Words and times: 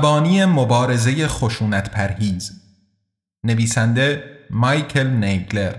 مبانی 0.00 0.44
مبارزه 0.44 1.28
خشونت 1.28 1.90
پرهیز. 1.90 2.52
نویسنده 3.44 4.22
مایکل 4.50 5.06
نیگلر. 5.06 5.74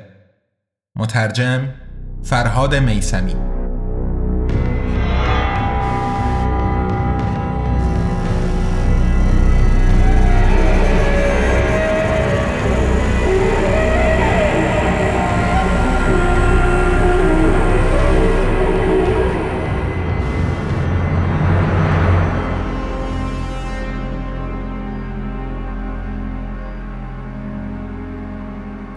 مترجم 0.95 1.73
فرهاد 2.23 2.75
میسمی 2.75 3.50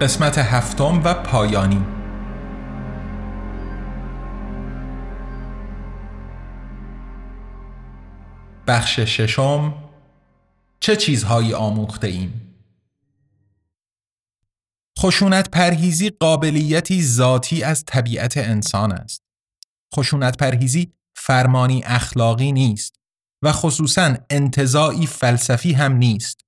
قسمت 0.05 0.39
هفتم 0.39 1.03
و 1.05 1.15
پایانی 1.15 1.85
بخش 8.67 9.01
ششم 9.01 9.75
چه 10.81 10.97
چیزهایی 10.97 11.55
آموخته 11.55 12.07
ایم؟ 12.07 12.57
خشونت 14.99 15.51
پرهیزی 15.51 16.11
قابلیتی 16.11 17.03
ذاتی 17.03 17.63
از 17.63 17.85
طبیعت 17.87 18.37
انسان 18.37 18.93
است. 18.93 19.23
خشونت 19.97 20.37
پرهیزی 20.37 20.93
فرمانی 21.17 21.83
اخلاقی 21.85 22.53
نیست 22.53 22.95
و 23.43 23.53
خصوصا 23.53 24.17
انتظاعی 24.31 25.07
فلسفی 25.07 25.73
هم 25.73 25.93
نیست. 25.93 26.41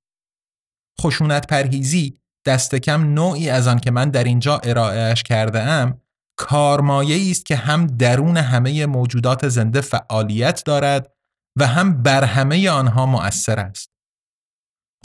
خشونت 1.01 1.47
پرهیزی 1.47 2.19
دست 2.47 2.75
کم 2.75 3.15
نوعی 3.15 3.51
از 3.51 3.67
آن 3.67 3.79
که 3.79 3.91
من 3.91 4.11
در 4.11 4.25
اینجا 4.25 4.59
ارائهش 4.59 5.23
کرده 5.23 5.63
ام 5.63 6.01
کارمایه 6.37 7.31
است 7.31 7.47
که 7.47 7.57
هم 7.57 7.87
درون 7.87 8.37
همه 8.37 8.87
موجودات 8.87 9.49
زنده 9.49 9.81
فعالیت 9.81 10.63
دارد 10.65 11.13
و 11.57 11.67
هم 11.67 12.03
بر 12.03 12.25
همه 12.25 12.71
آنها 12.71 13.07
مؤثر 13.07 13.61
است. 13.61 13.91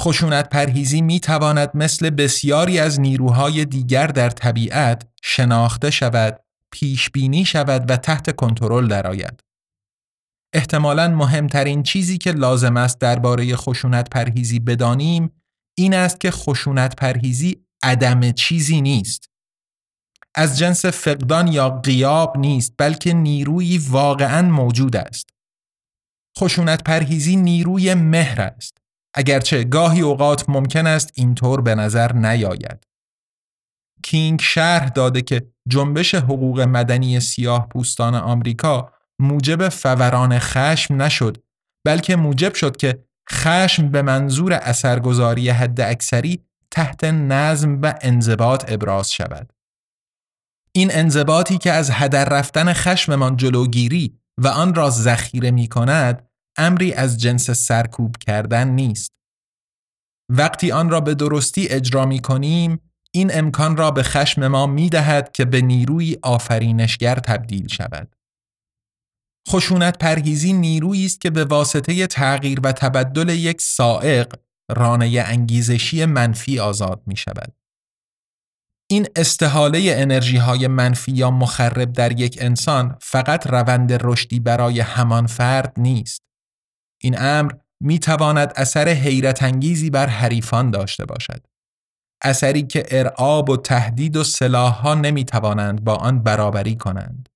خشونت 0.02 0.50
پرهیزی 0.50 1.02
می 1.02 1.20
تواند 1.20 1.72
مثل 1.74 2.10
بسیاری 2.10 2.80
از 2.80 3.00
نیروهای 3.00 3.66
دیگر 3.66 4.08
در 4.08 4.30
طبیعت 4.30 5.08
شناخته 5.24 5.90
شود، 5.90 6.40
پیش 6.72 7.10
بینی 7.10 7.46
شود 7.46 7.92
و 7.92 7.98
تحت 7.98 8.36
کنترل 8.36 8.88
درآید. 8.88 9.44
احتمالاً 10.54 11.08
مهمترین 11.08 11.84
چیزی 11.84 12.18
که 12.18 12.32
لازم 12.32 12.78
است 12.78 13.00
درباره 13.00 13.56
خشونت 13.56 14.10
پرهیزی 14.10 14.60
بدانیم 14.60 15.41
این 15.82 15.94
است 15.94 16.20
که 16.20 16.32
خشونت 16.32 16.96
پرهیزی 16.96 17.66
عدم 17.84 18.32
چیزی 18.32 18.82
نیست. 18.82 19.30
از 20.36 20.60
جنس 20.60 20.86
فقدان 20.86 21.48
یا 21.48 21.70
قیاب 21.70 22.38
نیست 22.38 22.74
بلکه 22.78 23.14
نیروی 23.14 23.78
واقعا 23.78 24.42
موجود 24.42 24.96
است. 24.96 25.30
خشونت 26.40 26.84
پرهیزی 26.84 27.36
نیروی 27.36 27.94
مهر 27.94 28.42
است. 28.42 28.78
اگرچه 29.16 29.64
گاهی 29.64 30.02
اوقات 30.02 30.50
ممکن 30.50 30.88
است 30.88 31.12
اینطور 31.16 31.62
به 31.62 31.76
نظر 31.76 32.14
نیاید. 32.14 32.88
کینگ 34.04 34.42
شرح 34.42 34.90
داده 34.90 35.22
که 35.22 35.52
جنبش 35.68 36.16
حقوق 36.16 36.60
مدنی 36.60 37.20
سیاه 37.20 37.70
پوستان 37.70 38.16
آمریکا 38.16 38.94
موجب 39.20 39.70
فوران 39.70 40.40
خشم 40.40 41.02
نشد 41.02 41.44
بلکه 41.86 42.16
موجب 42.16 42.54
شد 42.54 42.78
که 42.78 43.06
خشم 43.32 43.92
به 43.92 44.02
منظور 44.02 44.54
اثرگذاری 44.54 45.50
حد 45.50 45.82
اکثری 45.82 46.46
تحت 46.72 47.04
نظم 47.04 47.82
و 47.82 47.94
انضباط 48.02 48.66
ابراز 48.68 49.12
شود. 49.12 49.54
این 50.74 50.90
انضباطی 50.92 51.58
که 51.58 51.72
از 51.72 51.92
هدر 51.92 52.26
رفتن 52.26 52.74
خشممان 52.74 53.38
جلوگیری 53.38 54.20
و 54.38 54.48
آن 54.48 54.76
را 54.76 54.90
ذخیره 54.90 55.52
می 55.52 55.68
کند 55.68 56.30
امری 56.58 56.94
از 56.94 57.22
جنس 57.22 57.52
سرکوب 57.52 58.18
کردن 58.18 58.68
نیست. 58.68 59.12
وقتی 60.30 60.72
آن 60.72 60.90
را 60.90 61.02
به 61.02 61.16
درستی 61.16 61.68
اجرا 61.68 62.06
می 62.06 62.20
کنیم 62.20 62.80
این 63.12 63.32
امکان 63.34 63.78
را 63.78 63.92
به 63.92 64.04
خشم 64.04 64.48
ما 64.48 64.68
می 64.68 64.90
دهد 64.90 65.32
که 65.32 65.46
به 65.46 65.62
نیروی 65.62 66.18
آفرینشگر 66.22 67.16
تبدیل 67.16 67.68
شود. 67.68 68.16
خشونت 69.50 69.98
پرهیزی 69.98 70.54
نیرویی 70.54 71.06
است 71.06 71.22
که 71.22 71.30
به 71.30 71.46
واسطه 71.46 72.08
تغییر 72.08 72.60
و 72.64 72.72
تبدل 72.72 73.30
یک 73.30 73.62
سائق 73.62 74.36
رانه 74.72 75.24
انگیزشی 75.26 76.06
منفی 76.06 76.60
آزاد 76.60 77.02
می 77.06 77.18
شود. 77.18 77.54
این 78.90 79.08
استحاله 79.16 79.94
انرژی 79.98 80.38
های 80.38 80.68
منفی 80.68 81.12
یا 81.12 81.32
مخرب 81.32 81.94
در 81.94 82.20
یک 82.20 82.38
انسان 82.42 82.98
فقط 83.02 83.48
روند 83.48 83.94
رشدی 84.04 84.40
برای 84.40 84.80
همان 84.80 85.28
فرد 85.28 85.74
نیست. 85.78 86.22
این 87.02 87.16
امر 87.20 87.52
می 87.82 88.00
تواند 88.00 88.54
اثر 88.56 88.90
حیرت 88.90 89.44
انگیزی 89.44 89.90
بر 89.90 90.08
حریفان 90.08 90.72
داشته 90.72 91.06
باشد. 91.06 91.46
اثری 92.24 92.64
که 92.64 92.86
ارعاب 92.92 93.50
و 93.50 93.58
تهدید 93.58 94.16
و 94.16 94.24
سلاح 94.24 94.74
ها 94.74 94.96
نمی 94.96 95.26
توانند 95.26 95.84
با 95.84 95.96
آن 95.96 96.24
برابری 96.24 96.76
کنند. 96.76 97.30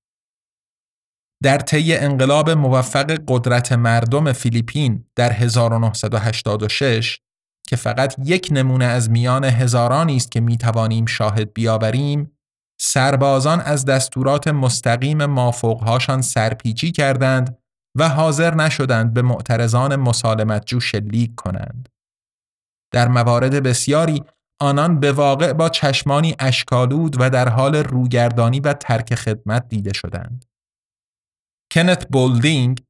در 1.42 1.58
طی 1.58 1.96
انقلاب 1.96 2.50
موفق 2.50 3.18
قدرت 3.28 3.72
مردم 3.72 4.32
فیلیپین 4.32 5.04
در 5.16 5.32
1986 5.32 7.20
که 7.68 7.76
فقط 7.76 8.14
یک 8.24 8.48
نمونه 8.50 8.84
از 8.84 9.10
میان 9.10 9.44
هزارانی 9.44 10.16
است 10.16 10.30
که 10.30 10.40
می 10.40 10.56
توانیم 10.56 11.06
شاهد 11.06 11.52
بیاوریم 11.52 12.36
سربازان 12.80 13.60
از 13.60 13.84
دستورات 13.84 14.48
مستقیم 14.48 15.26
مافوقهاشان 15.26 16.22
سرپیچی 16.22 16.92
کردند 16.92 17.58
و 17.98 18.08
حاضر 18.08 18.54
نشدند 18.54 19.14
به 19.14 19.22
معترضان 19.22 19.96
مسالمتجو 19.96 20.80
شلیک 20.80 21.34
کنند. 21.34 21.88
در 22.92 23.08
موارد 23.08 23.62
بسیاری 23.62 24.24
آنان 24.60 25.00
به 25.00 25.12
واقع 25.12 25.52
با 25.52 25.68
چشمانی 25.68 26.34
اشکالود 26.38 27.16
و 27.20 27.30
در 27.30 27.48
حال 27.48 27.76
روگردانی 27.76 28.60
و 28.60 28.72
ترک 28.72 29.14
خدمت 29.14 29.68
دیده 29.68 29.92
شدند. 29.92 30.45
کنت 31.76 32.08
بولدینگ 32.08 32.82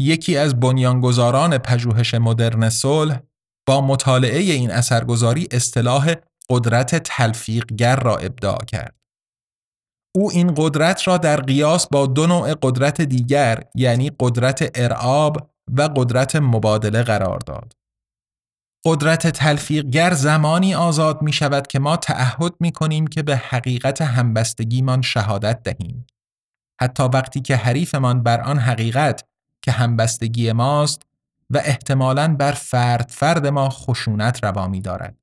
یکی 0.00 0.36
از 0.36 0.60
بنیانگذاران 0.60 1.58
پژوهش 1.58 2.14
مدرن 2.14 2.68
صلح 2.68 3.20
با 3.68 3.80
مطالعه 3.80 4.38
این 4.38 4.70
اثرگذاری 4.70 5.48
اصطلاح 5.50 6.14
قدرت 6.50 6.94
تلفیقگر 6.96 7.96
را 7.96 8.16
ابداع 8.16 8.58
کرد. 8.64 8.94
او 10.16 10.30
این 10.30 10.54
قدرت 10.56 11.08
را 11.08 11.18
در 11.18 11.40
قیاس 11.40 11.86
با 11.86 12.06
دو 12.06 12.26
نوع 12.26 12.54
قدرت 12.62 13.00
دیگر 13.00 13.64
یعنی 13.74 14.10
قدرت 14.20 14.70
ارعاب 14.74 15.50
و 15.76 15.82
قدرت 15.82 16.36
مبادله 16.36 17.02
قرار 17.02 17.38
داد. 17.38 17.72
قدرت 18.86 19.26
تلفیقگر 19.26 20.14
زمانی 20.14 20.74
آزاد 20.74 21.22
می 21.22 21.32
شود 21.32 21.66
که 21.66 21.78
ما 21.78 21.96
تعهد 21.96 22.54
می 22.60 22.72
کنیم 22.72 23.06
که 23.06 23.22
به 23.22 23.36
حقیقت 23.36 24.02
همبستگیمان 24.02 25.02
شهادت 25.02 25.62
دهیم. 25.62 26.06
حتی 26.80 27.02
وقتی 27.02 27.40
که 27.40 27.56
حریفمان 27.56 28.22
بر 28.22 28.40
آن 28.40 28.58
حقیقت 28.58 29.24
که 29.62 29.72
همبستگی 29.72 30.52
ماست 30.52 31.02
و 31.50 31.58
احتمالاً 31.58 32.36
بر 32.36 32.52
فرد 32.52 33.10
فرد 33.10 33.46
ما 33.46 33.70
خشونت 33.70 34.44
روا 34.44 34.68
می 34.68 34.80
دارد. 34.80 35.18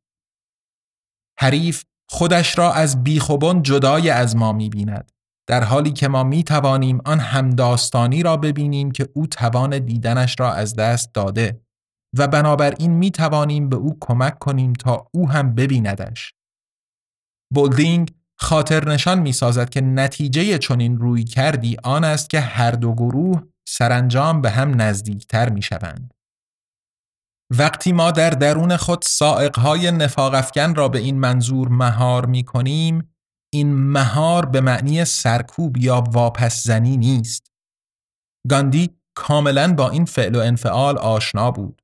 حریف 1.40 1.84
خودش 2.10 2.58
را 2.58 2.74
از 2.74 3.04
بیخوبان 3.04 3.64
جدای 3.64 4.10
از 4.10 4.36
ما 4.36 4.54
می 4.54 4.70
بیند. 4.70 5.12
در 5.48 5.64
حالی 5.64 5.92
که 5.92 6.08
ما 6.08 6.24
می 6.24 6.44
توانیم 6.44 7.02
آن 7.06 7.20
همداستانی 7.20 8.24
را 8.24 8.38
ببینیم 8.38 8.92
که 8.92 9.10
او 9.14 9.28
توان 9.28 9.80
دیدنش 9.80 10.36
را 10.40 10.54
از 10.54 10.76
دست 10.76 11.14
داده 11.14 11.62
و 12.18 12.28
بنابراین 12.28 12.92
می 12.92 13.12
توانیم 13.12 13.70
به 13.70 13.76
او 13.76 13.98
کمک 14.02 14.40
کنیم 14.40 14.74
تا 14.74 15.08
او 15.14 15.30
هم 15.30 15.56
ببیندش. 15.56 16.34
بولدینگ 17.54 18.14
خاطر 18.40 18.90
نشان 18.90 19.20
می 19.20 19.34
سازد 19.34 19.70
که 19.70 19.82
نتیجه 19.82 20.58
چنین 20.58 20.98
روی 20.98 21.24
کردی 21.24 21.78
آن 21.84 22.04
است 22.04 22.30
که 22.30 22.40
هر 22.40 22.72
دو 22.72 22.94
گروه 22.94 23.44
سرانجام 23.68 24.42
به 24.42 24.50
هم 24.50 24.82
نزدیکتر 24.82 25.50
می 25.50 25.62
شوند. 25.62 26.14
وقتی 27.52 27.92
ما 27.92 28.12
در 28.12 28.30
درون 28.30 28.78
خود 28.78 29.02
سائقهای 29.02 29.92
نفاق 29.92 30.34
افکن 30.34 30.76
را 30.76 30.88
به 30.88 31.00
این 31.00 31.20
منظور 31.20 31.68
مهار 31.68 32.26
می 32.26 32.44
کنیم 32.44 33.16
این 33.54 33.74
مهار 33.74 34.46
به 34.46 34.62
معنی 34.62 35.06
سرکوب 35.06 35.78
یا 35.78 36.02
واپس 36.02 36.64
زنی 36.64 36.98
نیست. 36.98 37.52
گاندی 38.50 38.90
کاملا 39.16 39.74
با 39.74 39.90
این 39.90 40.06
فعل 40.06 40.36
و 40.36 40.40
انفعال 40.40 40.98
آشنا 40.98 41.52
بود. 41.52 41.82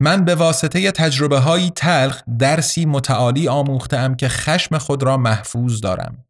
من 0.00 0.24
به 0.24 0.34
واسطه 0.34 0.90
تجربه 0.90 1.38
های 1.38 1.70
تلخ 1.70 2.22
درسی 2.38 2.86
متعالی 2.86 3.48
آموختم 3.48 4.14
که 4.14 4.28
خشم 4.28 4.78
خود 4.78 5.02
را 5.02 5.16
محفوظ 5.16 5.80
دارم. 5.80 6.24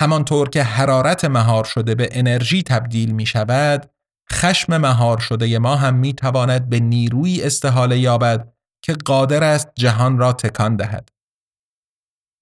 همانطور 0.00 0.48
که 0.48 0.62
حرارت 0.62 1.24
مهار 1.24 1.64
شده 1.64 1.94
به 1.94 2.08
انرژی 2.12 2.62
تبدیل 2.62 3.10
می 3.10 3.26
شود، 3.26 3.90
خشم 4.32 4.76
مهار 4.76 5.18
شده 5.18 5.58
ما 5.58 5.76
هم 5.76 5.94
می 5.94 6.12
تواند 6.12 6.68
به 6.68 6.80
نیروی 6.80 7.42
استحاله 7.42 7.98
یابد 7.98 8.52
که 8.82 8.92
قادر 8.92 9.44
است 9.44 9.68
جهان 9.74 10.18
را 10.18 10.32
تکان 10.32 10.76
دهد. 10.76 11.08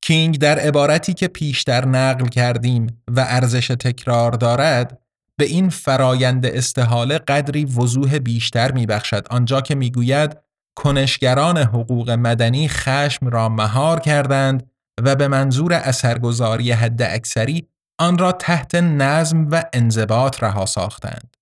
کینگ 0.04 0.38
در 0.38 0.58
عبارتی 0.58 1.14
که 1.14 1.28
پیشتر 1.28 1.84
نقل 1.84 2.26
کردیم 2.26 3.02
و 3.08 3.20
ارزش 3.28 3.68
تکرار 3.68 4.32
دارد 4.32 5.01
به 5.38 5.44
این 5.44 5.68
فرایند 5.68 6.46
استحاله 6.46 7.18
قدری 7.18 7.64
وضوح 7.64 8.18
بیشتر 8.18 8.72
میبخشد 8.72 9.26
آنجا 9.30 9.60
که 9.60 9.74
می‌گوید 9.74 10.38
کنشگران 10.78 11.58
حقوق 11.58 12.10
مدنی 12.10 12.68
خشم 12.68 13.28
را 13.28 13.48
مهار 13.48 14.00
کردند 14.00 14.70
و 15.00 15.14
به 15.14 15.28
منظور 15.28 15.72
اثرگذاری 15.72 16.72
حد 16.72 17.02
اکثری 17.02 17.68
آن 17.98 18.18
را 18.18 18.32
تحت 18.32 18.74
نظم 18.74 19.48
و 19.50 19.64
انضباط 19.72 20.42
رها 20.42 20.66
ساختند. 20.66 21.36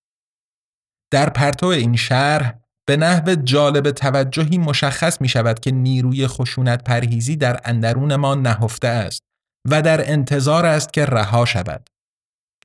در 1.13 1.29
پرتو 1.29 1.67
این 1.67 1.97
شرح 1.97 2.55
به 2.87 2.97
نحو 2.97 3.35
جالب 3.35 3.91
توجهی 3.91 4.59
مشخص 4.59 5.21
می 5.21 5.29
شود 5.29 5.61
که 5.61 5.71
نیروی 5.71 6.27
خشونت 6.27 6.85
پرهیزی 6.85 7.37
در 7.37 7.61
اندرون 7.65 8.17
ما 8.17 8.35
نهفته 8.35 8.89
است 8.89 9.23
و 9.69 9.83
در 9.83 10.11
انتظار 10.11 10.67
است 10.67 10.93
که 10.93 11.05
رها 11.05 11.45
شود. 11.45 11.89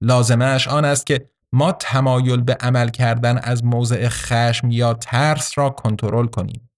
لازمش 0.02 0.68
آن 0.68 0.86
است 0.86 1.06
که 1.06 1.30
ما 1.54 1.72
تمایل 1.72 2.42
به 2.42 2.58
عمل 2.60 2.90
کردن 2.90 3.38
از 3.38 3.64
موضع 3.64 4.10
خشم 4.10 4.72
یا 4.72 4.94
ترس 4.94 5.58
را 5.58 5.70
کنترل 5.70 6.28
کنیم. 6.28 6.70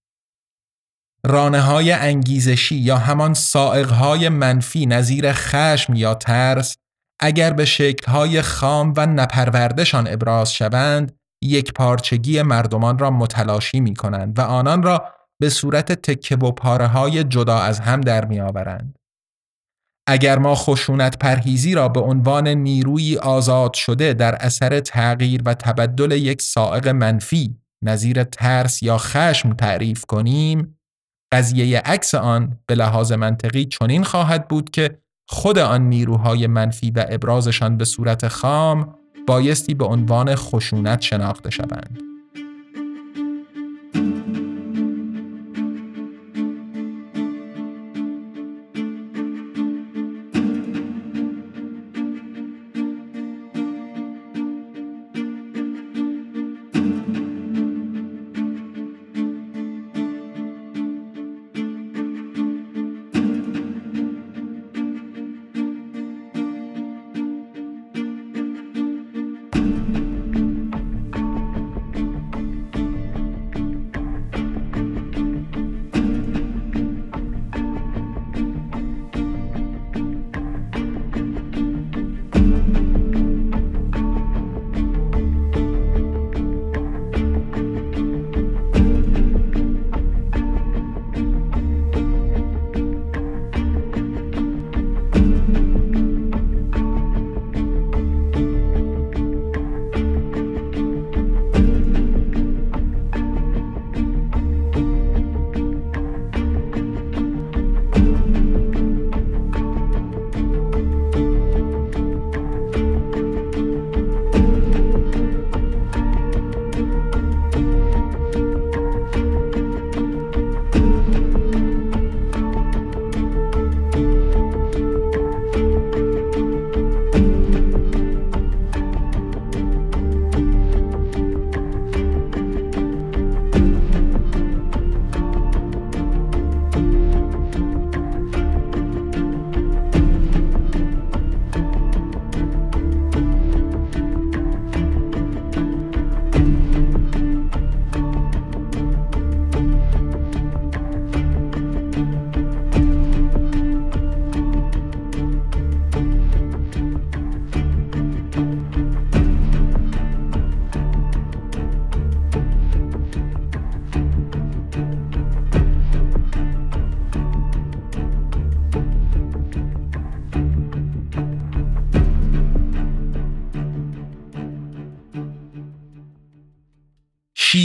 رانه 1.26 1.60
های 1.60 1.92
انگیزشی 1.92 2.74
یا 2.74 2.96
همان 2.96 3.34
سائق 3.34 3.90
های 3.90 4.28
منفی 4.28 4.86
نظیر 4.86 5.32
خشم 5.32 5.94
یا 5.94 6.14
ترس 6.14 6.76
اگر 7.20 7.52
به 7.52 7.64
شکل 7.64 8.12
های 8.12 8.42
خام 8.42 8.92
و 8.96 9.06
نپروردشان 9.06 10.08
ابراز 10.08 10.52
شوند 10.52 11.18
یک 11.42 11.72
پارچگی 11.72 12.42
مردمان 12.42 12.98
را 12.98 13.10
متلاشی 13.10 13.80
می 13.80 13.94
کنند 13.94 14.38
و 14.38 14.42
آنان 14.42 14.82
را 14.82 15.04
به 15.40 15.48
صورت 15.48 15.92
تکه 15.92 16.36
و 16.36 16.52
پاره 16.52 16.86
های 16.86 17.24
جدا 17.24 17.58
از 17.58 17.80
هم 17.80 18.00
در 18.00 18.24
می 18.24 18.40
آورند. 18.40 18.98
اگر 20.10 20.38
ما 20.38 20.54
خشونت 20.54 21.18
پرهیزی 21.18 21.74
را 21.74 21.88
به 21.88 22.00
عنوان 22.00 22.48
نیروی 22.48 23.16
آزاد 23.16 23.74
شده 23.74 24.12
در 24.12 24.34
اثر 24.34 24.80
تغییر 24.80 25.42
و 25.44 25.54
تبدل 25.54 26.12
یک 26.12 26.42
سائق 26.42 26.88
منفی 26.88 27.56
نظیر 27.84 28.24
ترس 28.24 28.82
یا 28.82 28.98
خشم 28.98 29.52
تعریف 29.52 30.04
کنیم 30.04 30.78
قضیه 31.32 31.78
عکس 31.78 32.14
آن 32.14 32.58
به 32.66 32.74
لحاظ 32.74 33.12
منطقی 33.12 33.64
چنین 33.64 34.04
خواهد 34.04 34.48
بود 34.48 34.70
که 34.70 34.98
خود 35.28 35.58
آن 35.58 35.88
نیروهای 35.88 36.46
منفی 36.46 36.90
و 36.90 37.06
ابرازشان 37.08 37.76
به 37.76 37.84
صورت 37.84 38.28
خام 38.28 38.94
بایستی 39.26 39.74
به 39.74 39.84
عنوان 39.84 40.34
خشونت 40.34 41.00
شناخته 41.00 41.50
شوند. 41.50 42.07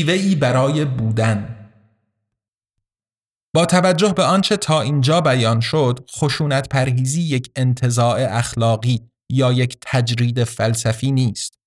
شیوهی 0.04 0.36
برای 0.36 0.86
بودن. 0.86 1.70
با 3.56 3.66
توجه 3.66 4.14
به 4.14 4.24
آنچه 4.24 4.58
تا 4.58 4.82
اینجا 4.82 5.22
بیان 5.22 5.60
شد 5.60 6.00
خشونت 6.12 6.70
پرهیزی 6.70 7.22
یک 7.22 7.52
انتزاع 7.56 8.38
اخلاقی 8.38 9.10
یا 9.30 9.52
یک 9.54 9.78
تجرید 9.82 10.44
فلسفی 10.44 11.12
نیست. 11.12 11.60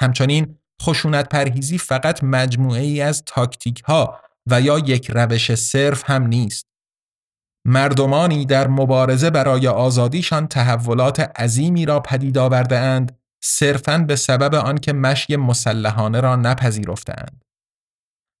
همچنین 0.00 0.58
خشونت 0.82 1.28
پرهیزی 1.28 1.78
فقط 1.78 2.24
مجموعه 2.24 2.80
ای 2.80 3.00
از 3.00 3.22
تاکتیک 3.26 3.82
ها 3.86 4.20
و 4.46 4.60
یا 4.60 4.78
یک 4.78 5.10
روش 5.10 5.54
صرف 5.54 6.10
هم 6.10 6.26
نیست. 6.26 6.66
مردمانی 7.64 8.46
در 8.46 8.68
مبارزه 8.68 9.30
برای 9.30 9.68
آزادیشان 9.68 10.46
تحولات 10.46 11.20
عظیمی 11.20 11.86
را 11.86 12.00
پدید 12.00 12.38
آورده 12.38 12.78
اند 12.78 13.18
صرفاً 13.42 13.98
به 13.98 14.16
سبب 14.16 14.54
آنکه 14.54 14.92
مشی 14.92 15.36
مسلحانه 15.36 16.20
را 16.20 16.36
نپذیرفتند. 16.36 17.49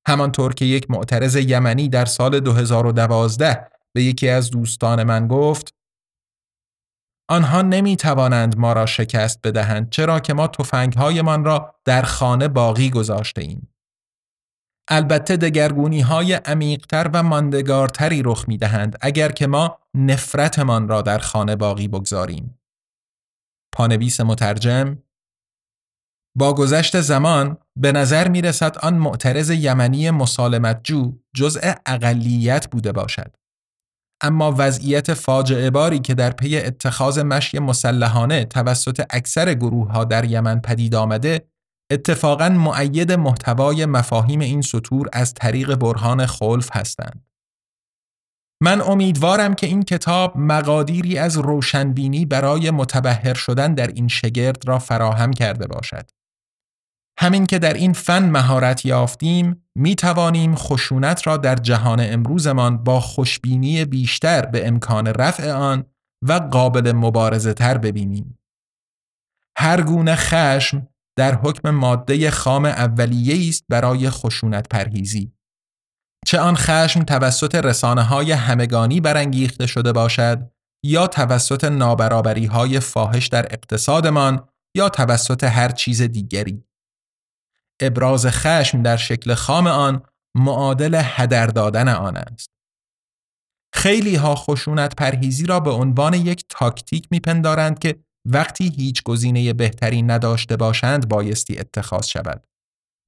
همانطور 0.06 0.54
که 0.54 0.64
یک 0.64 0.90
معترض 0.90 1.36
یمنی 1.36 1.88
در 1.88 2.04
سال 2.04 2.40
2012 2.40 3.70
به 3.92 4.02
یکی 4.02 4.28
از 4.28 4.50
دوستان 4.50 5.02
من 5.02 5.28
گفت 5.28 5.74
آنها 7.30 7.62
نمی 7.62 7.96
توانند 7.96 8.58
ما 8.58 8.72
را 8.72 8.86
شکست 8.86 9.40
بدهند 9.44 9.90
چرا 9.90 10.20
که 10.20 10.34
ما 10.34 10.46
تفنگهایمان 10.46 11.44
را 11.44 11.74
در 11.84 12.02
خانه 12.02 12.48
باقی 12.48 12.90
گذاشته 12.90 13.42
ایم. 13.42 13.74
البته 14.88 15.36
دگرگونی 15.36 16.00
های 16.00 16.32
عمیقتر 16.32 17.10
و 17.14 17.22
ماندگارتری 17.22 18.22
رخ 18.22 18.44
می 18.48 18.58
دهند 18.58 18.98
اگر 19.00 19.32
که 19.32 19.46
ما 19.46 19.78
نفرتمان 19.94 20.88
را 20.88 21.02
در 21.02 21.18
خانه 21.18 21.56
باقی 21.56 21.88
بگذاریم. 21.88 22.58
پانویس 23.72 24.20
مترجم 24.20 24.98
با 26.34 26.54
گذشت 26.54 27.00
زمان 27.00 27.56
به 27.76 27.92
نظر 27.92 28.28
می 28.28 28.42
رسد 28.42 28.78
آن 28.78 28.94
معترض 28.94 29.50
یمنی 29.50 30.10
مسالمتجو 30.10 31.12
جزء 31.34 31.72
اقلیت 31.86 32.70
بوده 32.70 32.92
باشد. 32.92 33.36
اما 34.22 34.54
وضعیت 34.58 35.14
فاجعه 35.14 35.70
باری 35.70 35.98
که 35.98 36.14
در 36.14 36.30
پی 36.30 36.58
اتخاذ 36.58 37.18
مشی 37.18 37.58
مسلحانه 37.58 38.44
توسط 38.44 39.06
اکثر 39.10 39.54
گروه 39.54 39.92
ها 39.92 40.04
در 40.04 40.24
یمن 40.24 40.60
پدید 40.60 40.94
آمده 40.94 41.48
اتفاقا 41.92 42.48
معید 42.48 43.12
محتوای 43.12 43.86
مفاهیم 43.86 44.40
این 44.40 44.62
سطور 44.62 45.08
از 45.12 45.34
طریق 45.34 45.74
برهان 45.74 46.26
خلف 46.26 46.76
هستند. 46.76 47.24
من 48.62 48.80
امیدوارم 48.80 49.54
که 49.54 49.66
این 49.66 49.82
کتاب 49.82 50.36
مقادیری 50.36 51.18
از 51.18 51.38
روشنبینی 51.38 52.26
برای 52.26 52.70
متبهر 52.70 53.34
شدن 53.34 53.74
در 53.74 53.86
این 53.86 54.08
شگرد 54.08 54.68
را 54.68 54.78
فراهم 54.78 55.32
کرده 55.32 55.66
باشد. 55.66 56.10
همین 57.22 57.46
که 57.46 57.58
در 57.58 57.72
این 57.72 57.92
فن 57.92 58.30
مهارت 58.30 58.86
یافتیم 58.86 59.64
می 59.74 59.94
توانیم 59.94 60.54
خشونت 60.54 61.26
را 61.26 61.36
در 61.36 61.54
جهان 61.54 62.00
امروزمان 62.00 62.84
با 62.84 63.00
خوشبینی 63.00 63.84
بیشتر 63.84 64.46
به 64.46 64.68
امکان 64.68 65.06
رفع 65.06 65.52
آن 65.52 65.84
و 66.28 66.32
قابل 66.32 66.92
مبارزه 66.92 67.54
تر 67.54 67.78
ببینیم. 67.78 68.38
هر 69.58 69.82
گونه 69.82 70.14
خشم 70.14 70.88
در 71.16 71.34
حکم 71.34 71.70
ماده 71.70 72.30
خام 72.30 72.64
اولیه 72.64 73.48
است 73.48 73.64
برای 73.68 74.10
خشونت 74.10 74.68
پرهیزی. 74.68 75.32
چه 76.26 76.40
آن 76.40 76.54
خشم 76.56 77.02
توسط 77.02 77.54
رسانه 77.54 78.02
های 78.02 78.32
همگانی 78.32 79.00
برانگیخته 79.00 79.66
شده 79.66 79.92
باشد 79.92 80.50
یا 80.84 81.06
توسط 81.06 81.64
نابرابری 81.64 82.46
های 82.46 82.80
فاحش 82.80 83.26
در 83.26 83.46
اقتصادمان 83.50 84.48
یا 84.76 84.88
توسط 84.88 85.44
هر 85.44 85.68
چیز 85.68 86.02
دیگری. 86.02 86.64
ابراز 87.80 88.26
خشم 88.26 88.82
در 88.82 88.96
شکل 88.96 89.34
خام 89.34 89.66
آن 89.66 90.02
معادل 90.36 91.00
هدر 91.04 91.46
دادن 91.46 91.88
آن 91.88 92.16
است. 92.16 92.50
خیلی 93.74 94.16
ها 94.16 94.34
خشونت 94.34 94.96
پرهیزی 94.96 95.46
را 95.46 95.60
به 95.60 95.70
عنوان 95.70 96.14
یک 96.14 96.44
تاکتیک 96.48 97.08
میپندارند 97.10 97.78
که 97.78 97.96
وقتی 98.24 98.72
هیچ 98.76 99.02
گزینه 99.02 99.52
بهتری 99.52 100.02
نداشته 100.02 100.56
باشند 100.56 101.08
بایستی 101.08 101.58
اتخاذ 101.58 102.06
شود. 102.06 102.46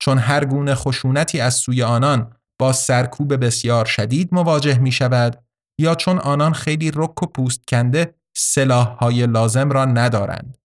چون 0.02 0.19
هر 0.19 0.45
گونه 0.45 0.75
خشونتی 0.75 1.41
از 1.41 1.55
سوی 1.55 1.83
آنان 1.83 2.37
با 2.59 2.73
سرکوب 2.73 3.45
بسیار 3.45 3.85
شدید 3.85 4.35
مواجه 4.35 4.79
می 4.79 4.93
شود 4.93 5.45
یا 5.81 5.95
چون 5.95 6.19
آنان 6.19 6.52
خیلی 6.52 6.91
رک 6.95 7.23
و 7.23 7.26
پوست 7.26 7.61
کنده 7.69 8.14
سلاح 8.37 8.87
های 8.87 9.26
لازم 9.26 9.71
را 9.71 9.85
ندارند. 9.85 10.59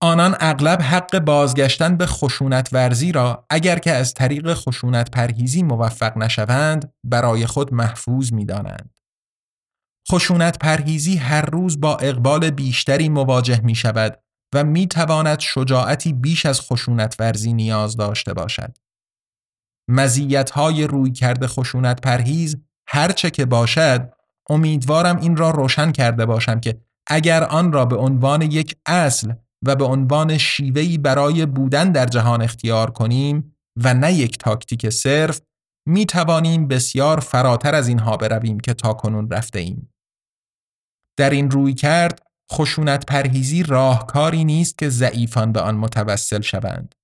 آنان 0.00 0.36
اغلب 0.40 0.82
حق 0.82 1.18
بازگشتن 1.18 1.96
به 1.96 2.06
خشونت 2.06 2.68
ورزی 2.72 3.12
را 3.12 3.46
اگر 3.50 3.78
که 3.78 3.92
از 3.92 4.14
طریق 4.14 4.54
خشونت 4.54 5.10
پرهیزی 5.10 5.62
موفق 5.62 6.18
نشوند 6.18 6.92
برای 7.04 7.46
خود 7.46 7.74
محفوظ 7.74 8.32
می 8.32 8.44
دانند. 8.44 8.94
خشونت 10.12 10.58
پرهیزی 10.58 11.16
هر 11.16 11.42
روز 11.42 11.80
با 11.80 11.96
اقبال 11.96 12.50
بیشتری 12.50 13.08
مواجه 13.08 13.60
می 13.60 13.74
شود 13.74 14.20
و 14.54 14.64
می 14.64 14.86
تواند 14.86 15.40
شجاعتی 15.40 16.12
بیش 16.12 16.46
از 16.46 16.60
خشونت 16.60 17.16
ورزی 17.18 17.52
نیاز 17.52 17.96
داشته 17.96 18.34
باشد. 18.34 18.76
مزیت 19.88 20.50
های 20.50 20.86
روی 20.86 21.12
کرده 21.12 21.46
خشونت 21.46 22.00
پرهیز 22.00 22.56
هرچه 22.88 23.30
که 23.30 23.44
باشد 23.44 24.12
امیدوارم 24.50 25.16
این 25.16 25.36
را 25.36 25.50
روشن 25.50 25.92
کرده 25.92 26.26
باشم 26.26 26.60
که 26.60 26.80
اگر 27.06 27.44
آن 27.44 27.72
را 27.72 27.84
به 27.84 27.96
عنوان 27.96 28.42
یک 28.42 28.76
اصل 28.86 29.32
و 29.66 29.76
به 29.76 29.84
عنوان 29.84 30.38
شیوهی 30.38 30.98
برای 30.98 31.46
بودن 31.46 31.92
در 31.92 32.06
جهان 32.06 32.42
اختیار 32.42 32.90
کنیم 32.90 33.56
و 33.76 33.94
نه 33.94 34.12
یک 34.12 34.38
تاکتیک 34.38 34.88
صرف 34.88 35.40
می 35.88 36.06
توانیم 36.06 36.68
بسیار 36.68 37.20
فراتر 37.20 37.74
از 37.74 37.88
اینها 37.88 38.16
برویم 38.16 38.60
که 38.60 38.74
تا 38.74 38.92
کنون 38.92 39.30
رفته 39.30 39.58
ایم. 39.58 39.90
در 41.16 41.30
این 41.30 41.50
روی 41.50 41.74
کرد 41.74 42.22
خشونت 42.52 43.06
پرهیزی 43.06 43.62
راهکاری 43.62 44.44
نیست 44.44 44.78
که 44.78 44.88
ضعیفان 44.88 45.52
به 45.52 45.60
آن 45.60 45.74
متوسل 45.74 46.40
شوند 46.40 46.94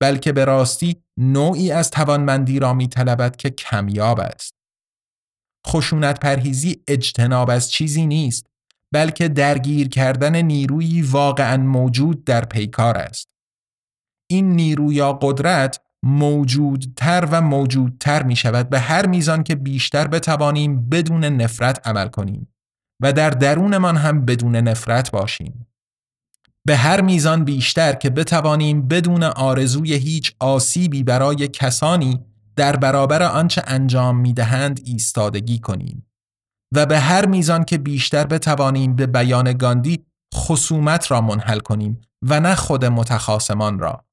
بلکه 0.00 0.32
به 0.32 0.44
راستی 0.44 1.02
نوعی 1.16 1.70
از 1.70 1.90
توانمندی 1.90 2.58
را 2.58 2.74
می 2.74 2.88
طلبد 2.88 3.36
که 3.36 3.50
کمیاب 3.50 4.20
است. 4.20 4.54
خشونت 5.66 6.20
پرهیزی 6.20 6.82
اجتناب 6.88 7.50
از 7.50 7.70
چیزی 7.70 8.06
نیست 8.06 8.46
بلکه 8.92 9.28
درگیر 9.28 9.88
کردن 9.88 10.42
نیروی 10.42 11.02
واقعا 11.02 11.56
موجود 11.56 12.24
در 12.24 12.44
پیکار 12.44 12.98
است. 12.98 13.28
این 14.30 14.52
نیرو 14.52 14.92
یا 14.92 15.12
قدرت 15.12 15.80
موجودتر 16.02 17.28
و 17.30 17.40
موجودتر 17.40 18.22
می 18.22 18.36
شود 18.36 18.68
به 18.68 18.80
هر 18.80 19.06
میزان 19.06 19.42
که 19.42 19.54
بیشتر 19.54 20.08
بتوانیم 20.08 20.88
بدون 20.88 21.24
نفرت 21.24 21.86
عمل 21.88 22.08
کنیم 22.08 22.48
و 23.02 23.12
در 23.12 23.30
درونمان 23.30 23.96
هم 23.96 24.24
بدون 24.24 24.56
نفرت 24.56 25.10
باشیم. 25.10 25.66
به 26.64 26.76
هر 26.76 27.00
میزان 27.00 27.44
بیشتر 27.44 27.92
که 27.92 28.10
بتوانیم 28.10 28.88
بدون 28.88 29.22
آرزوی 29.22 29.94
هیچ 29.94 30.34
آسیبی 30.40 31.02
برای 31.02 31.48
کسانی 31.48 32.24
در 32.56 32.76
برابر 32.76 33.22
آنچه 33.22 33.62
انجام 33.66 34.20
می‌دهند 34.20 34.80
ایستادگی 34.84 35.58
کنیم 35.58 36.07
و 36.74 36.86
به 36.86 36.98
هر 36.98 37.26
میزان 37.26 37.64
که 37.64 37.78
بیشتر 37.78 38.26
بتوانیم 38.26 38.96
به 38.96 39.06
بیان 39.06 39.52
گاندی 39.52 40.06
خصومت 40.34 41.10
را 41.10 41.20
منحل 41.20 41.58
کنیم 41.58 42.00
و 42.22 42.40
نه 42.40 42.54
خود 42.54 42.84
متخاسمان 42.84 43.78
را 43.78 44.04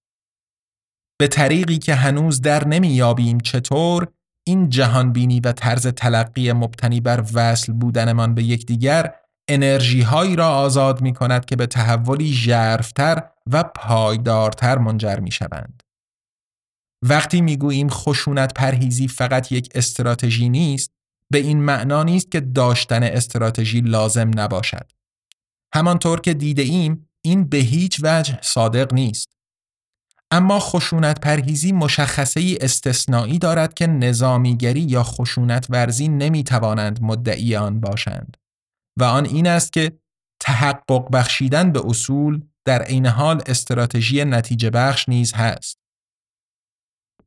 به 1.20 1.28
طریقی 1.28 1.78
که 1.78 1.96
هنوز 1.96 2.42
در 2.42 2.68
نمیابیم 2.68 3.40
چطور 3.40 4.08
این 4.48 4.70
جهانبینی 4.70 5.40
و 5.40 5.52
طرز 5.52 5.88
تلقی 5.88 6.54
مبتنی 6.54 7.02
بر 7.02 7.24
وصل 7.34 7.74
بودنمان 7.74 8.34
به 8.36 8.44
یکدیگر 8.44 9.16
انرژی 9.50 10.02
هایی 10.02 10.36
را 10.36 10.50
آزاد 10.50 11.02
می 11.02 11.14
کند 11.14 11.46
که 11.46 11.56
به 11.56 11.68
تحولی 11.68 12.34
ژرفتر 12.34 13.30
و 13.52 13.64
پایدارتر 13.64 14.78
منجر 14.78 15.20
می 15.20 15.32
شوند. 15.32 15.84
وقتی 17.06 17.42
می 17.42 17.58
گوییم 17.58 17.90
خشونت 17.90 18.54
پرهیزی 18.54 19.08
فقط 19.08 19.52
یک 19.52 19.70
استراتژی 19.76 20.50
نیست 20.50 20.95
به 21.32 21.38
این 21.38 21.62
معنا 21.62 22.04
نیست 22.04 22.32
که 22.32 22.40
داشتن 22.40 23.04
استراتژی 23.04 23.82
لازم 23.82 24.32
نباشد. 24.36 24.92
همانطور 25.74 26.22
که 26.22 26.34
دیده 26.34 26.62
ایم 26.62 27.10
این 27.26 27.50
به 27.50 27.58
هیچ 27.58 28.00
وجه 28.04 28.40
صادق 28.42 28.94
نیست. 28.94 29.36
اما 30.32 30.60
خشونت 30.60 31.20
پرهیزی 31.20 31.72
مشخصه 31.72 32.40
ای 32.40 32.58
استثنایی 32.58 33.40
دارد 33.40 33.74
که 33.74 33.88
نظامیگری 33.88 34.82
یا 34.82 35.04
خشونت 35.04 35.68
ورزی 35.70 36.08
نمی 36.08 36.44
توانند 36.44 37.02
مدعی 37.02 37.56
آن 37.56 37.80
باشند. 37.80 38.38
و 39.00 39.04
آن 39.04 39.26
این 39.26 39.48
است 39.48 39.74
که 39.74 40.00
تحقق 40.40 41.12
بخشیدن 41.12 41.72
به 41.72 41.82
اصول 41.86 42.42
در 42.66 42.82
عین 42.82 43.06
حال 43.06 43.42
استراتژی 43.46 44.26
نتیجه 44.26 44.70
بخش 44.70 45.10
نیز 45.10 45.34
هست. 45.34 45.85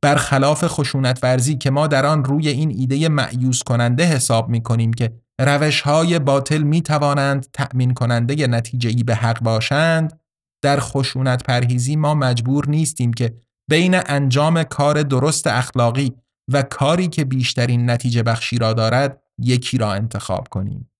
برخلاف 0.01 0.63
خشونت 0.67 1.19
ورزی 1.23 1.55
که 1.55 1.69
ما 1.69 1.87
در 1.87 2.05
آن 2.05 2.23
روی 2.23 2.49
این 2.49 2.69
ایده 2.69 3.09
معیوس 3.09 3.63
کننده 3.63 4.03
حساب 4.05 4.49
می 4.49 4.63
کنیم 4.63 4.93
که 4.93 5.13
روش 5.39 5.81
های 5.81 6.19
باطل 6.19 6.63
می 6.63 6.81
توانند 6.81 7.47
تأمین 7.53 7.93
کننده 7.93 8.47
نتیجه 8.47 9.03
به 9.03 9.15
حق 9.15 9.43
باشند 9.43 10.19
در 10.61 10.79
خشونت 10.79 11.43
پرهیزی 11.43 11.95
ما 11.95 12.13
مجبور 12.13 12.69
نیستیم 12.69 13.13
که 13.13 13.41
بین 13.69 13.95
انجام 14.05 14.63
کار 14.63 15.03
درست 15.03 15.47
اخلاقی 15.47 16.13
و 16.51 16.61
کاری 16.61 17.07
که 17.07 17.25
بیشترین 17.25 17.89
نتیجه 17.89 18.23
بخشی 18.23 18.57
را 18.57 18.73
دارد 18.73 19.21
یکی 19.37 19.77
را 19.77 19.93
انتخاب 19.93 20.47
کنیم. 20.47 20.91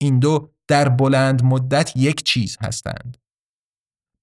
این 0.00 0.18
دو 0.18 0.50
در 0.68 0.88
بلند 0.88 1.44
مدت 1.44 1.96
یک 1.96 2.22
چیز 2.22 2.56
هستند. 2.60 3.16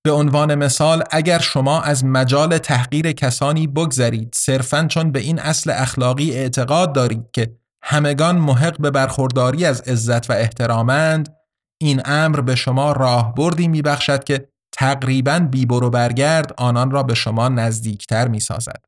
به 0.05 0.11
عنوان 0.11 0.55
مثال 0.55 1.03
اگر 1.11 1.39
شما 1.39 1.81
از 1.81 2.05
مجال 2.05 2.57
تحقیر 2.57 3.11
کسانی 3.11 3.67
بگذرید 3.67 4.35
صرفاً 4.35 4.87
چون 4.89 5.11
به 5.11 5.19
این 5.19 5.39
اصل 5.39 5.69
اخلاقی 5.69 6.31
اعتقاد 6.31 6.93
دارید 6.93 7.31
که 7.33 7.55
همگان 7.83 8.37
محق 8.37 8.81
به 8.81 8.91
برخورداری 8.91 9.65
از 9.65 9.81
عزت 9.81 10.29
و 10.29 10.33
احترامند 10.33 11.35
این 11.81 12.01
امر 12.05 12.41
به 12.41 12.55
شما 12.55 12.91
راهبردی 12.91 13.67
میبخشد 13.67 14.23
که 14.23 14.47
تقریباً 14.71 15.39
بیبر 15.39 15.83
و 15.83 15.89
برگرد 15.89 16.53
آنان 16.57 16.91
را 16.91 17.03
به 17.03 17.13
شما 17.13 17.49
نزدیکتر 17.49 18.27
می‌سازد. 18.27 18.85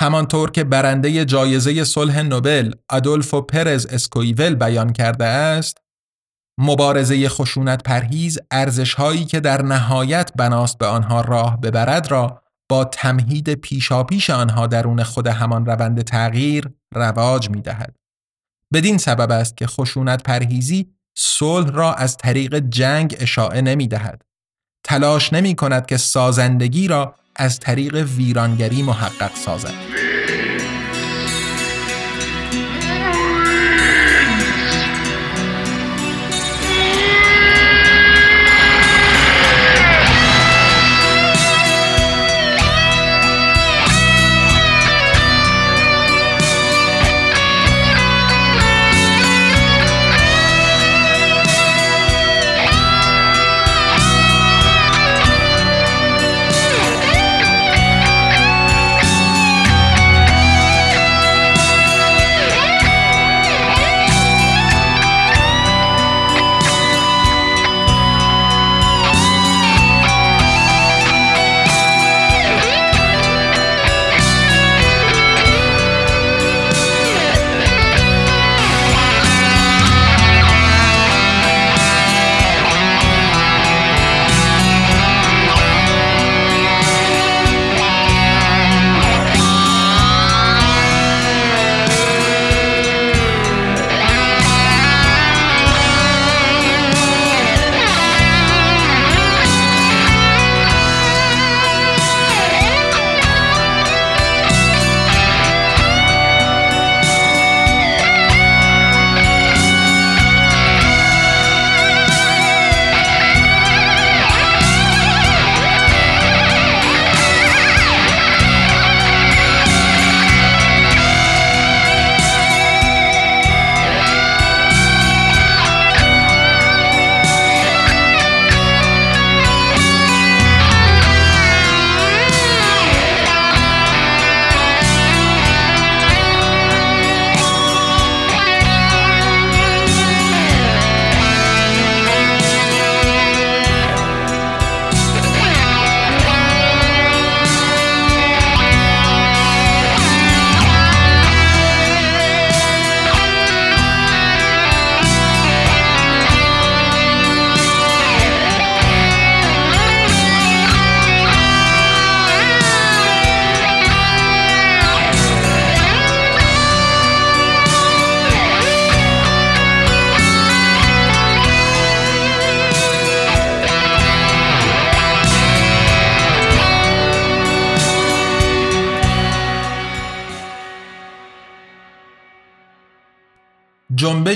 همانطور 0.00 0.50
که 0.50 0.64
برنده 0.64 1.24
جایزه 1.24 1.84
صلح 1.84 2.22
نوبل 2.22 2.72
آدولفو 2.88 3.40
پرز 3.40 3.86
اسکویول 3.86 4.54
بیان 4.54 4.92
کرده 4.92 5.24
است 5.24 5.85
مبارزه 6.58 7.28
خشونت 7.28 7.82
پرهیز 7.82 8.38
ارزش 8.50 8.94
هایی 8.94 9.24
که 9.24 9.40
در 9.40 9.62
نهایت 9.62 10.30
بناست 10.36 10.78
به 10.78 10.86
آنها 10.86 11.20
راه 11.20 11.60
ببرد 11.60 12.10
را 12.10 12.42
با 12.68 12.84
تمهید 12.84 13.54
پیشاپیش 13.54 14.30
آنها 14.30 14.66
درون 14.66 15.02
خود 15.02 15.26
همان 15.26 15.66
روند 15.66 16.02
تغییر 16.02 16.70
رواج 16.94 17.50
می 17.50 17.60
دهد. 17.60 17.96
بدین 18.74 18.98
سبب 18.98 19.30
است 19.30 19.56
که 19.56 19.66
خشونت 19.66 20.22
پرهیزی 20.22 20.86
صلح 21.16 21.70
را 21.70 21.94
از 21.94 22.16
طریق 22.16 22.58
جنگ 22.58 23.16
اشاعه 23.20 23.60
نمی 23.60 23.88
دهد. 23.88 24.22
تلاش 24.84 25.32
نمی 25.32 25.54
کند 25.54 25.86
که 25.86 25.96
سازندگی 25.96 26.88
را 26.88 27.14
از 27.36 27.60
طریق 27.60 27.94
ویرانگری 27.94 28.82
محقق 28.82 29.34
سازد. 29.34 30.05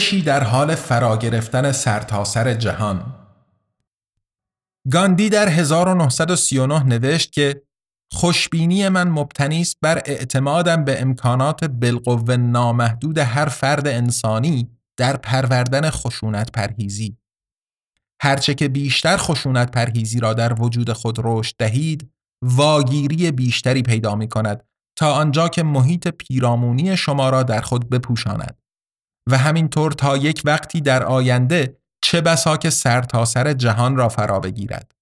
جنبشی 0.00 0.22
در 0.22 0.44
حال 0.44 0.74
فرا 0.74 1.16
گرفتن 1.16 1.72
سرتاسر 1.72 2.44
سر 2.44 2.54
جهان. 2.54 3.14
گاندی 4.90 5.28
در 5.28 5.48
1939 5.48 6.82
نوشت 6.82 7.32
که 7.32 7.62
خوشبینی 8.12 8.88
من 8.88 9.08
مبتنی 9.08 9.60
است 9.60 9.76
بر 9.82 10.02
اعتمادم 10.06 10.84
به 10.84 11.00
امکانات 11.00 11.64
بالقوه 11.64 12.36
نامحدود 12.36 13.18
هر 13.18 13.48
فرد 13.48 13.86
انسانی 13.86 14.70
در 14.96 15.16
پروردن 15.16 15.90
خشونت 15.90 16.52
پرهیزی. 16.52 17.16
هرچه 18.22 18.54
که 18.54 18.68
بیشتر 18.68 19.16
خشونت 19.16 19.70
پرهیزی 19.70 20.20
را 20.20 20.34
در 20.34 20.62
وجود 20.62 20.92
خود 20.92 21.18
رشد 21.24 21.54
دهید 21.58 22.10
واگیری 22.42 23.30
بیشتری 23.30 23.82
پیدا 23.82 24.14
می 24.14 24.28
کند 24.28 24.64
تا 24.96 25.12
آنجا 25.12 25.48
که 25.48 25.62
محیط 25.62 26.08
پیرامونی 26.08 26.96
شما 26.96 27.30
را 27.30 27.42
در 27.42 27.60
خود 27.60 27.90
بپوشاند. 27.90 28.59
و 29.26 29.38
همینطور 29.38 29.92
تا 29.92 30.16
یک 30.16 30.42
وقتی 30.44 30.80
در 30.80 31.02
آینده 31.02 31.76
چه 32.02 32.20
بسا 32.20 32.56
که 32.56 32.70
سرتاسر 32.70 33.44
سر 33.44 33.52
جهان 33.52 33.96
را 33.96 34.08
فرا 34.08 34.40
بگیرد. 34.40 34.92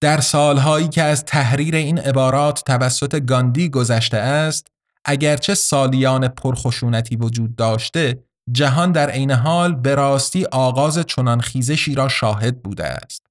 در 0.00 0.20
سالهایی 0.20 0.88
که 0.88 1.02
از 1.02 1.24
تحریر 1.24 1.76
این 1.76 1.98
عبارات 1.98 2.64
توسط 2.66 3.20
گاندی 3.20 3.68
گذشته 3.68 4.16
است، 4.16 4.66
اگرچه 5.04 5.54
سالیان 5.54 6.28
پرخشونتی 6.28 7.16
وجود 7.16 7.56
داشته، 7.56 8.24
جهان 8.52 8.92
در 8.92 9.10
عین 9.10 9.30
حال 9.30 9.74
به 9.74 9.94
راستی 9.94 10.44
آغاز 10.44 10.98
چنان 10.98 11.40
خیزشی 11.40 11.94
را 11.94 12.08
شاهد 12.08 12.62
بوده 12.62 12.84
است. 12.84 13.26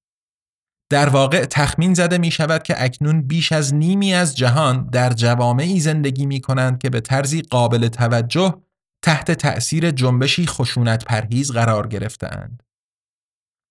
در 0.90 1.10
واقع 1.10 1.46
تخمین 1.46 1.94
زده 1.94 2.18
می 2.18 2.32
شود 2.32 2.64
که 2.64 2.84
اکنون 2.84 3.22
بیش 3.22 3.52
از 3.52 3.74
نیمی 3.74 4.14
از 4.14 4.38
جهان 4.38 4.90
در 4.92 5.14
جوامعی 5.14 5.80
زندگی 5.80 6.26
می 6.26 6.42
کنند 6.42 6.80
که 6.80 6.90
به 6.90 7.02
طرزی 7.02 7.42
قابل 7.42 7.88
توجه 7.88 8.62
تحت 9.08 9.32
تأثیر 9.32 9.92
جنبشی 9.92 10.46
خشونت 10.48 11.06
پرهیز 11.06 11.52
قرار 11.52 11.88
گرفتند. 11.88 12.64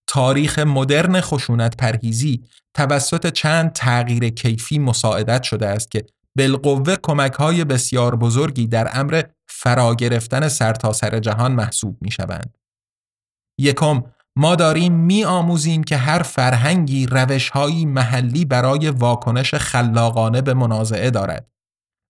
تاریخ 0.06 0.58
مدرن 0.58 1.20
خشونت 1.20 1.76
پرهیزی 1.76 2.44
توسط 2.74 3.32
چند 3.32 3.72
تغییر 3.72 4.28
کیفی 4.28 4.78
مساعدت 4.78 5.42
شده 5.42 5.66
است 5.66 5.90
که 5.90 6.06
بالقوه 6.36 6.96
کمک 7.02 7.32
های 7.32 7.64
بسیار 7.64 8.16
بزرگی 8.16 8.66
در 8.66 8.90
امر 8.92 9.22
فرا 9.48 9.94
گرفتن 9.94 10.48
سرتاسر 10.48 11.10
سر 11.10 11.18
جهان 11.18 11.52
محسوب 11.52 11.98
می 12.00 12.10
شوند. 12.10 12.58
یکم 13.60 14.02
ما 14.36 14.54
داریم 14.56 14.92
می 14.92 15.24
آموزیم 15.24 15.84
که 15.84 15.96
هر 15.96 16.22
فرهنگی 16.22 17.06
روشهایی 17.06 17.86
محلی 17.86 18.44
برای 18.44 18.90
واکنش 18.90 19.54
خلاقانه 19.54 20.42
به 20.42 20.54
منازعه 20.54 21.10
دارد 21.10 21.50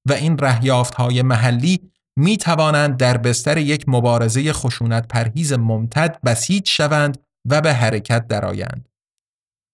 و 0.09 0.13
این 0.13 0.39
رهیافت 0.39 0.95
های 0.95 1.23
محلی 1.23 1.91
می 2.19 2.37
توانند 2.37 2.97
در 2.97 3.17
بستر 3.17 3.59
یک 3.59 3.85
مبارزه 3.89 4.53
خشونت 4.53 5.09
پرهیز 5.09 5.53
ممتد 5.53 6.21
بسیج 6.25 6.69
شوند 6.69 7.19
و 7.51 7.61
به 7.61 7.73
حرکت 7.73 8.27
درآیند. 8.27 8.89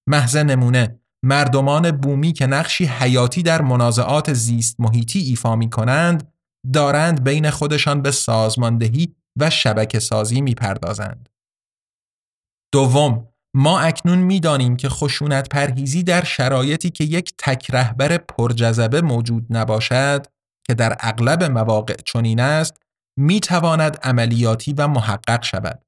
محض 0.08 0.36
نمونه 0.36 1.00
مردمان 1.24 1.90
بومی 1.90 2.32
که 2.32 2.46
نقشی 2.46 2.84
حیاتی 2.84 3.42
در 3.42 3.62
منازعات 3.62 4.32
زیست 4.32 4.80
محیطی 4.80 5.18
ایفا 5.18 5.56
می 5.56 5.70
کنند 5.70 6.32
دارند 6.72 7.24
بین 7.24 7.50
خودشان 7.50 8.02
به 8.02 8.10
سازماندهی 8.10 9.14
و 9.36 9.50
شبکه 9.50 9.98
سازی 9.98 10.40
می 10.40 10.54
پردازند. 10.54 11.28
دوم 12.72 13.28
ما 13.54 13.80
اکنون 13.80 14.18
می‌دانیم 14.18 14.76
که 14.76 14.88
خشونت 14.88 15.48
پرهیزی 15.48 16.02
در 16.02 16.24
شرایطی 16.24 16.90
که 16.90 17.04
یک 17.04 17.34
تک 17.38 17.70
رهبر 17.70 18.16
پرجذبه 18.18 19.00
موجود 19.00 19.46
نباشد 19.50 20.26
که 20.66 20.74
در 20.74 20.96
اغلب 21.00 21.44
مواقع 21.44 21.94
چنین 21.94 22.40
است 22.40 22.82
می 23.18 23.40
تواند 23.40 23.96
عملیاتی 24.02 24.72
و 24.72 24.88
محقق 24.88 25.42
شود. 25.42 25.82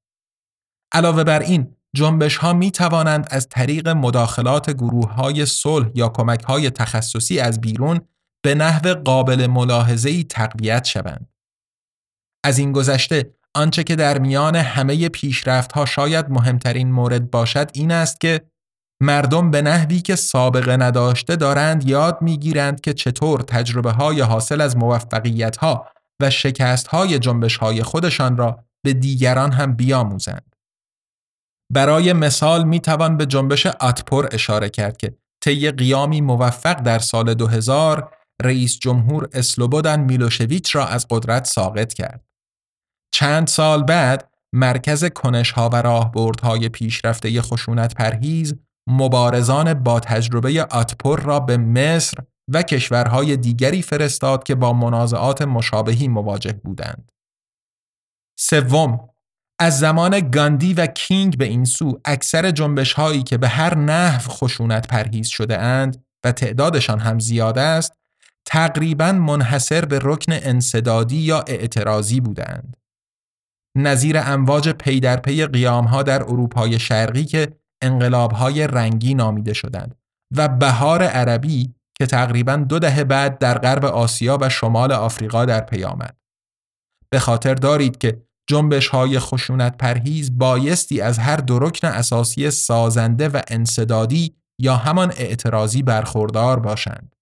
علاوه 0.92 1.24
بر 1.24 1.40
این 1.40 1.76
جنبش 1.96 2.36
ها 2.36 2.52
می 2.52 2.70
توانند 2.70 3.26
از 3.30 3.48
طریق 3.48 3.88
مداخلات 3.88 4.70
گروه 4.70 5.12
های 5.12 5.46
صلح 5.46 5.90
یا 5.94 6.08
کمک 6.08 6.42
های 6.42 6.70
تخصصی 6.70 7.40
از 7.40 7.60
بیرون 7.60 8.00
به 8.44 8.54
نحو 8.54 8.94
قابل 8.94 9.46
ملاحظه‌ای 9.46 10.24
تقویت 10.24 10.84
شوند. 10.84 11.28
از 12.44 12.58
این 12.58 12.72
گذشته 12.72 13.34
آنچه 13.54 13.84
که 13.84 13.96
در 13.96 14.18
میان 14.18 14.56
همه 14.56 15.08
پیشرفت 15.08 15.72
ها 15.72 15.84
شاید 15.84 16.30
مهمترین 16.30 16.92
مورد 16.92 17.30
باشد 17.30 17.70
این 17.72 17.92
است 17.92 18.20
که 18.20 18.40
مردم 19.04 19.50
به 19.50 19.62
نحوی 19.62 20.00
که 20.00 20.16
سابقه 20.16 20.76
نداشته 20.76 21.36
دارند 21.36 21.88
یاد 21.88 22.18
می‌گیرند 22.22 22.80
که 22.80 22.92
چطور 22.92 23.40
تجربه 23.40 23.90
های 23.90 24.20
حاصل 24.20 24.60
از 24.60 24.76
موفقیت 24.76 25.56
ها 25.56 25.86
و 26.20 26.30
شکست 26.30 26.86
های 26.88 27.18
جنبش 27.18 27.56
های 27.56 27.82
خودشان 27.82 28.36
را 28.36 28.64
به 28.84 28.92
دیگران 28.92 29.52
هم 29.52 29.76
بیاموزند. 29.76 30.56
برای 31.72 32.12
مثال 32.12 32.64
می 32.64 32.80
توان 32.80 33.16
به 33.16 33.26
جنبش 33.26 33.66
اتپور 33.66 34.28
اشاره 34.32 34.68
کرد 34.68 34.96
که 34.96 35.16
طی 35.44 35.70
قیامی 35.70 36.20
موفق 36.20 36.74
در 36.74 36.98
سال 36.98 37.34
2000 37.34 38.14
رئیس 38.42 38.78
جمهور 38.78 39.28
اسلوبودن 39.32 40.00
میلوشویچ 40.00 40.76
را 40.76 40.86
از 40.86 41.06
قدرت 41.10 41.44
ساقط 41.44 41.92
کرد. 41.92 42.24
چند 43.14 43.46
سال 43.46 43.82
بعد 43.82 44.30
مرکز 44.54 45.04
کنشها 45.04 45.68
و 45.68 45.82
راهبردهای 45.82 46.68
پیشرفته 46.68 47.42
خشونت 47.42 47.94
پرهیز 47.94 48.54
مبارزان 48.86 49.74
با 49.74 50.00
تجربه 50.00 50.64
آتپور 50.70 51.20
را 51.20 51.40
به 51.40 51.56
مصر 51.56 52.18
و 52.48 52.62
کشورهای 52.62 53.36
دیگری 53.36 53.82
فرستاد 53.82 54.44
که 54.44 54.54
با 54.54 54.72
منازعات 54.72 55.42
مشابهی 55.42 56.08
مواجه 56.08 56.52
بودند. 56.52 57.12
سوم، 58.38 59.08
از 59.58 59.78
زمان 59.78 60.30
گاندی 60.30 60.74
و 60.74 60.86
کینگ 60.86 61.38
به 61.38 61.44
این 61.44 61.64
سو 61.64 62.00
اکثر 62.04 62.50
جنبش 62.50 62.92
هایی 62.92 63.22
که 63.22 63.38
به 63.38 63.48
هر 63.48 63.74
نحو 63.74 64.28
خشونت 64.28 64.88
پرهیز 64.88 65.28
شده 65.28 65.58
اند 65.58 66.04
و 66.24 66.32
تعدادشان 66.32 66.98
هم 66.98 67.18
زیاد 67.18 67.58
است 67.58 67.92
تقریبا 68.46 69.12
منحصر 69.12 69.84
به 69.84 69.98
رکن 70.02 70.32
انسدادی 70.32 71.16
یا 71.16 71.44
اعتراضی 71.46 72.20
بودند. 72.20 72.76
نظیر 73.76 74.18
امواج 74.18 74.68
پی 74.68 75.00
در 75.00 75.16
پی 75.16 75.46
قیام 75.46 75.84
ها 75.84 76.02
در 76.02 76.22
اروپای 76.22 76.78
شرقی 76.78 77.24
که 77.24 77.56
انقلاب 77.82 78.32
های 78.32 78.66
رنگی 78.66 79.14
نامیده 79.14 79.52
شدند 79.52 79.94
و 80.36 80.48
بهار 80.48 81.02
عربی 81.02 81.74
که 81.98 82.06
تقریبا 82.06 82.56
دو 82.56 82.78
دهه 82.78 83.04
بعد 83.04 83.38
در 83.38 83.58
غرب 83.58 83.84
آسیا 83.84 84.38
و 84.40 84.48
شمال 84.48 84.92
آفریقا 84.92 85.44
در 85.44 85.60
پی 85.60 85.84
آمد. 85.84 86.16
به 87.10 87.18
خاطر 87.18 87.54
دارید 87.54 87.98
که 87.98 88.22
جنبش 88.46 88.88
های 88.88 89.18
خشونت 89.18 89.76
پرهیز 89.76 90.38
بایستی 90.38 91.00
از 91.00 91.18
هر 91.18 91.36
دو 91.36 91.58
رکن 91.58 91.88
اساسی 91.88 92.50
سازنده 92.50 93.28
و 93.28 93.42
انصدادی 93.48 94.34
یا 94.60 94.76
همان 94.76 95.12
اعتراضی 95.16 95.82
برخوردار 95.82 96.60
باشند. 96.60 97.16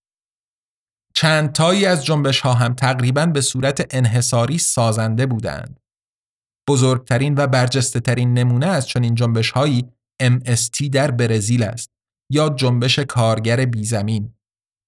چند 1.15 1.53
تایی 1.53 1.87
از 1.87 2.05
جنبش 2.05 2.41
ها 2.41 2.55
هم 2.55 2.75
تقریبا 2.75 3.27
به 3.27 3.41
صورت 3.41 3.87
انحصاری 3.91 4.59
سازنده 4.59 5.27
بودند. 5.27 5.81
بزرگترین 6.69 7.35
و 7.35 7.47
برجسته 7.47 8.01
ترین 8.01 8.35
نمونه 8.35 8.67
از 8.67 8.89
چنین 8.89 9.15
جنبش 9.15 9.51
هایی 9.51 9.93
MST 10.23 10.89
در 10.93 11.11
برزیل 11.11 11.63
است 11.63 11.91
یا 12.31 12.49
جنبش 12.49 12.99
کارگر 12.99 13.65
بیزمین 13.65 14.35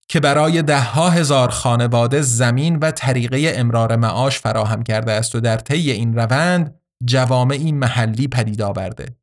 که 0.08 0.20
برای 0.20 0.62
دهها 0.62 1.10
هزار 1.10 1.48
خانواده 1.48 2.20
زمین 2.20 2.76
و 2.76 2.90
طریقه 2.90 3.52
امرار 3.56 3.96
معاش 3.96 4.38
فراهم 4.38 4.82
کرده 4.82 5.12
است 5.12 5.34
و 5.34 5.40
در 5.40 5.56
طی 5.56 5.90
این 5.90 6.14
روند 6.14 6.80
جوامعی 7.04 7.72
محلی 7.72 8.28
پدید 8.28 8.62
آورده. 8.62 9.16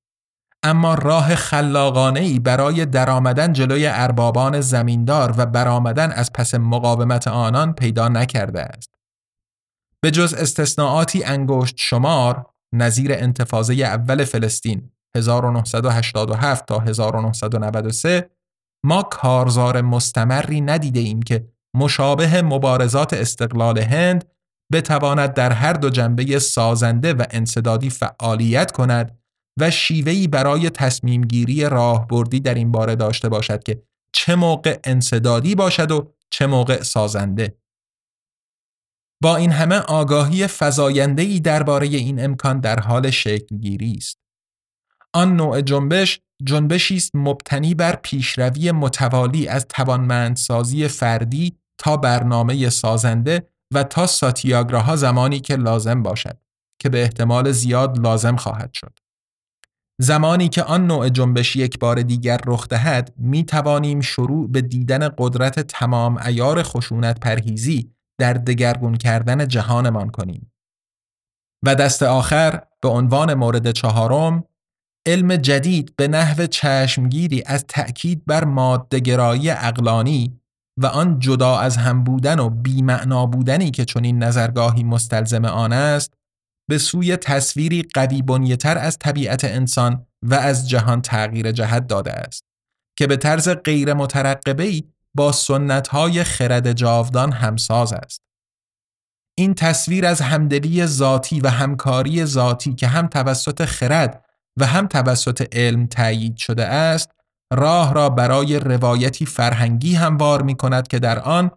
اما 0.63 0.93
راه 0.93 1.35
خلاقانه 1.35 2.19
ای 2.19 2.39
برای 2.39 2.85
درآمدن 2.85 3.53
جلوی 3.53 3.87
اربابان 3.87 4.61
زمیندار 4.61 5.33
و 5.37 5.45
برآمدن 5.45 6.11
از 6.11 6.33
پس 6.33 6.55
مقاومت 6.55 7.27
آنان 7.27 7.73
پیدا 7.73 8.07
نکرده 8.07 8.61
است. 8.61 8.93
به 10.01 10.11
جز 10.11 10.33
استثناعاتی 10.33 11.23
انگشت 11.23 11.75
شمار 11.77 12.45
نظیر 12.73 13.13
انتفاضه 13.13 13.73
اول 13.73 14.23
فلسطین 14.23 14.91
1987 15.15 16.65
تا 16.65 16.79
1993 16.79 18.29
ما 18.85 19.03
کارزار 19.03 19.81
مستمری 19.81 20.61
ندیده 20.61 20.99
ایم 20.99 21.21
که 21.21 21.47
مشابه 21.75 22.41
مبارزات 22.41 23.13
استقلال 23.13 23.79
هند 23.79 24.25
بتواند 24.71 25.33
در 25.33 25.51
هر 25.51 25.73
دو 25.73 25.89
جنبه 25.89 26.39
سازنده 26.39 27.13
و 27.13 27.25
انصدادی 27.31 27.89
فعالیت 27.89 28.71
کند 28.71 29.19
و 29.59 29.71
شیوهی 29.71 30.27
برای 30.27 30.69
تصمیم 30.69 31.21
گیری 31.21 31.69
راهبردی 31.69 32.39
در 32.39 32.53
این 32.53 32.71
باره 32.71 32.95
داشته 32.95 33.29
باشد 33.29 33.63
که 33.63 33.83
چه 34.13 34.35
موقع 34.35 34.79
انصدادی 34.83 35.55
باشد 35.55 35.91
و 35.91 36.13
چه 36.29 36.47
موقع 36.47 36.83
سازنده. 36.83 37.57
با 39.23 39.35
این 39.35 39.51
همه 39.51 39.75
آگاهی 39.75 40.47
فزاینده‌ای 40.47 41.39
درباره 41.39 41.87
این 41.87 42.23
امکان 42.23 42.59
در 42.59 42.79
حال 42.79 43.09
شکلگیری 43.09 43.93
است. 43.97 44.20
آن 45.13 45.35
نوع 45.35 45.61
جنبش 45.61 46.19
جنبشی 46.43 46.95
است 46.95 47.11
مبتنی 47.15 47.73
بر 47.73 47.95
پیشروی 47.95 48.71
متوالی 48.71 49.47
از 49.47 49.65
توانمندسازی 49.67 50.87
فردی 50.87 51.57
تا 51.77 51.97
برنامه 51.97 52.69
سازنده 52.69 53.47
و 53.73 53.83
تا 53.83 54.07
ساتیاگراها 54.07 54.95
زمانی 54.95 55.39
که 55.39 55.55
لازم 55.55 56.03
باشد 56.03 56.37
که 56.81 56.89
به 56.89 57.01
احتمال 57.01 57.51
زیاد 57.51 57.99
لازم 57.99 58.35
خواهد 58.35 58.73
شد. 58.73 58.99
زمانی 60.01 60.49
که 60.49 60.63
آن 60.63 60.87
نوع 60.87 61.09
جنبش 61.09 61.55
یک 61.55 61.79
بار 61.79 62.01
دیگر 62.01 62.39
رخ 62.45 62.67
دهد 62.67 63.13
می 63.17 63.43
توانیم 63.43 64.01
شروع 64.01 64.51
به 64.51 64.61
دیدن 64.61 65.09
قدرت 65.17 65.59
تمام 65.59 66.17
ایار 66.17 66.63
خشونت 66.63 67.19
پرهیزی 67.19 67.91
در 68.19 68.33
دگرگون 68.33 68.95
کردن 68.95 69.47
جهانمان 69.47 70.09
کنیم. 70.09 70.51
و 71.65 71.75
دست 71.75 72.03
آخر 72.03 72.61
به 72.81 72.89
عنوان 72.89 73.33
مورد 73.33 73.71
چهارم 73.71 74.43
علم 75.05 75.35
جدید 75.35 75.95
به 75.95 76.07
نحو 76.07 76.47
چشمگیری 76.47 77.43
از 77.45 77.65
تأکید 77.67 78.25
بر 78.25 78.43
مادهگرایی 78.43 79.49
اقلانی 79.49 80.41
و 80.77 80.85
آن 80.85 81.19
جدا 81.19 81.57
از 81.57 81.77
هم 81.77 82.03
بودن 82.03 82.39
و 82.39 82.49
بیمعنا 82.49 83.25
بودنی 83.25 83.71
که 83.71 83.85
چنین 83.85 84.23
نظرگاهی 84.23 84.83
مستلزم 84.83 85.45
آن 85.45 85.73
است 85.73 86.13
به 86.69 86.77
سوی 86.77 87.17
تصویری 87.17 87.83
قوی 87.93 88.21
بنیتر 88.21 88.77
از 88.77 88.97
طبیعت 88.99 89.43
انسان 89.43 90.05
و 90.21 90.33
از 90.33 90.69
جهان 90.69 91.01
تغییر 91.01 91.51
جهت 91.51 91.87
داده 91.87 92.11
است 92.13 92.43
که 92.97 93.07
به 93.07 93.17
طرز 93.17 93.49
غیر 93.49 93.93
مترقبه‌ای 93.93 94.83
با 95.15 95.31
سنتهای 95.31 96.23
خرد 96.23 96.73
جاودان 96.73 97.31
همساز 97.31 97.93
است. 97.93 98.21
این 99.37 99.53
تصویر 99.53 100.05
از 100.05 100.21
همدلی 100.21 100.85
ذاتی 100.85 101.39
و 101.39 101.47
همکاری 101.47 102.25
ذاتی 102.25 102.75
که 102.75 102.87
هم 102.87 103.07
توسط 103.07 103.65
خرد 103.65 104.25
و 104.57 104.65
هم 104.65 104.87
توسط 104.87 105.47
علم 105.55 105.87
تایید 105.87 106.37
شده 106.37 106.65
است 106.65 107.11
راه 107.53 107.93
را 107.93 108.09
برای 108.09 108.59
روایتی 108.59 109.25
فرهنگی 109.25 109.95
هموار 109.95 110.41
می 110.41 110.55
کند 110.55 110.87
که 110.87 110.99
در 110.99 111.19
آن 111.19 111.51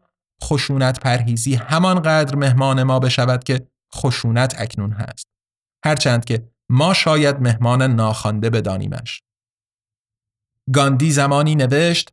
خشونت 0.45 1.01
پرهیزی 1.01 1.55
همانقدر 1.55 2.37
مهمان 2.37 2.83
ما 2.83 2.99
بشود 2.99 3.45
که 3.45 3.67
خشونت 3.95 4.55
اکنون 4.59 4.93
هست. 4.93 5.27
هرچند 5.85 6.25
که 6.25 6.49
ما 6.69 6.95
شاید 6.95 7.41
مهمان 7.41 7.83
ناخوانده 7.83 8.51
بدانیمش. 8.51 9.23
گاندی 10.73 11.11
زمانی 11.11 11.55
نوشت 11.55 12.13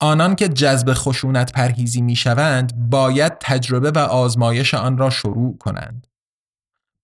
آنان 0.00 0.34
که 0.34 0.48
جذب 0.48 0.92
خشونت 0.92 1.52
پرهیزی 1.52 2.02
می 2.02 2.16
شوند 2.16 2.90
باید 2.90 3.38
تجربه 3.40 3.90
و 3.90 3.98
آزمایش 3.98 4.74
آن 4.74 4.98
را 4.98 5.10
شروع 5.10 5.58
کنند. 5.58 6.06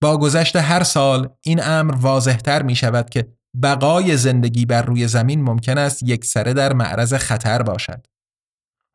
با 0.01 0.17
گذشت 0.17 0.55
هر 0.55 0.83
سال 0.83 1.29
این 1.41 1.63
امر 1.63 1.95
واضحتر 1.95 2.61
می 2.61 2.75
شود 2.75 3.09
که 3.09 3.27
بقای 3.63 4.17
زندگی 4.17 4.65
بر 4.65 4.81
روی 4.81 5.07
زمین 5.07 5.41
ممکن 5.41 5.77
است 5.77 6.03
یک 6.03 6.25
سره 6.25 6.53
در 6.53 6.73
معرض 6.73 7.13
خطر 7.13 7.61
باشد. 7.61 8.07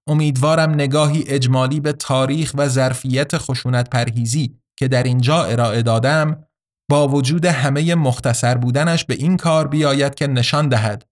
امیدوارم 0.06 0.70
نگاهی 0.70 1.24
اجمالی 1.26 1.80
به 1.80 1.92
تاریخ 1.92 2.52
و 2.54 2.68
ظرفیت 2.68 3.38
خشونت 3.38 3.90
پرهیزی 3.90 4.58
که 4.76 4.88
در 4.88 5.02
اینجا 5.02 5.44
ارائه 5.44 5.82
دادم 5.82 6.44
با 6.90 7.08
وجود 7.08 7.44
همه 7.44 7.94
مختصر 7.94 8.54
بودنش 8.54 9.04
به 9.04 9.14
این 9.14 9.36
کار 9.36 9.68
بیاید 9.68 10.14
که 10.14 10.26
نشان 10.26 10.68
دهد 10.68 11.04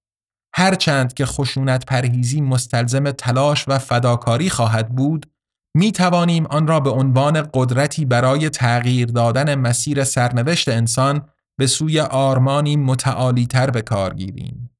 هرچند 0.55 1.15
که 1.15 1.27
خشونت 1.27 1.87
پرهیزی 1.87 2.41
مستلزم 2.41 3.11
تلاش 3.11 3.65
و 3.69 3.79
فداکاری 3.79 4.51
خواهد 4.51 4.89
بود 4.89 5.27
می 5.75 5.93
توانیم 5.93 6.47
آن 6.47 6.67
را 6.67 6.81
به 6.81 6.91
عنوان 6.91 7.49
قدرتی 7.55 8.05
برای 8.05 8.49
تغییر 8.49 9.09
دادن 9.09 9.55
مسیر 9.55 10.05
سرنوشت 10.05 10.69
انسان 10.69 11.23
به 11.59 11.67
سوی 11.67 12.01
آرمانی 12.01 12.77
متعالی 12.77 13.47
تر 13.47 13.71
به 13.71 13.83
کار 13.83 14.15
گیریم. 14.15 14.71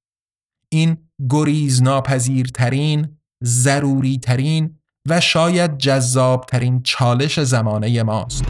این 0.69 0.97
گریز 1.31 1.83
ناپذیرترین، 1.83 3.19
ضروری 3.45 4.19
ترین 4.19 4.79
و 5.09 5.21
شاید 5.21 5.79
جذاب 5.79 6.47
ترین 6.47 6.83
چالش 6.83 7.41
زمانه 7.41 8.03
ماست. 8.03 8.45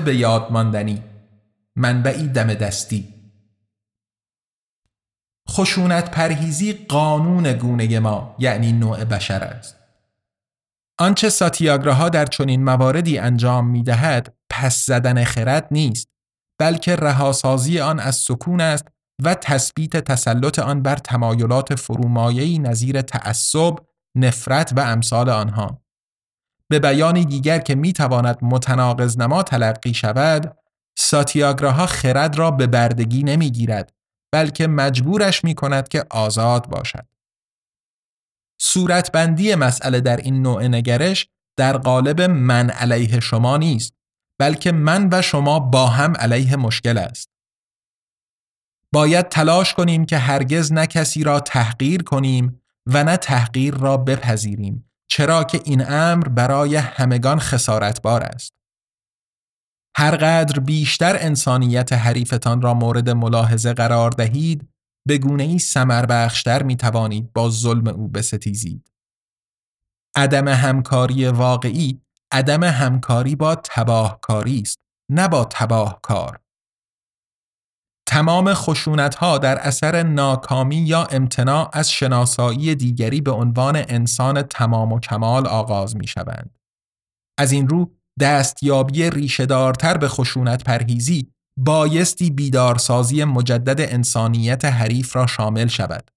به 0.00 0.16
یاد 0.16 0.52
ماندنی. 0.52 1.02
منبعی 1.76 2.28
دم 2.28 2.54
دستی. 2.54 3.14
خشونت 5.50 6.10
پرهیزی 6.10 6.72
قانون 6.72 7.52
گونه 7.52 7.98
ما 8.00 8.36
یعنی 8.38 8.72
نوع 8.72 9.04
بشر 9.04 9.44
است. 9.44 9.76
آنچه 10.98 11.28
ساتیاگراها 11.28 12.08
در 12.08 12.26
چنین 12.26 12.64
مواردی 12.64 13.18
انجام 13.18 13.66
می 13.68 13.82
دهد 13.82 14.34
پس 14.50 14.86
زدن 14.86 15.24
خرد 15.24 15.68
نیست 15.70 16.08
بلکه 16.60 16.96
رهاسازی 16.96 17.80
آن 17.80 18.00
از 18.00 18.16
سکون 18.16 18.60
است 18.60 18.88
و 19.22 19.34
تثبیت 19.34 19.96
تسلط 19.96 20.58
آن 20.58 20.82
بر 20.82 20.96
تمایلات 20.96 21.74
فرومایه‌ای 21.74 22.58
نظیر 22.58 23.02
تعصب، 23.02 23.76
نفرت 24.16 24.72
و 24.76 24.80
امثال 24.80 25.30
آنها. 25.30 25.83
به 26.70 26.78
بیانی 26.78 27.24
دیگر 27.24 27.58
که 27.58 27.74
می 27.74 27.92
تواند 27.92 28.38
متناقض 28.42 29.18
نما 29.18 29.42
تلقی 29.42 29.94
شود، 29.94 30.56
ساتیاگراها 30.98 31.86
خرد 31.86 32.38
را 32.38 32.50
به 32.50 32.66
بردگی 32.66 33.22
نمی 33.22 33.50
گیرد 33.50 33.92
بلکه 34.32 34.66
مجبورش 34.66 35.44
می 35.44 35.54
کند 35.54 35.88
که 35.88 36.04
آزاد 36.10 36.66
باشد. 36.66 37.06
صورتبندی 38.60 39.54
مسئله 39.54 40.00
در 40.00 40.16
این 40.16 40.42
نوع 40.42 40.68
نگرش 40.68 41.28
در 41.56 41.76
قالب 41.76 42.20
من 42.20 42.70
علیه 42.70 43.20
شما 43.20 43.56
نیست 43.56 43.94
بلکه 44.38 44.72
من 44.72 45.08
و 45.12 45.22
شما 45.22 45.60
با 45.60 45.86
هم 45.86 46.16
علیه 46.16 46.56
مشکل 46.56 46.98
است. 46.98 47.30
باید 48.92 49.28
تلاش 49.28 49.74
کنیم 49.74 50.06
که 50.06 50.18
هرگز 50.18 50.72
نه 50.72 50.86
کسی 50.86 51.24
را 51.24 51.40
تحقیر 51.40 52.02
کنیم 52.02 52.62
و 52.86 53.04
نه 53.04 53.16
تحقیر 53.16 53.74
را 53.74 53.96
بپذیریم 53.96 54.90
چرا 55.10 55.44
که 55.44 55.60
این 55.64 55.84
امر 55.88 56.28
برای 56.28 56.76
همگان 56.76 57.38
خسارتبار 57.38 58.22
است. 58.22 58.52
هرقدر 59.96 60.60
بیشتر 60.60 61.16
انسانیت 61.20 61.92
حریفتان 61.92 62.62
را 62.62 62.74
مورد 62.74 63.10
ملاحظه 63.10 63.72
قرار 63.72 64.10
دهید 64.10 64.68
به 65.08 65.18
گونه 65.18 65.42
ای 65.42 65.58
سمر 65.58 66.06
بخشتر 66.06 66.62
می 66.62 66.76
توانید 66.76 67.32
با 67.32 67.50
ظلم 67.50 67.86
او 67.86 68.08
بستیزید. 68.08 68.90
عدم 70.16 70.48
همکاری 70.48 71.26
واقعی 71.26 72.00
عدم 72.32 72.64
همکاری 72.64 73.36
با 73.36 73.54
تباهکاری 73.54 74.60
است 74.60 74.78
نه 75.10 75.28
با 75.28 75.44
تباهکار. 75.44 76.40
تمام 78.06 78.54
خشونت 78.54 79.14
ها 79.14 79.38
در 79.38 79.58
اثر 79.58 80.02
ناکامی 80.02 80.76
یا 80.76 81.04
امتناع 81.04 81.70
از 81.72 81.90
شناسایی 81.90 82.74
دیگری 82.74 83.20
به 83.20 83.30
عنوان 83.30 83.76
انسان 83.76 84.42
تمام 84.42 84.92
و 84.92 85.00
کمال 85.00 85.46
آغاز 85.46 85.96
می 85.96 86.06
شوند. 86.06 86.58
از 87.38 87.52
این 87.52 87.68
رو 87.68 87.92
دستیابی 88.20 89.10
ریشهدارتر 89.10 89.96
به 89.96 90.08
خشونت 90.08 90.64
پرهیزی 90.64 91.30
بایستی 91.58 92.30
بیدارسازی 92.30 93.24
مجدد 93.24 93.92
انسانیت 93.94 94.64
حریف 94.64 95.16
را 95.16 95.26
شامل 95.26 95.66
شود. 95.66 96.10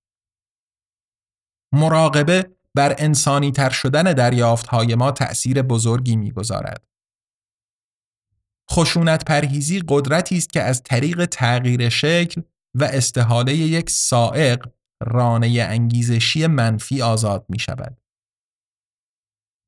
مراقبه 1.74 2.58
بر 2.76 2.96
انسانی 2.98 3.52
تر 3.52 3.70
شدن 3.70 4.04
دریافت 4.04 4.74
ما 4.74 5.12
تأثیر 5.12 5.62
بزرگی 5.62 6.16
می‌گذارد. 6.16 6.84
خشونت 8.72 9.26
پرهیزی 9.26 9.84
قدرتی 9.88 10.38
است 10.38 10.54
که 10.54 10.62
از 10.62 10.84
طریق 10.84 11.26
تغییر 11.26 11.90
شکل 11.90 12.42
و 12.76 12.84
استحاله 12.84 13.56
یک 13.56 13.90
سائق 13.90 14.68
رانه 15.04 15.66
انگیزشی 15.70 16.48
منفی 16.48 17.02
آزاد 17.02 17.46
می 17.50 17.60
شود. 17.60 17.98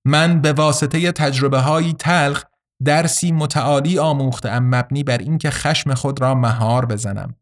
من 0.06 0.42
به 0.42 0.54
واسطه 0.54 1.12
تجربه 1.12 1.60
های 1.60 1.94
تلخ 1.94 2.44
درسی 2.86 3.32
متعالی 3.32 4.00
آموختم 4.00 4.64
مبنی 4.64 5.04
بر 5.04 5.18
اینکه 5.18 5.50
خشم 5.50 5.94
خود 5.94 6.22
را 6.22 6.36
مهار 6.36 6.86
بزنم. 6.86 7.36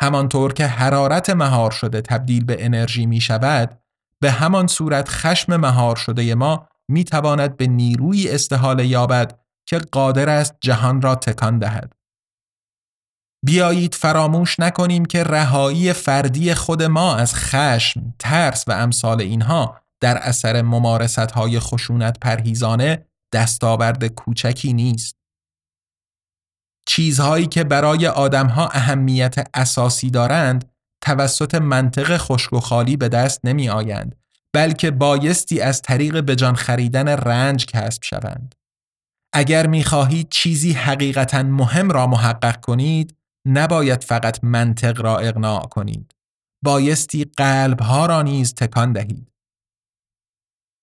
همانطور 0.00 0.52
که 0.52 0.66
حرارت 0.66 1.30
مهار 1.30 1.70
شده 1.70 2.00
تبدیل 2.00 2.44
به 2.44 2.64
انرژی 2.64 3.06
می 3.06 3.20
شود، 3.20 3.78
به 4.20 4.30
همان 4.30 4.66
صورت 4.66 5.08
خشم 5.08 5.56
مهار 5.56 5.96
شده 5.96 6.34
ما 6.34 6.68
می 6.88 7.04
تواند 7.04 7.56
به 7.56 7.66
نیروی 7.66 8.28
استحاله 8.28 8.86
یابد 8.86 9.41
که 9.66 9.78
قادر 9.78 10.28
است 10.28 10.54
جهان 10.60 11.02
را 11.02 11.14
تکان 11.14 11.58
دهد. 11.58 11.92
بیایید 13.44 13.94
فراموش 13.94 14.60
نکنیم 14.60 15.04
که 15.04 15.24
رهایی 15.24 15.92
فردی 15.92 16.54
خود 16.54 16.82
ما 16.82 17.16
از 17.16 17.34
خشم، 17.34 18.14
ترس 18.18 18.68
و 18.68 18.72
امثال 18.72 19.20
اینها 19.20 19.80
در 20.00 20.18
اثر 20.18 20.62
ممارست 20.62 21.18
های 21.18 21.60
خشونت 21.60 22.18
پرهیزانه 22.20 23.06
دستاورد 23.32 24.06
کوچکی 24.06 24.72
نیست. 24.72 25.16
چیزهایی 26.88 27.46
که 27.46 27.64
برای 27.64 28.06
آدمها 28.06 28.68
اهمیت 28.68 29.50
اساسی 29.54 30.10
دارند 30.10 30.72
توسط 31.02 31.54
منطق 31.54 32.16
خشک 32.16 32.52
و 32.52 32.60
خالی 32.60 32.96
به 32.96 33.08
دست 33.08 33.40
نمی 33.44 33.68
آیند 33.68 34.16
بلکه 34.54 34.90
بایستی 34.90 35.60
از 35.60 35.82
طریق 35.82 36.20
بجان 36.20 36.54
خریدن 36.54 37.08
رنج 37.08 37.66
کسب 37.66 38.02
شوند. 38.02 38.54
اگر 39.34 39.66
می 39.66 39.84
خواهید 39.84 40.28
چیزی 40.30 40.72
حقیقتا 40.72 41.42
مهم 41.42 41.90
را 41.90 42.06
محقق 42.06 42.60
کنید 42.60 43.16
نباید 43.48 44.04
فقط 44.04 44.44
منطق 44.44 45.00
را 45.00 45.18
اقناع 45.18 45.62
کنید. 45.62 46.14
بایستی 46.64 47.24
قلبها 47.24 48.06
را 48.06 48.22
نیز 48.22 48.54
تکان 48.54 48.92
دهید. 48.92 49.32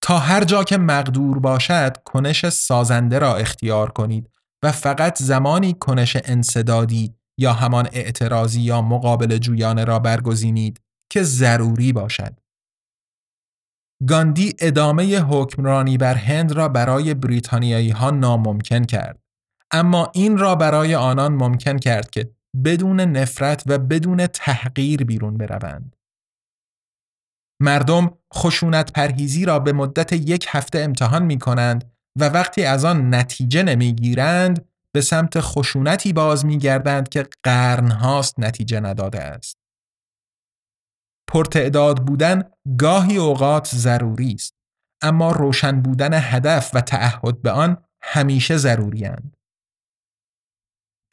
تا 0.02 0.20
هر 0.20 0.44
جا 0.44 0.64
که 0.64 0.78
مقدور 0.78 1.40
باشد 1.40 1.98
کنش 2.06 2.50
سازنده 2.50 3.20
را 3.20 3.36
اختیار 3.36 3.92
کنید 3.92 4.30
و 4.64 4.72
فقط 4.72 5.22
زمانی 5.22 5.74
کنش 5.74 6.18
انصدادی 6.24 7.16
یا 7.40 7.54
همان 7.54 7.88
اعتراضی 7.92 8.62
یا 8.62 8.82
مقابل 8.82 9.38
جویانه 9.38 9.84
را 9.84 10.00
برگزینید 10.00 10.82
که 11.12 11.24
ضروری 11.24 11.94
باشد. 11.94 12.40
گاندی 14.08 14.54
ادامه 14.60 15.20
حکمرانی 15.20 15.98
بر 15.98 16.16
هند 16.16 16.52
را 16.52 16.70
برای 16.70 17.14
بریتانیایی 17.14 17.90
ها 17.90 18.12
ناممکن 18.12 18.84
کرد. 18.84 19.20
اما 19.72 20.12
این 20.14 20.38
را 20.38 20.56
برای 20.56 20.96
آنان 20.96 21.34
ممکن 21.34 21.78
کرد 21.78 22.10
که 22.10 22.32
بدون 22.66 23.02
نفرت 23.02 23.64
و 23.68 23.78
بدون 23.78 24.28
تحقیر 24.28 25.04
بیرون 25.04 25.38
بروند. 25.38 25.96
مردم 27.62 28.12
خشونت 28.34 28.92
پرهیزی 28.94 29.46
را 29.46 29.60
به 29.60 29.74
مدت 29.74 30.14
یک 30.14 30.46
هفته 30.50 30.80
امتحان 30.80 31.26
می 31.26 31.40
کنند 31.40 31.92
و 32.20 32.30
وقتی 32.30 32.64
از 32.64 32.86
آن 32.86 33.16
نتیجه 33.16 33.64
نمی 33.64 33.94
گیرند 33.94 34.66
به 34.92 35.02
سمت 35.02 35.40
خشونتی 35.40 36.14
باز 36.14 36.46
می 36.46 36.58
گردند 36.58 37.10
که 37.10 37.28
قرنهاست 37.44 38.40
نتیجه 38.40 38.80
نداده 38.80 39.20
است. 39.20 39.59
پرتعداد 41.30 42.06
بودن 42.06 42.44
گاهی 42.78 43.18
اوقات 43.18 43.76
ضروری 43.76 44.34
است 44.34 44.56
اما 45.02 45.32
روشن 45.32 45.82
بودن 45.82 46.13
هدف 46.13 46.72
و 46.74 46.82
تعهد 46.82 47.42
به 47.42 47.52
آن 47.52 47.78
همیشه 48.02 48.58
ضروری 48.58 49.06
هند. 49.06 49.38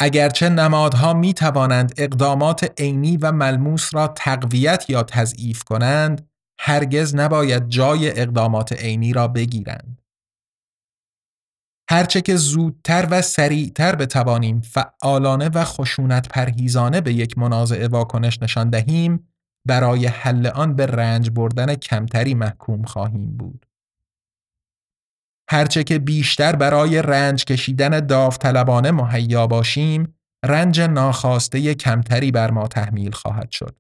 اگرچه 0.01 0.49
نمادها 0.49 1.13
می 1.13 1.35
توانند 1.35 1.93
اقدامات 1.97 2.81
عینی 2.81 3.17
و 3.17 3.33
ملموس 3.33 3.95
را 3.95 4.09
تقویت 4.09 4.91
یا 4.91 5.03
تضعیف 5.03 5.65
کنند 5.65 6.31
هرگز 6.61 7.15
نباید 7.15 7.69
جای 7.69 8.21
اقدامات 8.21 8.73
عینی 8.73 9.13
را 9.13 9.29
بگیرند. 9.29 10.03
هرچه 11.91 12.21
که 12.21 12.37
زودتر 12.37 13.09
و 13.11 13.23
سریعتر 13.23 13.97
بتوانیم 13.97 14.61
فعالانه 14.61 15.49
و 15.49 15.65
خشونت 15.65 16.29
پرهیزانه 16.29 17.01
به 17.01 17.13
یک 17.13 17.39
منازعه 17.39 17.89
واکنش 17.89 18.43
نشان 18.43 18.71
دهیم 18.71 19.29
برای 19.67 20.07
حل 20.07 20.47
آن 20.47 20.77
به 20.77 20.87
رنج 20.87 21.31
بردن 21.31 21.75
کمتری 21.75 22.35
محکوم 22.35 22.83
خواهیم 22.83 23.37
بود. 23.37 23.67
هرچه 25.51 25.85
که 25.85 25.99
بیشتر 25.99 26.57
برای 26.57 27.03
رنج 27.03 27.45
کشیدن 27.45 28.07
داوطلبانه 28.07 28.91
مهیا 28.91 29.47
باشیم 29.47 30.15
رنج 30.45 30.81
ناخواسته 30.81 31.75
کمتری 31.75 32.31
بر 32.31 32.51
ما 32.51 32.69
تحمیل 32.69 33.13
خواهد 33.13 33.51
شد. 33.51 33.77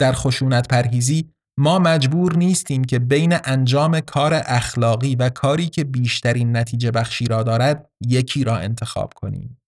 در 0.00 0.12
خشونت 0.12 0.68
پرهیزی 0.68 1.30
ما 1.58 1.78
مجبور 1.78 2.36
نیستیم 2.36 2.84
که 2.84 2.98
بین 2.98 3.34
انجام 3.44 4.00
کار 4.00 4.34
اخلاقی 4.34 5.14
و 5.14 5.28
کاری 5.28 5.66
که 5.66 5.84
بیشترین 5.84 6.56
نتیجه 6.56 6.90
بخشی 6.90 7.24
را 7.24 7.42
دارد 7.42 7.90
یکی 8.00 8.44
را 8.44 8.56
انتخاب 8.56 9.14
کنیم. 9.14 9.62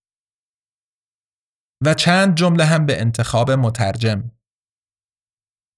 و 1.84 1.94
چند 1.94 2.34
جمله 2.34 2.64
هم 2.64 2.86
به 2.86 3.00
انتخاب 3.00 3.50
مترجم. 3.50 4.30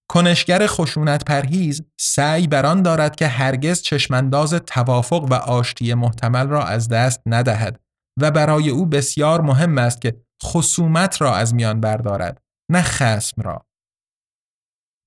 کنشگر 0.08 0.66
خشونت 0.66 1.24
پرهیز 1.24 1.82
سعی 2.00 2.46
بران 2.46 2.82
دارد 2.82 3.16
که 3.16 3.26
هرگز 3.26 3.82
چشمانداز 3.82 4.54
توافق 4.54 5.26
و 5.30 5.34
آشتی 5.34 5.94
محتمل 5.94 6.48
را 6.48 6.64
از 6.64 6.88
دست 6.88 7.22
ندهد 7.26 7.80
و 8.20 8.30
برای 8.30 8.70
او 8.70 8.86
بسیار 8.86 9.40
مهم 9.40 9.78
است 9.78 10.00
که 10.00 10.22
خصومت 10.44 11.20
را 11.20 11.36
از 11.36 11.54
میان 11.54 11.80
بردارد 11.80 12.42
نه 12.70 12.82
خسم 12.82 13.42
را. 13.42 13.66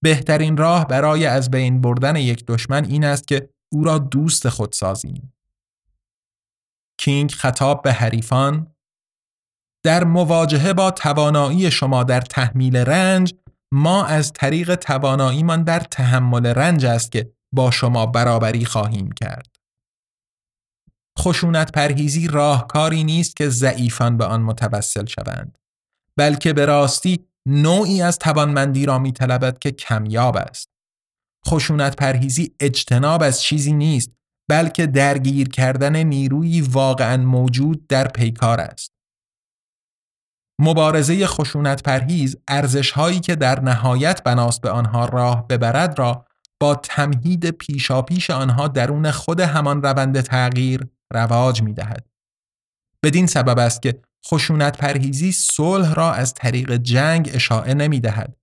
بهترین 0.03 0.57
راه 0.57 0.87
برای 0.87 1.25
از 1.25 1.51
بین 1.51 1.81
بردن 1.81 2.15
یک 2.15 2.45
دشمن 2.45 2.85
این 2.85 3.03
است 3.03 3.27
که 3.27 3.49
او 3.73 3.83
را 3.83 3.97
دوست 3.97 4.49
خود 4.49 4.73
سازیم. 4.73 5.33
کینگ 6.99 7.31
خطاب 7.31 7.81
به 7.81 7.91
حریفان 7.91 8.75
در 9.85 10.03
مواجهه 10.03 10.73
با 10.73 10.91
توانایی 10.91 11.71
شما 11.71 12.03
در 12.03 12.21
تحمیل 12.21 12.75
رنج 12.75 13.33
ما 13.73 14.05
از 14.05 14.33
طریق 14.33 14.75
تواناییمان 14.75 15.63
در 15.63 15.79
تحمل 15.79 16.45
رنج 16.45 16.85
است 16.85 17.11
که 17.11 17.33
با 17.53 17.71
شما 17.71 18.05
برابری 18.05 18.65
خواهیم 18.65 19.11
کرد. 19.11 19.55
خشونت 21.19 21.71
پرهیزی 21.71 22.27
راهکاری 22.27 23.03
نیست 23.03 23.35
که 23.35 23.49
ضعیفان 23.49 24.17
به 24.17 24.25
آن 24.25 24.41
متوسل 24.41 25.05
شوند 25.05 25.57
بلکه 26.17 26.53
به 26.53 26.65
راستی 26.65 27.25
نوعی 27.45 28.01
از 28.01 28.19
توانمندی 28.19 28.85
را 28.85 28.99
می 28.99 29.13
که 29.61 29.71
کمیاب 29.71 30.37
است. 30.37 30.69
خشونت 31.47 31.95
پرهیزی 31.95 32.55
اجتناب 32.59 33.23
از 33.23 33.41
چیزی 33.41 33.73
نیست 33.73 34.11
بلکه 34.49 34.87
درگیر 34.87 35.49
کردن 35.49 36.03
نیروی 36.03 36.61
واقعا 36.61 37.17
موجود 37.17 37.87
در 37.87 38.07
پیکار 38.07 38.59
است. 38.59 38.98
مبارزه 40.59 41.27
خشونت 41.27 41.83
پرهیز 41.83 42.37
ارزش 42.47 42.91
هایی 42.91 43.19
که 43.19 43.35
در 43.35 43.59
نهایت 43.59 44.23
بناست 44.23 44.61
به 44.61 44.69
آنها 44.69 45.05
راه 45.05 45.47
ببرد 45.47 45.99
را 45.99 46.25
با 46.59 46.75
تمهید 46.75 47.49
پیشاپیش 47.49 48.29
آنها 48.29 48.67
درون 48.67 49.11
خود 49.11 49.39
همان 49.39 49.83
روند 49.83 50.21
تغییر 50.21 50.87
رواج 51.13 51.61
می 51.61 51.73
دهد. 51.73 52.05
بدین 53.03 53.27
سبب 53.27 53.59
است 53.59 53.81
که 53.81 54.01
خشونت 54.27 54.77
پرهیزی 54.77 55.31
صلح 55.31 55.93
را 55.93 56.13
از 56.13 56.33
طریق 56.33 56.75
جنگ 56.75 57.31
اشاعه 57.33 57.73
نمی 57.73 57.99
دهد. 57.99 58.35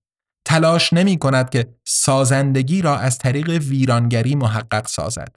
تلاش 0.45 0.93
نمی 0.93 1.17
کند 1.17 1.49
که 1.49 1.75
سازندگی 1.87 2.81
را 2.81 2.97
از 2.97 3.17
طریق 3.17 3.49
ویرانگری 3.49 4.35
محقق 4.35 4.87
سازد. 4.87 5.35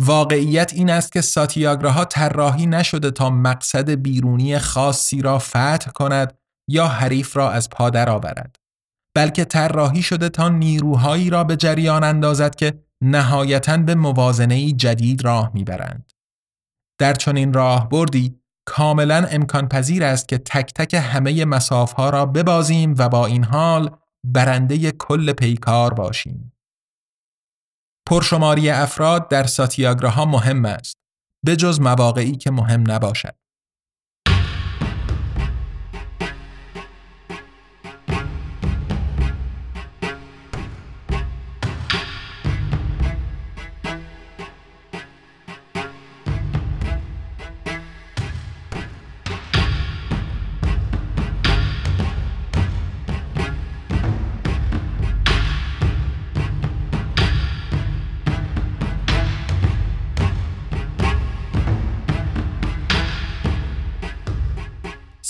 واقعیت 0.00 0.72
این 0.74 0.90
است 0.90 1.12
که 1.12 1.20
ساتیاگراها 1.20 2.04
طراحی 2.04 2.66
نشده 2.66 3.10
تا 3.10 3.30
مقصد 3.30 3.90
بیرونی 3.90 4.58
خاصی 4.58 5.22
را 5.22 5.38
فتح 5.38 5.90
کند 5.94 6.38
یا 6.68 6.88
حریف 6.88 7.36
را 7.36 7.50
از 7.50 7.70
پا 7.70 7.90
درآورد 7.90 8.56
بلکه 9.14 9.44
طراحی 9.44 10.02
شده 10.02 10.28
تا 10.28 10.48
نیروهایی 10.48 11.30
را 11.30 11.44
به 11.44 11.56
جریان 11.56 12.04
اندازد 12.04 12.54
که 12.54 12.84
نهایتا 13.00 13.76
به 13.76 13.94
موازنه 13.94 14.72
جدید 14.72 15.24
راه 15.24 15.50
می‌برند. 15.54 16.12
در 16.98 17.14
چنین 17.14 17.52
راه 17.52 17.88
بردی 17.88 18.40
کاملا 18.66 19.26
امکان 19.30 19.68
پذیر 19.68 20.04
است 20.04 20.28
که 20.28 20.38
تک 20.38 20.74
تک 20.74 20.94
همه 20.94 21.44
مساف 21.44 21.92
ها 21.92 22.10
را 22.10 22.26
ببازیم 22.26 22.94
و 22.98 23.08
با 23.08 23.26
این 23.26 23.44
حال 23.44 23.90
برنده 24.24 24.92
کل 24.92 25.32
پیکار 25.32 25.94
باشیم. 25.94 26.52
پرشماری 28.10 28.70
افراد 28.70 29.28
در 29.28 29.44
ساتیاگراها 29.44 30.24
مهم 30.24 30.64
است 30.64 30.96
به 31.44 31.56
جز 31.56 31.80
مواقعی 31.80 32.36
که 32.36 32.50
مهم 32.50 32.84
نباشد. 32.90 33.34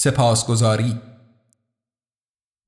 سپاسگزاری 0.02 1.00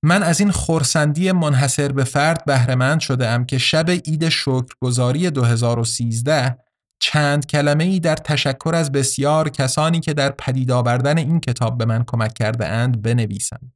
من 0.04 0.22
از 0.22 0.40
این 0.40 0.50
خورسندی 0.50 1.32
منحصر 1.32 1.92
به 1.92 2.04
فرد 2.04 2.44
بهرهمند 2.44 3.00
شده 3.00 3.28
ام 3.28 3.46
که 3.46 3.58
شب 3.58 3.90
عید 3.90 4.28
شکرگزاری 4.28 5.30
2013 5.30 6.58
چند 7.00 7.46
کلمه 7.46 7.84
ای 7.84 8.00
در 8.00 8.16
تشکر 8.16 8.72
از 8.74 8.92
بسیار 8.92 9.48
کسانی 9.48 10.00
که 10.00 10.14
در 10.14 10.30
پدید 10.30 10.70
آوردن 10.70 11.18
این 11.18 11.40
کتاب 11.40 11.78
به 11.78 11.84
من 11.84 12.04
کمک 12.06 12.34
کرده 12.34 12.66
اند 12.68 13.02
بنویسم. 13.02 13.72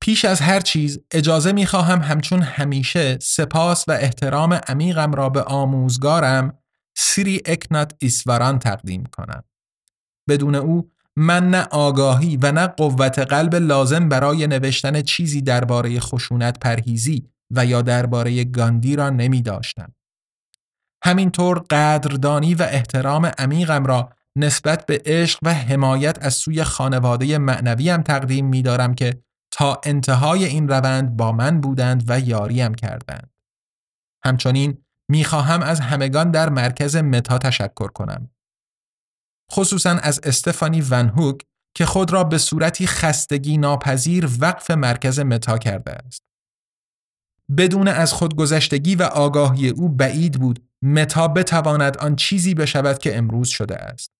پیش 0.00 0.24
از 0.24 0.40
هر 0.40 0.60
چیز 0.60 0.98
اجازه 1.10 1.52
می 1.52 1.66
خواهم 1.66 2.00
همچون 2.00 2.42
همیشه 2.42 3.18
سپاس 3.22 3.84
و 3.88 3.92
احترام 3.92 4.52
عمیقم 4.52 5.12
را 5.12 5.28
به 5.28 5.42
آموزگارم 5.42 6.58
سری 6.96 7.42
اکنات 7.46 7.92
ایسوران 7.98 8.58
تقدیم 8.58 9.04
کنم. 9.04 9.44
بدون 10.28 10.54
او 10.54 10.90
من 11.16 11.50
نه 11.50 11.62
آگاهی 11.62 12.36
و 12.36 12.52
نه 12.52 12.66
قوت 12.66 13.18
قلب 13.18 13.54
لازم 13.54 14.08
برای 14.08 14.46
نوشتن 14.46 15.02
چیزی 15.02 15.42
درباره 15.42 16.00
خشونت 16.00 16.58
پرهیزی 16.58 17.28
و 17.50 17.66
یا 17.66 17.82
درباره 17.82 18.44
گاندی 18.44 18.96
را 18.96 19.10
نمی 19.10 19.42
داشتم. 19.42 19.92
همینطور 21.04 21.58
قدردانی 21.58 22.54
و 22.54 22.62
احترام 22.62 23.26
عمیقم 23.38 23.84
را 23.84 24.12
نسبت 24.36 24.86
به 24.86 25.02
عشق 25.06 25.38
و 25.42 25.54
حمایت 25.54 26.18
از 26.20 26.34
سوی 26.34 26.64
خانواده 26.64 27.38
معنویم 27.38 28.02
تقدیم 28.02 28.46
می 28.46 28.62
دارم 28.62 28.94
که 28.94 29.22
تا 29.50 29.80
انتهای 29.84 30.44
این 30.44 30.68
روند 30.68 31.16
با 31.16 31.32
من 31.32 31.60
بودند 31.60 32.04
و 32.08 32.20
یاریم 32.20 32.74
کردند. 32.74 33.30
همچنین 34.24 34.78
خواهم 35.24 35.62
از 35.62 35.80
همگان 35.80 36.30
در 36.30 36.48
مرکز 36.48 36.96
متا 36.96 37.38
تشکر 37.38 37.88
کنم. 37.88 38.30
خصوصا 39.52 39.90
از 39.90 40.20
استفانی 40.22 40.80
ونهوک 40.80 41.42
که 41.76 41.86
خود 41.86 42.12
را 42.12 42.24
به 42.24 42.38
صورتی 42.38 42.86
خستگی 42.86 43.58
ناپذیر 43.58 44.28
وقف 44.40 44.70
مرکز 44.70 45.20
متا 45.20 45.58
کرده 45.58 45.92
است. 45.92 46.22
بدون 47.56 47.88
از 47.88 48.12
خودگذشتگی 48.12 48.94
و 48.94 49.02
آگاهی 49.02 49.68
او 49.68 49.88
بعید 49.88 50.40
بود 50.40 50.68
متا 50.82 51.28
بتواند 51.28 51.96
آن 51.96 52.16
چیزی 52.16 52.54
بشود 52.54 52.98
که 52.98 53.16
امروز 53.16 53.48
شده 53.48 53.76
است. 53.76 54.10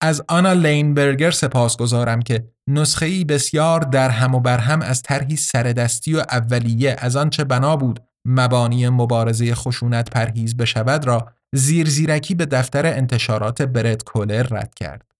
از 0.00 0.22
آنا 0.28 0.52
لینبرگر 0.52 1.30
سپاس 1.30 1.76
گذارم 1.76 2.22
که 2.22 2.52
نسخه 2.68 3.06
ای 3.06 3.24
بسیار 3.24 3.80
در 3.80 4.10
هم 4.10 4.34
و 4.34 4.40
برهم 4.40 4.82
از 4.82 5.02
طرحی 5.02 5.36
سردستی 5.36 6.14
و 6.14 6.18
اولیه 6.18 6.96
از 6.98 7.16
آنچه 7.16 7.44
بنا 7.44 7.76
بود 7.76 8.00
مبانی 8.24 8.88
مبارزه 8.88 9.54
خشونت 9.54 10.10
پرهیز 10.10 10.56
بشود 10.56 11.06
را 11.06 11.32
زیر 11.54 11.88
زیرکی 11.88 12.34
به 12.34 12.46
دفتر 12.46 12.86
انتشارات 12.86 13.62
برد 13.62 14.04
کولر 14.04 14.42
رد 14.42 14.74
کرد. 14.74 15.12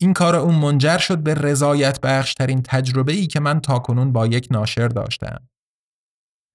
این 0.00 0.12
کار 0.12 0.36
او 0.36 0.52
منجر 0.52 0.98
شد 0.98 1.18
به 1.18 1.34
رضایت 1.34 2.00
بخشترین 2.00 2.62
تجربه 2.62 3.12
ای 3.12 3.26
که 3.26 3.40
من 3.40 3.60
تاکنون 3.60 4.12
با 4.12 4.26
یک 4.26 4.48
ناشر 4.50 4.88
داشتم. 4.88 5.48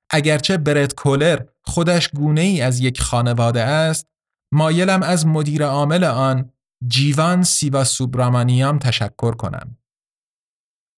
اگرچه 0.09 0.57
برد 0.57 0.95
کولر 0.95 1.45
خودش 1.63 2.09
گونه 2.09 2.41
ای 2.41 2.61
از 2.61 2.79
یک 2.79 3.01
خانواده 3.01 3.61
است، 3.61 4.07
مایلم 4.53 5.03
از 5.03 5.27
مدیر 5.27 5.65
عامل 5.65 6.03
آن 6.03 6.51
جیوان 6.87 7.43
سیوا 7.43 7.83
سوبرامانیام 7.83 8.79
تشکر 8.79 9.35
کنم. 9.35 9.77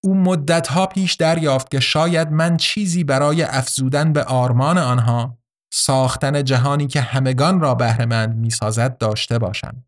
او 0.03 0.15
مدتها 0.15 0.85
پیش 0.85 1.13
دریافت 1.13 1.71
که 1.71 1.79
شاید 1.79 2.31
من 2.31 2.57
چیزی 2.57 3.03
برای 3.03 3.43
افزودن 3.43 4.13
به 4.13 4.23
آرمان 4.23 4.77
آنها 4.77 5.37
ساختن 5.73 6.43
جهانی 6.43 6.87
که 6.87 7.01
همگان 7.01 7.59
را 7.59 7.75
بهرهمند 7.75 8.35
می‌سازد 8.35 8.97
داشته 8.97 9.39
باشم. 9.39 9.85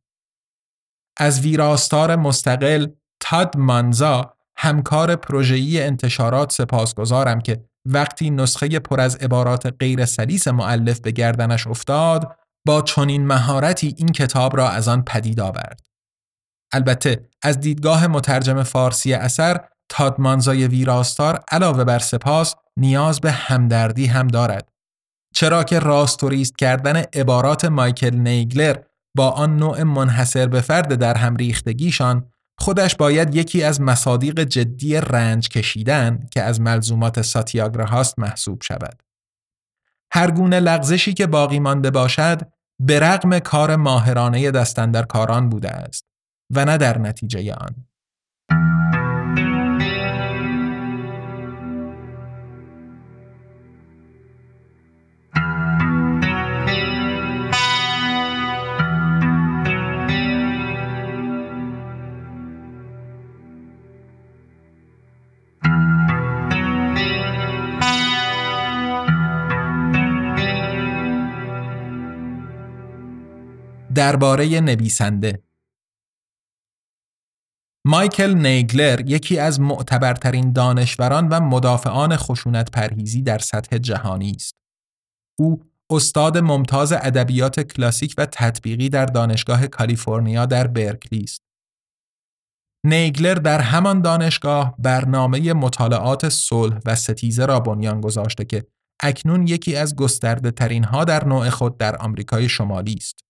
از 1.17 1.41
ویراستار 1.41 2.15
مستقل 2.15 2.87
تاد 3.19 3.57
مانزا 3.57 4.33
همکار 4.57 5.15
پروژه‌ای 5.15 5.83
انتشارات 5.83 6.51
سپاسگزارم 6.51 7.41
که 7.41 7.65
وقتی 7.85 8.29
نسخه 8.29 8.79
پر 8.79 9.01
از 9.01 9.15
عبارات 9.15 9.73
غیر 9.79 10.05
سلیس 10.05 10.47
معلف 10.47 10.99
به 10.99 11.11
گردنش 11.11 11.67
افتاد 11.67 12.35
با 12.67 12.81
چنین 12.81 13.27
مهارتی 13.27 13.95
این 13.97 14.07
کتاب 14.07 14.57
را 14.57 14.69
از 14.69 14.87
آن 14.87 15.03
پدید 15.03 15.39
آورد. 15.39 15.81
البته 16.73 17.29
از 17.43 17.59
دیدگاه 17.59 18.07
مترجم 18.07 18.63
فارسی 18.63 19.13
اثر 19.13 19.59
تاد 19.89 20.19
مانزای 20.19 20.67
ویراستار 20.67 21.43
علاوه 21.51 21.83
بر 21.83 21.99
سپاس 21.99 22.55
نیاز 22.77 23.21
به 23.21 23.31
همدردی 23.31 24.05
هم 24.05 24.27
دارد 24.27 24.69
چرا 25.35 25.63
که 25.63 25.79
راستوریست 25.79 26.57
کردن 26.57 27.03
عبارات 27.13 27.65
مایکل 27.65 28.15
نیگلر 28.15 28.77
با 29.15 29.29
آن 29.29 29.57
نوع 29.57 29.83
منحصر 29.83 30.47
به 30.47 30.61
فرد 30.61 30.93
در 30.95 31.17
هم 31.17 31.35
ریختگیشان 31.35 32.31
خودش 32.59 32.95
باید 32.95 33.35
یکی 33.35 33.63
از 33.63 33.81
مصادیق 33.81 34.39
جدی 34.39 34.97
رنج 34.97 35.49
کشیدن 35.49 36.27
که 36.31 36.41
از 36.41 36.61
ملزومات 36.61 37.21
ساتیاگراهاست 37.21 38.19
محسوب 38.19 38.61
شود. 38.61 39.03
هر 40.11 40.31
گونه 40.31 40.59
لغزشی 40.59 41.13
که 41.13 41.27
باقی 41.27 41.59
مانده 41.59 41.91
باشد 41.91 42.41
به 42.79 42.99
رغم 42.99 43.39
کار 43.39 43.75
ماهرانه 43.75 44.51
دستندرکاران 44.51 45.49
بوده 45.49 45.69
است 45.69 46.05
و 46.49 46.65
نه 46.65 46.77
در 46.77 46.97
نتیجه 46.97 47.53
آن. 47.53 47.85
درباره 73.95 74.59
نویسنده 74.61 75.43
مایکل 77.87 78.33
نیگلر 78.33 79.01
یکی 79.09 79.39
از 79.39 79.59
معتبرترین 79.59 80.53
دانشوران 80.53 81.27
و 81.27 81.39
مدافعان 81.39 82.15
خشونت 82.15 82.71
پرهیزی 82.71 83.21
در 83.21 83.39
سطح 83.39 83.77
جهانی 83.77 84.31
است. 84.31 84.55
او 85.39 85.63
استاد 85.89 86.37
ممتاز 86.37 86.93
ادبیات 86.93 87.59
کلاسیک 87.59 88.15
و 88.17 88.25
تطبیقی 88.25 88.89
در 88.89 89.05
دانشگاه 89.05 89.67
کالیفرنیا 89.67 90.45
در 90.45 90.67
برکلی 90.67 91.23
است. 91.23 91.41
نیگلر 92.85 93.33
در 93.33 93.59
همان 93.59 94.01
دانشگاه 94.01 94.75
برنامه 94.79 95.53
مطالعات 95.53 96.29
صلح 96.29 96.79
و 96.85 96.95
ستیزه 96.95 97.45
را 97.45 97.59
بنیان 97.59 98.01
گذاشته 98.01 98.45
که 98.45 98.65
اکنون 99.01 99.47
یکی 99.47 99.75
از 99.75 99.95
گسترده 99.95 100.51
ترین 100.51 100.83
ها 100.83 101.03
در 101.03 101.25
نوع 101.27 101.49
خود 101.49 101.77
در 101.77 101.97
آمریکای 101.97 102.49
شمالی 102.49 102.93
است. 102.93 103.24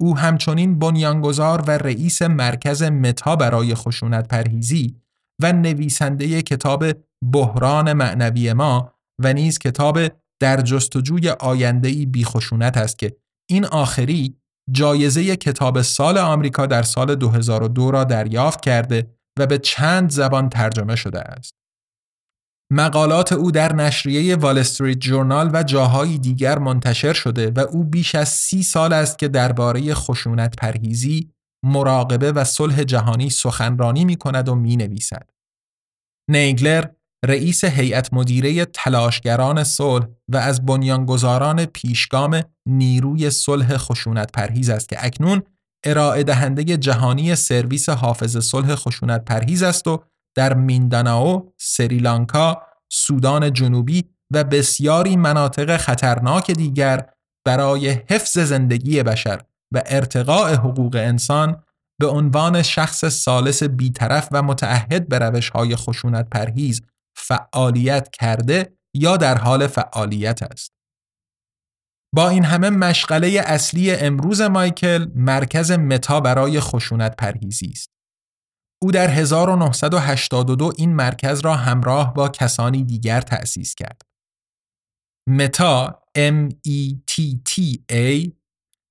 او 0.00 0.18
همچنین 0.18 0.78
بنیانگذار 0.78 1.60
و 1.60 1.70
رئیس 1.70 2.22
مرکز 2.22 2.82
متا 2.82 3.36
برای 3.36 3.74
خشونت 3.74 4.28
پرهیزی 4.28 4.96
و 5.42 5.52
نویسنده 5.52 6.42
کتاب 6.42 6.84
بحران 7.32 7.92
معنوی 7.92 8.52
ما 8.52 8.92
و 9.18 9.32
نیز 9.32 9.58
کتاب 9.58 9.98
در 10.40 10.60
جستجوی 10.60 11.28
آینده‌ای 11.28 12.06
بی 12.06 12.24
خشونت 12.24 12.76
است 12.76 12.98
که 12.98 13.16
این 13.50 13.64
آخری 13.64 14.36
جایزه 14.70 15.36
کتاب 15.36 15.82
سال 15.82 16.18
آمریکا 16.18 16.66
در 16.66 16.82
سال 16.82 17.14
2002 17.14 17.90
را 17.90 18.04
دریافت 18.04 18.60
کرده 18.60 19.10
و 19.38 19.46
به 19.46 19.58
چند 19.58 20.10
زبان 20.10 20.48
ترجمه 20.48 20.96
شده 20.96 21.20
است. 21.20 21.63
مقالات 22.76 23.32
او 23.32 23.50
در 23.50 23.74
نشریه 23.74 24.36
وال 24.36 24.58
استریت 24.58 24.98
جورنال 24.98 25.50
و 25.52 25.62
جاهای 25.62 26.18
دیگر 26.18 26.58
منتشر 26.58 27.12
شده 27.12 27.50
و 27.50 27.60
او 27.60 27.84
بیش 27.84 28.14
از 28.14 28.28
سی 28.28 28.62
سال 28.62 28.92
است 28.92 29.18
که 29.18 29.28
درباره 29.28 29.94
خشونت 29.94 30.56
پرهیزی، 30.56 31.30
مراقبه 31.64 32.32
و 32.32 32.44
صلح 32.44 32.82
جهانی 32.82 33.30
سخنرانی 33.30 34.04
می 34.04 34.16
کند 34.16 34.48
و 34.48 34.54
می 34.54 34.76
نویسد. 34.76 35.30
نیگلر 36.30 36.84
رئیس 37.24 37.64
هیئت 37.64 38.12
مدیره 38.12 38.64
تلاشگران 38.64 39.64
صلح 39.64 40.06
و 40.28 40.36
از 40.36 40.66
بنیانگذاران 40.66 41.64
پیشگام 41.64 42.40
نیروی 42.68 43.30
صلح 43.30 43.76
خشونت 43.76 44.32
پرهیز 44.32 44.70
است 44.70 44.88
که 44.88 45.04
اکنون 45.04 45.42
ارائه 45.86 46.22
دهنده 46.22 46.64
جهانی 46.64 47.34
سرویس 47.34 47.88
حافظ 47.88 48.36
صلح 48.36 48.74
خشونت 48.74 49.24
پرهیز 49.24 49.62
است 49.62 49.88
و 49.88 50.02
در 50.36 50.54
مینداناو، 50.54 51.54
سریلانکا، 51.58 52.62
سودان 52.92 53.52
جنوبی 53.52 54.04
و 54.32 54.44
بسیاری 54.44 55.16
مناطق 55.16 55.76
خطرناک 55.76 56.50
دیگر 56.50 57.10
برای 57.46 57.88
حفظ 57.88 58.38
زندگی 58.38 59.02
بشر 59.02 59.40
و 59.72 59.82
ارتقاء 59.86 60.54
حقوق 60.54 60.96
انسان 60.96 61.62
به 62.00 62.06
عنوان 62.06 62.62
شخص 62.62 63.04
سالس 63.04 63.62
بیطرف 63.62 64.28
و 64.32 64.42
متعهد 64.42 65.08
به 65.08 65.18
روش 65.18 65.50
های 65.50 65.76
خشونت 65.76 66.30
پرهیز 66.30 66.82
فعالیت 67.16 68.08
کرده 68.10 68.76
یا 68.94 69.16
در 69.16 69.38
حال 69.38 69.66
فعالیت 69.66 70.42
است. 70.42 70.72
با 72.14 72.28
این 72.28 72.44
همه 72.44 72.70
مشغله 72.70 73.42
اصلی 73.46 73.90
امروز 73.90 74.40
مایکل 74.40 75.06
مرکز 75.14 75.72
متا 75.72 76.20
برای 76.20 76.60
خشونت 76.60 77.16
پرهیزی 77.16 77.70
است. 77.72 77.93
او 78.84 78.92
در 78.92 79.08
1982 79.08 80.72
این 80.76 80.94
مرکز 80.94 81.40
را 81.40 81.54
همراه 81.54 82.14
با 82.14 82.28
کسانی 82.28 82.84
دیگر 82.84 83.20
تأسیس 83.20 83.74
کرد. 83.74 84.02
متا 85.28 86.02
M-E-T-T-A 86.18 88.02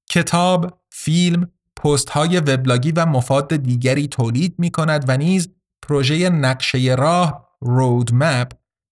کتاب، 0.10 0.82
فیلم، 0.92 1.52
پست 1.84 2.10
های 2.10 2.40
وبلاگی 2.40 2.92
و 2.92 3.06
مفاد 3.06 3.56
دیگری 3.56 4.08
تولید 4.08 4.56
می 4.60 4.72
کند 4.72 5.06
و 5.08 5.18
نیز 5.18 5.50
پروژه 5.88 6.30
نقشه 6.30 6.96
راه 7.00 7.50
رودمپ 7.62 8.52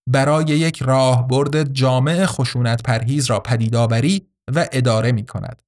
برای 0.10 0.46
یک 0.46 0.82
راهبرد 0.82 1.74
جامع 1.74 2.26
خشونت 2.26 2.84
پرهیز 2.84 3.26
را 3.26 3.40
پدیدآوری 3.40 4.28
و 4.56 4.68
اداره 4.72 5.12
می 5.12 5.26
کند. 5.26 5.62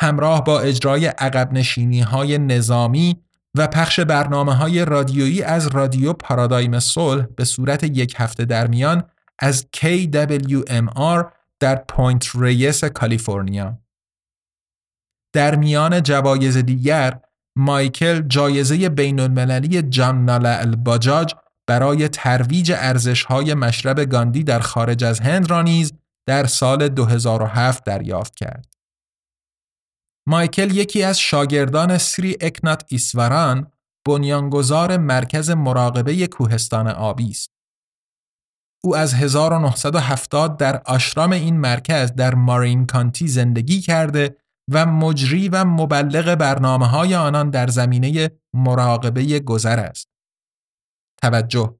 همراه 0.00 0.44
با 0.44 0.60
اجرای 0.60 1.06
عقب 1.06 1.52
نشینی 1.52 2.00
های 2.00 2.38
نظامی 2.38 3.27
و 3.56 3.66
پخش 3.66 4.00
برنامه 4.00 4.54
های 4.54 4.84
رادیویی 4.84 5.42
از 5.42 5.66
رادیو 5.66 6.12
پارادایم 6.12 6.78
صلح 6.78 7.26
به 7.36 7.44
صورت 7.44 7.84
یک 7.84 8.14
هفته 8.18 8.44
در 8.44 8.66
میان 8.66 9.04
از 9.38 9.66
KWMR 9.76 11.24
در 11.60 11.76
پوینت 11.76 12.30
ریس 12.34 12.84
کالیفرنیا. 12.84 13.78
در 15.32 15.54
میان 15.54 16.02
جوایز 16.02 16.56
دیگر 16.56 17.20
مایکل 17.56 18.20
جایزه 18.20 18.88
بین 18.88 19.20
المللی 19.20 19.82
جامنالال 19.82 20.46
باجاج 20.46 21.34
برای 21.66 22.08
ترویج 22.08 22.72
های 23.28 23.54
مشرب 23.54 24.00
گاندی 24.00 24.44
در 24.44 24.60
خارج 24.60 25.04
از 25.04 25.20
هند 25.20 25.50
را 25.50 25.62
نیز 25.62 25.92
در 26.26 26.46
سال 26.46 26.88
2007 26.88 27.84
دریافت 27.84 28.34
کرد. 28.34 28.77
مایکل 30.28 30.76
یکی 30.76 31.02
از 31.02 31.20
شاگردان 31.20 31.98
سری 31.98 32.36
اکنات 32.40 32.84
ایسوران 32.88 33.72
بنیانگذار 34.06 34.96
مرکز 34.96 35.50
مراقبه 35.50 36.26
کوهستان 36.26 36.88
آبی 36.88 37.30
است. 37.30 37.50
او 38.84 38.96
از 38.96 39.14
1970 39.14 40.56
در 40.56 40.82
آشرام 40.86 41.32
این 41.32 41.60
مرکز 41.60 42.12
در 42.12 42.34
مارین 42.34 42.86
کانتی 42.86 43.28
زندگی 43.28 43.80
کرده 43.80 44.36
و 44.72 44.86
مجری 44.86 45.48
و 45.48 45.64
مبلغ 45.64 46.34
برنامه 46.34 46.86
های 46.86 47.14
آنان 47.14 47.50
در 47.50 47.66
زمینه 47.66 48.30
مراقبه 48.54 49.40
گذر 49.40 49.80
است. 49.80 50.08
توجه 51.22 51.78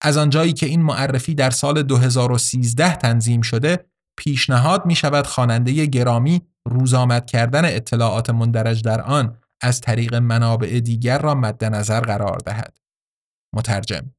از 0.00 0.16
آنجایی 0.16 0.52
که 0.52 0.66
این 0.66 0.82
معرفی 0.82 1.34
در 1.34 1.50
سال 1.50 1.82
2013 1.82 2.96
تنظیم 2.96 3.40
شده 3.40 3.86
پیشنهاد 4.18 4.86
می 4.86 4.94
شود 4.94 5.26
خواننده 5.26 5.86
گرامی 5.86 6.42
روزآمد 6.68 7.26
کردن 7.26 7.64
اطلاعات 7.64 8.30
مندرج 8.30 8.82
در 8.82 9.00
آن 9.00 9.36
از 9.60 9.80
طریق 9.80 10.14
منابع 10.14 10.80
دیگر 10.80 11.18
را 11.18 11.34
مد 11.34 11.64
نظر 11.64 12.00
قرار 12.00 12.38
دهد. 12.38 12.78
مترجم 13.54 14.10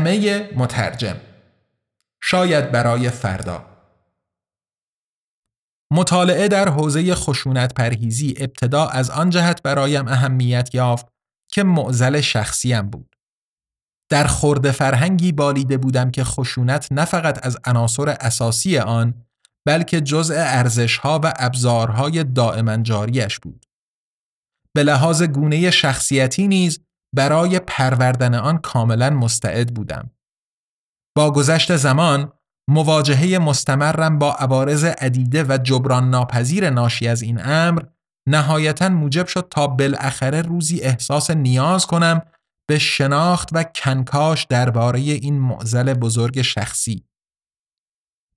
مقدمه 0.00 0.50
مترجم 0.56 1.16
شاید 2.22 2.72
برای 2.72 3.10
فردا 3.10 3.64
مطالعه 5.92 6.48
در 6.48 6.68
حوزه 6.68 7.14
خشونت 7.14 7.74
پرهیزی 7.74 8.34
ابتدا 8.36 8.86
از 8.86 9.10
آن 9.10 9.30
جهت 9.30 9.62
برایم 9.62 10.08
اهمیت 10.08 10.74
یافت 10.74 11.06
که 11.52 11.62
معزل 11.62 12.20
شخصیم 12.20 12.82
بود. 12.82 13.16
در 14.10 14.26
خورده 14.26 14.72
فرهنگی 14.72 15.32
بالیده 15.32 15.76
بودم 15.76 16.10
که 16.10 16.24
خشونت 16.24 16.88
نه 16.90 17.04
فقط 17.04 17.46
از 17.46 17.58
عناصر 17.64 18.08
اساسی 18.08 18.78
آن 18.78 19.14
بلکه 19.66 20.00
جزء 20.00 20.34
ارزشها 20.36 21.20
و 21.24 21.32
ابزارهای 21.36 22.24
دائما 22.24 22.76
جاریش 22.76 23.38
بود. 23.38 23.66
به 24.76 24.82
لحاظ 24.82 25.22
گونه 25.22 25.70
شخصیتی 25.70 26.48
نیز 26.48 26.83
برای 27.14 27.58
پروردن 27.58 28.34
آن 28.34 28.58
کاملا 28.58 29.10
مستعد 29.10 29.74
بودم. 29.74 30.10
با 31.16 31.30
گذشت 31.30 31.76
زمان 31.76 32.32
مواجهه 32.68 33.38
مستمرم 33.38 34.18
با 34.18 34.32
عوارض 34.32 34.84
عدیده 34.84 35.44
و 35.44 35.58
جبران 35.62 36.10
ناپذیر 36.10 36.70
ناشی 36.70 37.08
از 37.08 37.22
این 37.22 37.40
امر 37.44 37.82
نهایتا 38.28 38.88
موجب 38.88 39.26
شد 39.26 39.48
تا 39.50 39.66
بالاخره 39.66 40.42
روزی 40.42 40.80
احساس 40.80 41.30
نیاز 41.30 41.86
کنم 41.86 42.22
به 42.68 42.78
شناخت 42.78 43.48
و 43.52 43.64
کنکاش 43.64 44.44
درباره 44.44 45.00
این 45.00 45.38
معزل 45.38 45.94
بزرگ 45.94 46.42
شخصی. 46.42 47.04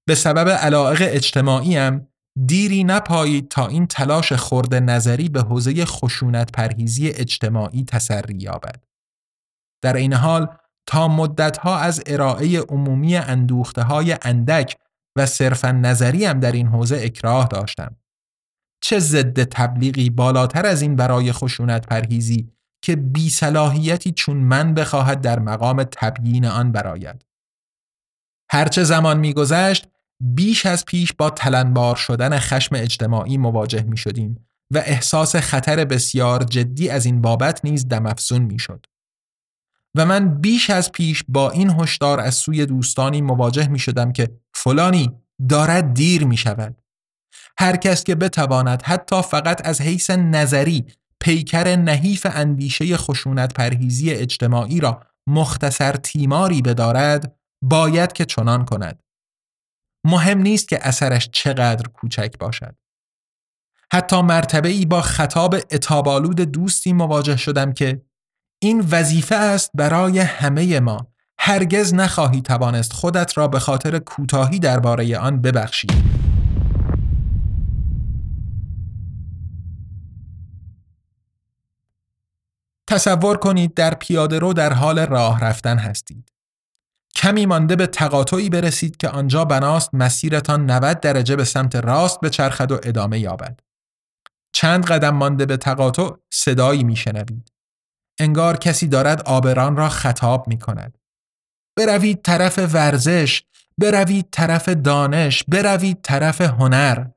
به 0.07 0.15
سبب 0.15 0.49
علاقه 0.49 1.05
اجتماعیم 1.09 2.07
دیری 2.45 2.83
نپایید 2.83 3.49
تا 3.49 3.67
این 3.67 3.88
تلاش 3.88 4.33
خورد 4.33 4.75
نظری 4.75 5.29
به 5.29 5.41
حوزه 5.41 5.85
خشونت 5.85 6.51
پرهیزی 6.51 7.09
اجتماعی 7.09 7.83
تسری 7.83 8.38
یابد. 8.38 8.83
در 9.83 9.95
این 9.95 10.13
حال 10.13 10.47
تا 10.85 11.07
مدتها 11.07 11.77
از 11.77 12.03
ارائه 12.05 12.59
عمومی 12.59 13.15
اندوخته 13.15 13.83
های 13.83 14.17
اندک 14.21 14.77
و 15.17 15.25
صرفا 15.25 15.71
نظریم 15.71 16.39
در 16.39 16.51
این 16.51 16.67
حوزه 16.67 16.99
اکراه 17.03 17.47
داشتم. 17.47 17.95
چه 18.81 18.99
ضد 18.99 19.43
تبلیغی 19.43 20.09
بالاتر 20.09 20.65
از 20.65 20.81
این 20.81 20.95
برای 20.95 21.31
خشونت 21.31 21.88
پرهیزی 21.88 22.51
که 22.81 22.95
بی 22.95 23.29
صلاحیتی 23.29 24.11
چون 24.11 24.38
من 24.38 24.73
بخواهد 24.73 25.21
در 25.21 25.39
مقام 25.39 25.83
تبیین 25.83 26.45
آن 26.45 26.71
براید. 26.71 27.25
هرچه 28.51 28.83
زمان 28.83 29.19
میگذشت 29.19 29.88
بیش 30.20 30.65
از 30.65 30.86
پیش 30.86 31.13
با 31.13 31.30
تلنبار 31.30 31.95
شدن 31.95 32.39
خشم 32.39 32.76
اجتماعی 32.76 33.38
مواجه 33.38 33.84
می 33.84 33.97
شدیم 33.97 34.47
و 34.74 34.78
احساس 34.78 35.36
خطر 35.36 35.86
بسیار 35.86 36.43
جدی 36.43 36.89
از 36.89 37.05
این 37.05 37.22
بابت 37.22 37.61
نیز 37.63 37.88
دمافزون 37.88 38.41
می 38.41 38.59
شد. 38.59 38.86
و 39.95 40.05
من 40.05 40.41
بیش 40.41 40.70
از 40.70 40.91
پیش 40.91 41.24
با 41.28 41.51
این 41.51 41.70
هشدار 41.70 42.20
از 42.20 42.36
سوی 42.36 42.65
دوستانی 42.65 43.22
مواجه 43.22 43.68
می 43.68 43.80
شدم 43.80 44.11
که 44.11 44.30
فلانی 44.53 45.11
دارد 45.49 45.93
دیر 45.93 46.26
می 46.26 46.38
شود. 46.38 46.82
هر 47.59 47.76
کس 47.76 48.03
که 48.03 48.15
بتواند 48.15 48.82
حتی 48.82 49.22
فقط 49.22 49.68
از 49.68 49.82
حیث 49.82 50.09
نظری 50.09 50.86
پیکر 51.20 51.76
نحیف 51.76 52.28
اندیشه 52.30 52.97
خشونت 52.97 53.53
پرهیزی 53.53 54.11
اجتماعی 54.11 54.80
را 54.80 55.03
مختصر 55.28 55.91
تیماری 55.91 56.61
بدارد 56.61 57.36
باید 57.61 58.13
که 58.13 58.26
چنان 58.26 58.65
کند. 58.65 59.03
مهم 60.07 60.37
نیست 60.37 60.67
که 60.67 60.87
اثرش 60.87 61.29
چقدر 61.31 61.87
کوچک 61.87 62.37
باشد. 62.39 62.75
حتی 63.93 64.21
مرتبه 64.21 64.69
ای 64.69 64.85
با 64.85 65.01
خطاب 65.01 65.55
اتابالود 65.71 66.35
دوستی 66.35 66.93
مواجه 66.93 67.37
شدم 67.37 67.73
که 67.73 68.01
این 68.59 68.87
وظیفه 68.91 69.35
است 69.35 69.71
برای 69.73 70.19
همه 70.19 70.79
ما 70.79 71.07
هرگز 71.39 71.93
نخواهی 71.93 72.41
توانست 72.41 72.93
خودت 72.93 73.37
را 73.37 73.47
به 73.47 73.59
خاطر 73.59 73.99
کوتاهی 73.99 74.59
درباره 74.59 75.17
آن 75.17 75.41
ببخشی 75.41 75.87
تصور 82.87 83.37
کنید 83.37 83.73
در 83.73 83.93
پیاده 83.93 84.39
رو 84.39 84.53
در 84.53 84.73
حال 84.73 84.99
راه 84.99 85.39
رفتن 85.39 85.77
هستید. 85.77 86.36
کمی 87.18 87.45
مانده 87.45 87.76
به 87.76 87.88
تقاطعی 87.88 88.49
برسید 88.49 88.97
که 88.97 89.09
آنجا 89.09 89.45
بناست 89.45 89.89
مسیرتان 89.93 90.72
90 90.72 90.99
درجه 90.99 91.36
به 91.36 91.43
سمت 91.43 91.76
راست 91.76 92.20
به 92.20 92.30
چرخد 92.30 92.72
و 92.72 92.80
ادامه 92.84 93.20
یابد. 93.20 93.59
چند 94.53 94.86
قدم 94.86 95.15
مانده 95.15 95.45
به 95.45 95.57
تقاطع 95.57 96.09
صدایی 96.30 96.84
میشنوید. 96.84 97.51
انگار 98.20 98.57
کسی 98.57 98.88
دارد 98.88 99.22
آبران 99.22 99.78
را 99.78 99.89
خطاب 99.89 100.47
می 100.47 100.59
کند. 100.59 100.97
بروید 101.78 102.22
طرف 102.22 102.59
ورزش، 102.74 103.43
بروید 103.78 104.28
طرف 104.32 104.70
دانش، 104.70 105.43
بروید 105.47 106.01
طرف 106.01 106.41
هنر. 106.41 107.07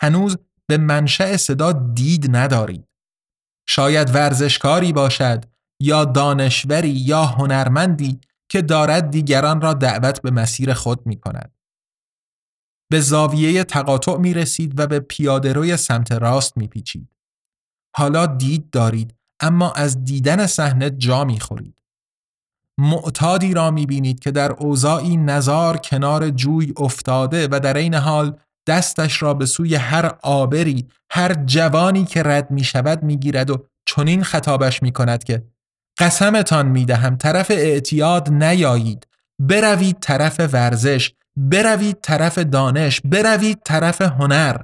هنوز 0.00 0.36
به 0.66 0.78
منشأ 0.78 1.36
صدا 1.36 1.72
دید 1.72 2.36
ندارید. 2.36 2.88
شاید 3.68 4.14
ورزشکاری 4.14 4.92
باشد 4.92 5.44
یا 5.80 6.04
دانشوری 6.04 6.90
یا 6.90 7.24
هنرمندی 7.24 8.20
که 8.54 8.62
دارد 8.62 9.10
دیگران 9.10 9.60
را 9.60 9.74
دعوت 9.74 10.22
به 10.22 10.30
مسیر 10.30 10.74
خود 10.74 11.06
می 11.06 11.16
کند. 11.16 11.52
به 12.90 13.00
زاویه 13.00 13.64
تقاطع 13.64 14.16
می 14.16 14.34
رسید 14.34 14.80
و 14.80 14.86
به 14.86 15.00
پیاده 15.00 15.52
روی 15.52 15.76
سمت 15.76 16.12
راست 16.12 16.56
می 16.56 16.68
پیچید. 16.68 17.08
حالا 17.96 18.26
دید 18.26 18.70
دارید 18.70 19.14
اما 19.40 19.72
از 19.72 20.04
دیدن 20.04 20.46
صحنه 20.46 20.90
جا 20.90 21.24
می 21.24 21.40
خورید. 21.40 21.74
معتادی 22.78 23.54
را 23.54 23.70
می 23.70 23.86
بینید 23.86 24.20
که 24.20 24.30
در 24.30 24.52
اوضاعی 24.52 25.16
نزار 25.16 25.76
کنار 25.76 26.30
جوی 26.30 26.72
افتاده 26.76 27.48
و 27.50 27.60
در 27.60 27.76
این 27.76 27.94
حال 27.94 28.38
دستش 28.66 29.22
را 29.22 29.34
به 29.34 29.46
سوی 29.46 29.74
هر 29.74 30.18
آبری 30.22 30.88
هر 31.10 31.34
جوانی 31.34 32.04
که 32.04 32.22
رد 32.22 32.50
می 32.50 32.64
شود 32.64 33.02
می 33.02 33.16
گیرد 33.16 33.50
و 33.50 33.66
چنین 33.86 34.22
خطابش 34.22 34.82
می 34.82 34.92
کند 34.92 35.24
که 35.24 35.53
قسمتان 35.98 36.66
می 36.66 36.84
دهم 36.84 37.16
طرف 37.16 37.50
اعتیاد 37.50 38.32
نیایید. 38.32 39.06
بروید 39.38 39.96
طرف 40.00 40.40
ورزش. 40.52 41.12
بروید 41.36 42.00
طرف 42.00 42.38
دانش. 42.38 43.00
بروید 43.04 43.58
طرف 43.64 44.02
هنر. 44.02 44.56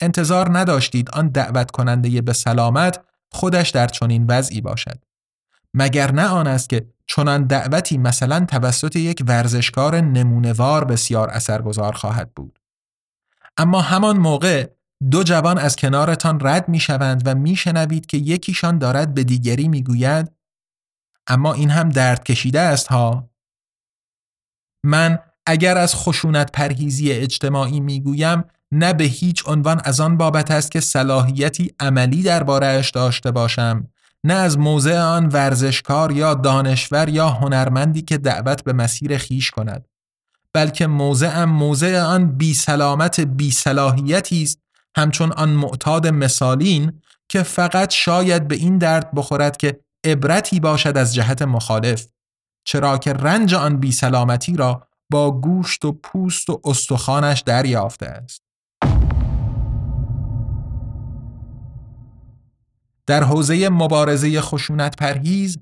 انتظار 0.00 0.58
نداشتید 0.58 1.10
آن 1.10 1.28
دعوت 1.28 1.70
کننده 1.70 2.22
به 2.22 2.32
سلامت 2.32 3.04
خودش 3.32 3.70
در 3.70 3.86
چنین 3.86 4.26
وضعی 4.28 4.60
باشد. 4.60 5.04
مگر 5.74 6.12
نه 6.12 6.26
آن 6.26 6.46
است 6.46 6.68
که 6.68 6.86
چنان 7.06 7.46
دعوتی 7.46 7.98
مثلا 7.98 8.46
توسط 8.48 8.96
یک 8.96 9.24
ورزشکار 9.26 10.00
نمونوار 10.00 10.84
بسیار 10.84 11.30
اثرگذار 11.30 11.92
خواهد 11.92 12.34
بود. 12.34 12.58
اما 13.56 13.80
همان 13.80 14.18
موقع 14.18 14.68
دو 15.10 15.22
جوان 15.22 15.58
از 15.58 15.76
کنارتان 15.76 16.38
رد 16.42 16.68
می 16.68 16.80
شوند 16.80 17.22
و 17.26 17.34
می 17.34 17.56
شنوید 17.56 18.06
که 18.06 18.16
یکیشان 18.16 18.78
دارد 18.78 19.14
به 19.14 19.24
دیگری 19.24 19.68
می 19.68 19.82
گوید 19.82 20.32
اما 21.26 21.52
این 21.52 21.70
هم 21.70 21.88
درد 21.88 22.24
کشیده 22.24 22.60
است 22.60 22.86
ها. 22.86 23.30
من 24.84 25.18
اگر 25.46 25.78
از 25.78 25.94
خشونت 25.94 26.52
پرهیزی 26.52 27.12
اجتماعی 27.12 27.80
می 27.80 28.00
گویم 28.00 28.44
نه 28.72 28.92
به 28.92 29.04
هیچ 29.04 29.48
عنوان 29.48 29.80
از 29.84 30.00
آن 30.00 30.16
بابت 30.16 30.50
است 30.50 30.70
که 30.70 30.80
صلاحیتی 30.80 31.74
عملی 31.80 32.22
دربارهاش 32.22 32.90
داشته 32.90 33.30
باشم 33.30 33.88
نه 34.24 34.34
از 34.34 34.58
موضع 34.58 34.98
آن 34.98 35.26
ورزشکار 35.26 36.12
یا 36.12 36.34
دانشور 36.34 37.08
یا 37.08 37.28
هنرمندی 37.28 38.02
که 38.02 38.18
دعوت 38.18 38.64
به 38.64 38.72
مسیر 38.72 39.18
خیش 39.18 39.50
کند 39.50 39.88
بلکه 40.52 40.86
موضعم 40.86 41.50
موضع 41.50 42.02
آن 42.02 42.36
بی 42.36 42.54
سلامت 42.54 43.20
بی 43.20 43.50
صلاحیتی 43.50 44.42
است 44.42 44.65
همچون 44.96 45.32
آن 45.32 45.48
معتاد 45.48 46.06
مثالین 46.06 47.00
که 47.28 47.42
فقط 47.42 47.90
شاید 47.90 48.48
به 48.48 48.54
این 48.54 48.78
درد 48.78 49.14
بخورد 49.14 49.56
که 49.56 49.80
عبرتی 50.04 50.60
باشد 50.60 50.96
از 50.96 51.14
جهت 51.14 51.42
مخالف. 51.42 52.06
چرا 52.66 52.98
که 52.98 53.12
رنج 53.12 53.54
آن 53.54 53.76
بی 53.76 53.92
سلامتی 53.92 54.56
را 54.56 54.88
با 55.10 55.30
گوشت 55.40 55.84
و 55.84 55.92
پوست 55.92 56.50
و 56.50 56.60
استخوانش 56.64 57.40
دریافته 57.40 58.06
است. 58.06 58.42
در 63.06 63.24
حوزه 63.24 63.68
مبارزه 63.68 64.40
خشونت 64.40 64.96
پرهیز 64.96 65.58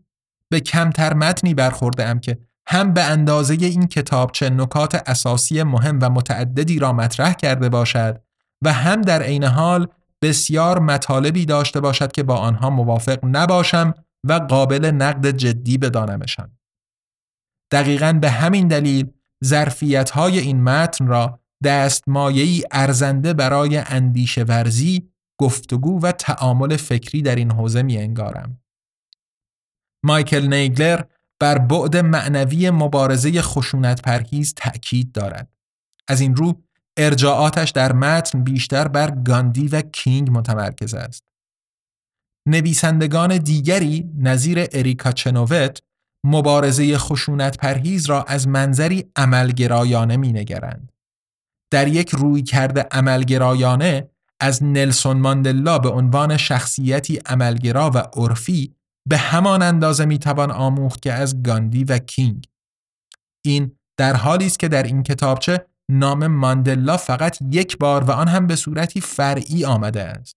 به 0.51 0.61
کمتر 0.61 1.15
متنی 1.15 1.55
برخورده 1.55 2.05
ام 2.09 2.21
که 2.21 2.39
هم 2.69 2.93
به 2.93 3.03
اندازه 3.03 3.55
این 3.55 3.87
کتاب 3.87 4.33
چه 4.33 4.51
نکات 4.51 5.03
اساسی 5.07 5.63
مهم 5.63 5.99
و 6.03 6.11
متعددی 6.11 6.79
را 6.79 6.93
مطرح 6.93 7.33
کرده 7.33 7.69
باشد 7.69 8.24
و 8.65 8.73
هم 8.73 9.03
در 9.03 9.23
عین 9.23 9.45
حال 9.45 9.89
بسیار 10.23 10.79
مطالبی 10.79 11.47
داشته 11.47 11.81
باشد 11.81 12.13
که 12.13 12.23
با 12.23 12.37
آنها 12.37 12.71
موافق 12.71 13.19
نباشم 13.23 13.95
و 14.25 14.33
قابل 14.33 14.85
نقد 14.85 15.31
جدی 15.31 15.79
بدانمشان. 15.79 16.51
دقیقا 17.71 18.13
به 18.13 18.31
همین 18.31 18.69
دلیل 18.69 19.11
ظرفیت 19.45 20.11
های 20.11 20.39
این 20.39 20.63
متن 20.63 21.07
را 21.07 21.41
دستمایه‌ای 21.65 22.63
ارزنده 22.71 23.33
برای 23.33 23.77
اندیشه 23.77 24.43
ورزی 24.43 25.09
گفتگو 25.39 26.01
و 26.03 26.13
تعامل 26.13 26.77
فکری 26.77 27.23
در 27.23 27.35
این 27.35 27.51
حوزه 27.51 27.83
می 27.83 27.99
انگارم. 27.99 28.61
مایکل 30.05 30.55
نیگلر 30.55 31.05
بر 31.41 31.59
بعد 31.59 31.97
معنوی 31.97 32.71
مبارزه 32.71 33.43
خشونت 33.43 34.03
پرهیز 34.03 34.55
تأکید 34.55 35.13
دارد. 35.13 35.49
از 36.09 36.21
این 36.21 36.37
رو 36.37 36.63
ارجاعاتش 36.97 37.71
در 37.71 37.93
متن 37.93 38.45
بیشتر 38.45 38.89
بر 38.89 39.11
گاندی 39.11 39.69
و 39.69 39.81
کینگ 39.81 40.31
متمرکز 40.31 40.95
است. 40.95 41.23
نویسندگان 42.49 43.39
دیگری 43.39 44.11
نظیر 44.19 44.67
اریکا 44.73 45.13
چنووت 45.13 45.83
مبارزه 46.25 46.99
خشونت 46.99 47.57
پرهیز 47.57 48.07
را 48.07 48.23
از 48.23 48.49
منظری 48.49 49.05
عملگرایانه 49.17 50.17
می 50.17 50.33
نگرند. 50.33 50.93
در 51.71 51.89
یک 51.89 52.11
روی 52.11 52.43
کرده 52.43 52.87
عملگرایانه 52.91 54.11
از 54.41 54.63
نلسون 54.63 55.17
ماندلا 55.17 55.79
به 55.79 55.89
عنوان 55.89 56.37
شخصیتی 56.37 57.17
عملگرا 57.27 57.91
و 57.95 57.99
عرفی 57.99 58.75
به 59.09 59.17
همان 59.17 59.63
اندازه 59.63 60.05
می‌توان 60.05 60.51
آموخت 60.51 61.03
که 61.03 61.13
از 61.13 61.43
گاندی 61.43 61.85
و 61.85 61.99
کینگ 61.99 62.47
این 63.45 63.73
در 63.97 64.17
حالی 64.17 64.47
است 64.47 64.59
که 64.59 64.69
در 64.69 64.83
این 64.83 65.03
کتابچه 65.03 65.67
نام 65.91 66.27
ماندلا 66.27 66.97
فقط 66.97 67.39
یک 67.51 67.79
بار 67.79 68.05
و 68.05 68.11
آن 68.11 68.29
هم 68.29 68.47
به 68.47 68.57
صورتی 68.57 69.01
فرعی 69.01 69.65
آمده 69.65 70.03
است. 70.03 70.37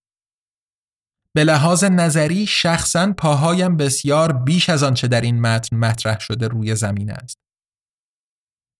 به 1.36 1.44
لحاظ 1.44 1.84
نظری 1.84 2.48
شخصا 2.48 3.14
پاهایم 3.18 3.78
بسیار 3.78 4.34
بیش 4.34 4.70
از 4.70 4.84
آنچه 4.84 5.08
در 5.08 5.22
این 5.22 5.42
متن 5.42 5.78
مطرح 5.78 6.20
شده 6.20 6.48
روی 6.48 6.76
زمین 6.76 7.12
است. 7.12 7.38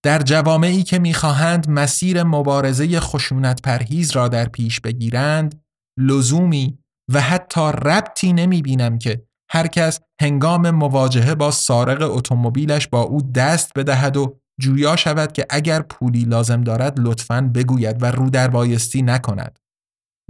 در 0.04 0.18
جوامعی 0.18 0.82
که 0.82 0.98
می‌خواهند 0.98 1.70
مسیر 1.70 2.22
مبارزه 2.22 3.00
خشونت 3.00 3.62
پرهیز 3.62 4.10
را 4.10 4.28
در 4.28 4.48
پیش 4.48 4.80
بگیرند 4.80 5.64
لزومی 5.98 6.78
و 7.12 7.20
حتی 7.20 7.60
ربطی 7.60 8.32
نمی 8.32 8.62
بینم 8.62 8.98
که 8.98 9.28
هر 9.50 9.66
کس 9.66 10.00
هنگام 10.20 10.70
مواجهه 10.70 11.34
با 11.34 11.50
سارق 11.50 12.10
اتومبیلش 12.10 12.88
با 12.88 13.00
او 13.00 13.22
دست 13.22 13.72
بدهد 13.76 14.16
و 14.16 14.40
جویا 14.60 14.96
شود 14.96 15.32
که 15.32 15.46
اگر 15.50 15.82
پولی 15.82 16.24
لازم 16.24 16.60
دارد 16.60 17.00
لطفاً 17.00 17.50
بگوید 17.54 18.02
و 18.02 18.06
رو 18.06 18.30
در 18.30 18.48
بایستی 18.48 19.02
نکند. 19.02 19.58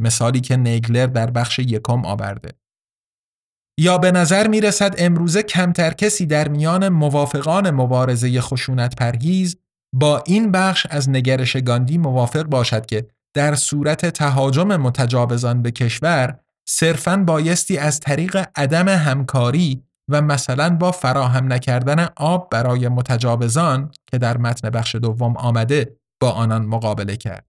مثالی 0.00 0.40
که 0.40 0.56
نیگلر 0.56 1.06
در 1.06 1.30
بخش 1.30 1.58
یکم 1.58 2.04
آورده. 2.04 2.52
یا 3.80 3.98
به 3.98 4.12
نظر 4.12 4.48
می 4.48 4.60
رسد 4.60 4.94
امروزه 4.98 5.42
کمتر 5.42 5.90
کسی 5.90 6.26
در 6.26 6.48
میان 6.48 6.88
موافقان 6.88 7.70
مبارزه 7.70 8.40
خشونت 8.40 8.96
پرهیز 8.96 9.56
با 9.94 10.22
این 10.26 10.52
بخش 10.52 10.86
از 10.90 11.10
نگرش 11.10 11.56
گاندی 11.56 11.98
موافق 11.98 12.42
باشد 12.42 12.86
که 12.86 13.08
در 13.34 13.54
صورت 13.54 14.06
تهاجم 14.06 14.76
متجاوزان 14.76 15.62
به 15.62 15.70
کشور 15.70 16.38
صرفاً 16.68 17.16
بایستی 17.16 17.78
از 17.78 18.00
طریق 18.00 18.46
عدم 18.56 18.88
همکاری 18.88 19.82
و 20.08 20.22
مثلا 20.22 20.76
با 20.76 20.92
فراهم 20.92 21.52
نکردن 21.52 22.08
آب 22.16 22.50
برای 22.50 22.88
متجاوزان 22.88 23.90
که 24.06 24.18
در 24.18 24.36
متن 24.36 24.70
بخش 24.70 24.94
دوم 24.94 25.36
آمده 25.36 25.96
با 26.20 26.30
آنان 26.30 26.64
مقابله 26.66 27.16
کرد. 27.16 27.46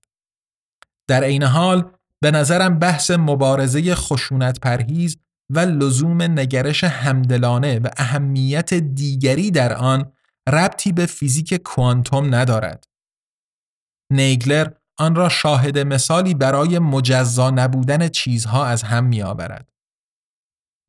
در 1.07 1.23
عین 1.23 1.43
حال 1.43 1.91
به 2.21 2.31
نظرم 2.31 2.79
بحث 2.79 3.11
مبارزه 3.11 3.95
خشونت 3.95 4.59
پرهیز 4.59 5.17
و 5.49 5.59
لزوم 5.59 6.21
نگرش 6.21 6.83
همدلانه 6.83 7.79
و 7.79 7.87
اهمیت 7.97 8.73
دیگری 8.73 9.51
در 9.51 9.73
آن 9.73 10.11
ربطی 10.49 10.91
به 10.91 11.05
فیزیک 11.05 11.53
کوانتوم 11.53 12.35
ندارد. 12.35 12.83
نیگلر 14.11 14.71
آن 14.97 15.15
را 15.15 15.29
شاهد 15.29 15.79
مثالی 15.79 16.33
برای 16.33 16.79
مجزا 16.79 17.49
نبودن 17.49 18.07
چیزها 18.07 18.65
از 18.65 18.83
هم 18.83 19.05
می 19.05 19.21
آورد. 19.21 19.69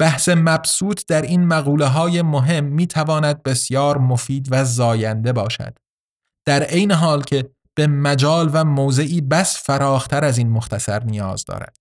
بحث 0.01 0.29
مبسوط 0.29 1.03
در 1.09 1.23
این 1.23 1.45
مقوله 1.45 1.87
های 1.87 2.23
مهم 2.23 2.65
می 2.65 2.87
تواند 2.87 3.43
بسیار 3.43 3.99
مفید 3.99 4.49
و 4.51 4.65
زاینده 4.65 5.33
باشد. 5.33 5.79
در 6.47 6.63
عین 6.63 6.93
حال 6.93 7.23
که 7.23 7.51
به 7.75 7.87
مجال 7.87 8.51
و 8.53 8.65
موضعی 8.65 9.21
بس 9.21 9.63
فراختر 9.67 10.25
از 10.25 10.39
این 10.39 10.51
مختصر 10.51 11.05
نیاز 11.05 11.45
دارد. 11.45 11.77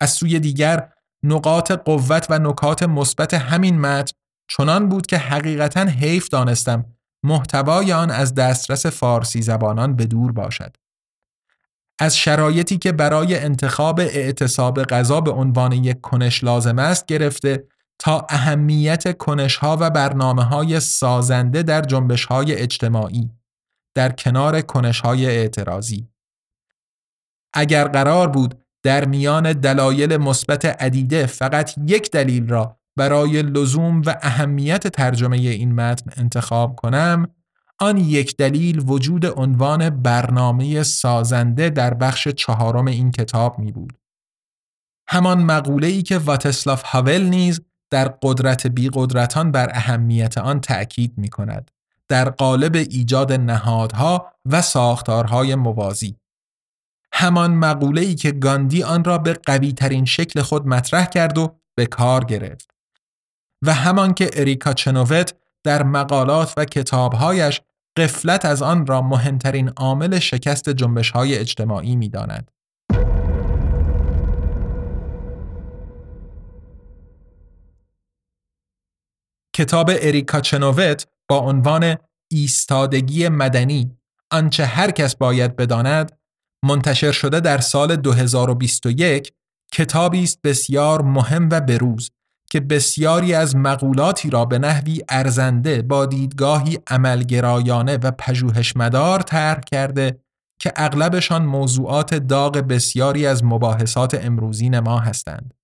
از 0.00 0.10
سوی 0.10 0.40
دیگر 0.40 0.92
نقاط 1.22 1.72
قوت 1.72 2.26
و 2.30 2.38
نکات 2.38 2.82
مثبت 2.82 3.34
همین 3.34 3.80
متن 3.80 4.12
چنان 4.50 4.88
بود 4.88 5.06
که 5.06 5.18
حقیقتا 5.18 5.80
حیف 5.80 6.28
دانستم 6.28 6.84
محتوای 7.24 7.92
آن 7.92 8.10
از 8.10 8.34
دسترس 8.34 8.86
فارسی 8.86 9.42
زبانان 9.42 9.96
به 9.96 10.06
دور 10.06 10.32
باشد. 10.32 10.76
از 11.98 12.16
شرایطی 12.16 12.78
که 12.78 12.92
برای 12.92 13.38
انتخاب 13.38 14.00
اعتصاب 14.00 14.82
غذا 14.82 15.20
به 15.20 15.30
عنوان 15.30 15.72
یک 15.72 16.00
کنش 16.00 16.44
لازم 16.44 16.78
است 16.78 17.06
گرفته 17.06 17.64
تا 17.98 18.26
اهمیت 18.28 19.16
کنش 19.16 19.56
ها 19.56 19.76
و 19.80 19.90
برنامه 19.90 20.44
های 20.44 20.80
سازنده 20.80 21.62
در 21.62 21.82
جنبش 21.82 22.24
های 22.24 22.54
اجتماعی 22.54 23.30
در 23.94 24.12
کنار 24.12 24.60
کنش 24.60 25.00
های 25.00 25.26
اعتراضی. 25.26 26.08
اگر 27.54 27.88
قرار 27.88 28.28
بود 28.28 28.54
در 28.82 29.04
میان 29.04 29.52
دلایل 29.52 30.16
مثبت 30.16 30.64
عدیده 30.64 31.26
فقط 31.26 31.74
یک 31.86 32.10
دلیل 32.10 32.48
را 32.48 32.78
برای 32.96 33.42
لزوم 33.42 34.02
و 34.06 34.16
اهمیت 34.22 34.88
ترجمه 34.88 35.36
این 35.36 35.74
متن 35.74 36.10
انتخاب 36.16 36.76
کنم 36.76 37.28
آن 37.80 37.96
یک 37.96 38.36
دلیل 38.36 38.82
وجود 38.86 39.26
عنوان 39.26 39.90
برنامه 39.90 40.82
سازنده 40.82 41.70
در 41.70 41.94
بخش 41.94 42.28
چهارم 42.28 42.86
این 42.86 43.10
کتاب 43.10 43.58
می 43.58 43.72
بود. 43.72 43.98
همان 45.08 45.42
مقوله 45.42 45.86
ای 45.86 46.02
که 46.02 46.18
واتسلاف 46.18 46.82
هاول 46.82 47.22
نیز 47.22 47.60
در 47.90 48.08
قدرت 48.22 48.66
بی 48.66 48.90
قدرتان 48.94 49.52
بر 49.52 49.70
اهمیت 49.72 50.38
آن 50.38 50.60
تأکید 50.60 51.18
می 51.18 51.28
کند. 51.28 51.70
در 52.08 52.30
قالب 52.30 52.76
ایجاد 52.76 53.32
نهادها 53.32 54.32
و 54.46 54.62
ساختارهای 54.62 55.54
موازی. 55.54 56.16
همان 57.12 57.54
مقوله 57.54 58.00
ای 58.00 58.14
که 58.14 58.32
گاندی 58.32 58.82
آن 58.82 59.04
را 59.04 59.18
به 59.18 59.32
قوی 59.32 59.72
ترین 59.72 60.04
شکل 60.04 60.42
خود 60.42 60.66
مطرح 60.66 61.06
کرد 61.06 61.38
و 61.38 61.60
به 61.74 61.86
کار 61.86 62.24
گرفت. 62.24 62.70
و 63.62 63.74
همان 63.74 64.14
که 64.14 64.30
اریکا 64.32 64.72
چنووت 64.72 65.34
در 65.64 65.82
مقالات 65.82 66.54
و 66.56 66.64
کتابهایش 66.64 67.60
قفلت 67.98 68.44
از 68.44 68.62
آن 68.62 68.86
را 68.86 69.02
مهمترین 69.02 69.68
عامل 69.68 70.18
شکست 70.18 70.68
جنبش 70.68 71.10
های 71.10 71.38
اجتماعی 71.38 71.96
می 71.96 72.08
داند. 72.08 72.50
کتاب 79.56 79.90
اریکا 79.90 80.40
چنووت 80.40 81.06
با 81.30 81.38
عنوان 81.38 81.96
ایستادگی 82.30 83.28
مدنی 83.28 83.98
آنچه 84.30 84.66
هر 84.66 84.90
کس 84.90 85.16
باید 85.16 85.56
بداند 85.56 86.18
منتشر 86.64 87.12
شده 87.12 87.40
در 87.40 87.58
سال 87.58 87.96
2021 87.96 89.32
کتابی 89.72 90.22
است 90.22 90.42
بسیار 90.42 91.02
مهم 91.02 91.48
و 91.52 91.60
بروز 91.60 92.10
که 92.50 92.60
بسیاری 92.60 93.34
از 93.34 93.56
مقولاتی 93.56 94.30
را 94.30 94.44
به 94.44 94.58
نحوی 94.58 95.02
ارزنده 95.08 95.82
با 95.82 96.06
دیدگاهی 96.06 96.78
عملگرایانه 96.86 97.96
و 97.96 98.10
پژوهشمدار 98.10 99.20
طرح 99.20 99.60
کرده 99.60 100.20
که 100.58 100.72
اغلبشان 100.76 101.44
موضوعات 101.44 102.14
داغ 102.14 102.58
بسیاری 102.58 103.26
از 103.26 103.44
مباحثات 103.44 104.24
امروزین 104.24 104.78
ما 104.78 104.98
هستند. 104.98 105.54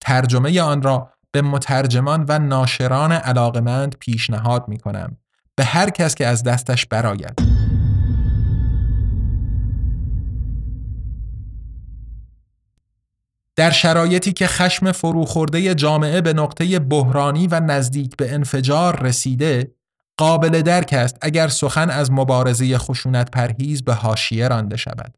ترجمه 0.00 0.60
آن 0.60 0.82
را 0.82 1.12
به 1.32 1.42
مترجمان 1.42 2.24
و 2.28 2.38
ناشران 2.38 3.12
علاقمند 3.12 3.96
پیشنهاد 4.00 4.68
می 4.68 4.78
کنم 4.78 5.16
به 5.56 5.64
هر 5.64 5.90
کس 5.90 6.14
که 6.14 6.26
از 6.26 6.42
دستش 6.42 6.86
براید. 6.86 7.65
در 13.56 13.70
شرایطی 13.70 14.32
که 14.32 14.46
خشم 14.46 14.92
فروخورده 14.92 15.74
جامعه 15.74 16.20
به 16.20 16.32
نقطه 16.32 16.78
بحرانی 16.78 17.46
و 17.46 17.60
نزدیک 17.60 18.16
به 18.16 18.34
انفجار 18.34 19.02
رسیده 19.02 19.74
قابل 20.16 20.62
درک 20.62 20.92
است 20.92 21.18
اگر 21.20 21.48
سخن 21.48 21.90
از 21.90 22.12
مبارزه 22.12 22.78
خشونت 22.78 23.30
پرهیز 23.30 23.84
به 23.84 23.94
حاشیه 23.94 24.48
رانده 24.48 24.76
شود 24.76 25.14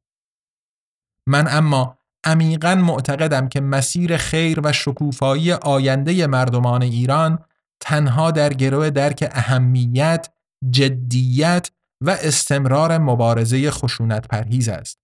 من 1.26 1.47
اما 1.51 1.99
عمیقا 2.24 2.74
معتقدم 2.74 3.49
که 3.49 3.61
مسیر 3.61 4.16
خیر 4.16 4.61
و 4.64 4.72
شکوفایی 4.72 5.53
آینده 5.53 6.26
مردمان 6.26 6.82
ایران 6.82 7.39
تنها 7.80 8.30
در 8.30 8.53
گروه 8.53 8.91
درک 8.91 9.28
اهمیت، 9.32 10.28
جدیت 10.70 11.70
و 12.01 12.11
استمرار 12.11 12.99
مبارزه 12.99 13.70
خشونت 13.70 14.28
پرهیز 14.28 14.68
است. 14.68 14.99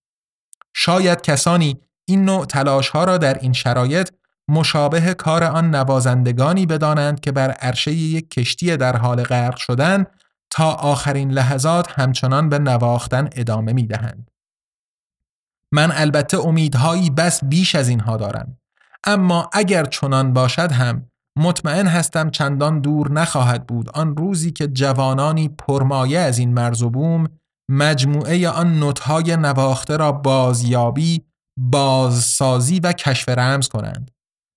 شاید 0.74 1.20
کسانی 1.20 1.80
این 2.06 2.24
نوع 2.24 2.46
تلاش 2.46 2.88
ها 2.88 3.04
را 3.04 3.18
در 3.18 3.38
این 3.38 3.52
شرایط 3.52 4.10
مشابه 4.48 5.14
کار 5.14 5.44
آن 5.44 5.74
نوازندگانی 5.74 6.66
بدانند 6.66 7.20
که 7.20 7.32
بر 7.32 7.50
عرشه 7.50 7.92
یک 7.92 8.30
کشتی 8.30 8.76
در 8.76 8.96
حال 8.96 9.22
غرق 9.22 9.56
شدن 9.56 10.06
تا 10.50 10.72
آخرین 10.72 11.30
لحظات 11.30 11.90
همچنان 11.90 12.48
به 12.48 12.58
نواختن 12.58 13.28
ادامه 13.32 13.72
می 13.72 13.86
دهند. 13.86 14.30
من 15.72 15.92
البته 15.94 16.38
امیدهایی 16.38 17.10
بس 17.10 17.44
بیش 17.44 17.74
از 17.74 17.88
اینها 17.88 18.16
دارم 18.16 18.56
اما 19.06 19.50
اگر 19.52 19.84
چنان 19.84 20.32
باشد 20.32 20.72
هم 20.72 21.06
مطمئن 21.36 21.86
هستم 21.86 22.30
چندان 22.30 22.80
دور 22.80 23.12
نخواهد 23.12 23.66
بود 23.66 23.90
آن 23.90 24.16
روزی 24.16 24.50
که 24.50 24.66
جوانانی 24.66 25.48
پرمایه 25.48 26.18
از 26.18 26.38
این 26.38 26.54
مرز 26.54 26.82
و 26.82 26.90
بوم 26.90 27.28
مجموعه 27.68 28.48
آن 28.48 28.78
نوتهای 28.78 29.36
نواخته 29.36 29.96
را 29.96 30.12
بازیابی 30.12 31.24
بازسازی 31.56 32.80
و 32.80 32.92
کشف 32.92 33.28
رمز 33.28 33.68
کنند 33.68 34.10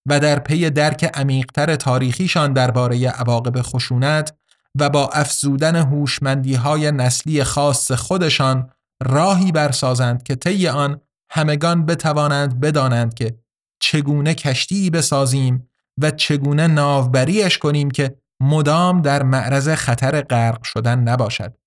و 0.06 0.20
در 0.20 0.40
پی 0.40 0.70
درک 0.70 1.04
عمیقتر 1.04 1.76
تاریخیشان 1.76 2.54
درباره 2.54 3.08
عواقب 3.08 3.62
خشونت 3.62 4.38
و 4.80 4.90
با 4.90 5.10
افزودن 5.10 5.76
هوشمندی 5.76 6.56
های 6.56 6.92
نسلی 6.92 7.44
خاص 7.44 7.92
خودشان 7.92 8.70
راهی 9.04 9.52
برسازند 9.52 10.24
که 10.24 10.36
طی 10.36 10.68
آن 10.68 11.02
همگان 11.30 11.86
بتوانند 11.86 12.60
بدانند 12.60 13.14
که 13.14 13.40
چگونه 13.80 14.34
کشتی 14.34 14.90
بسازیم 14.90 15.70
و 16.02 16.12
چگونه 16.12 16.68
ناوبریش 16.68 17.58
کنیم 17.58 17.92
که 17.92 18.18
مدام 18.40 19.02
در 19.02 19.24
معرض 19.24 19.70
خطر 19.70 20.22
غرق 20.22 20.64
شدن 20.64 21.00
نباشد. 21.00 21.58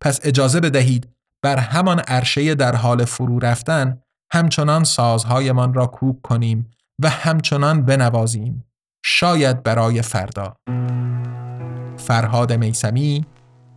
پس 0.00 0.20
اجازه 0.22 0.60
بدهید 0.60 1.08
بر 1.42 1.56
همان 1.56 2.00
عرشه 2.00 2.54
در 2.54 2.76
حال 2.76 3.04
فرو 3.04 3.38
رفتن 3.38 4.02
همچنان 4.32 4.84
سازهایمان 4.84 5.74
را 5.74 5.86
کوک 5.86 6.22
کنیم 6.22 6.70
و 7.02 7.08
همچنان 7.08 7.84
بنوازیم 7.84 8.64
شاید 9.04 9.62
برای 9.62 10.02
فردا. 10.02 10.56
فرهاد 11.96 12.52
میسمی 12.52 13.26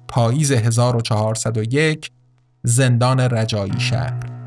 پاییز 0.07 0.51
1401 0.51 2.11
زندان 2.63 3.19
رجایی 3.19 3.79
شهر. 3.79 4.42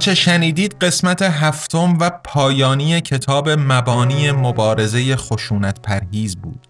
آنچه 0.00 0.14
شنیدید 0.14 0.76
قسمت 0.80 1.22
هفتم 1.22 1.98
و 2.00 2.10
پایانی 2.24 3.00
کتاب 3.00 3.48
مبانی 3.48 4.32
مبارزه 4.32 5.16
خشونت 5.16 5.82
پرهیز 5.82 6.36
بود. 6.36 6.66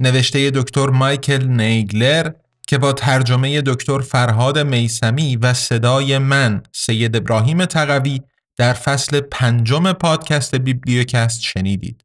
نوشته 0.00 0.50
دکتر 0.50 0.86
مایکل 0.86 1.46
نیگلر 1.46 2.30
که 2.68 2.78
با 2.78 2.92
ترجمه 2.92 3.62
دکتر 3.62 3.98
فرهاد 3.98 4.58
میسمی 4.58 5.36
و 5.36 5.54
صدای 5.54 6.18
من 6.18 6.62
سید 6.72 7.16
ابراهیم 7.16 7.64
تقوی 7.64 8.20
در 8.56 8.72
فصل 8.72 9.20
پنجم 9.20 9.92
پادکست 9.92 10.54
بیبلیوکست 10.54 11.40
شنیدید. 11.40 12.04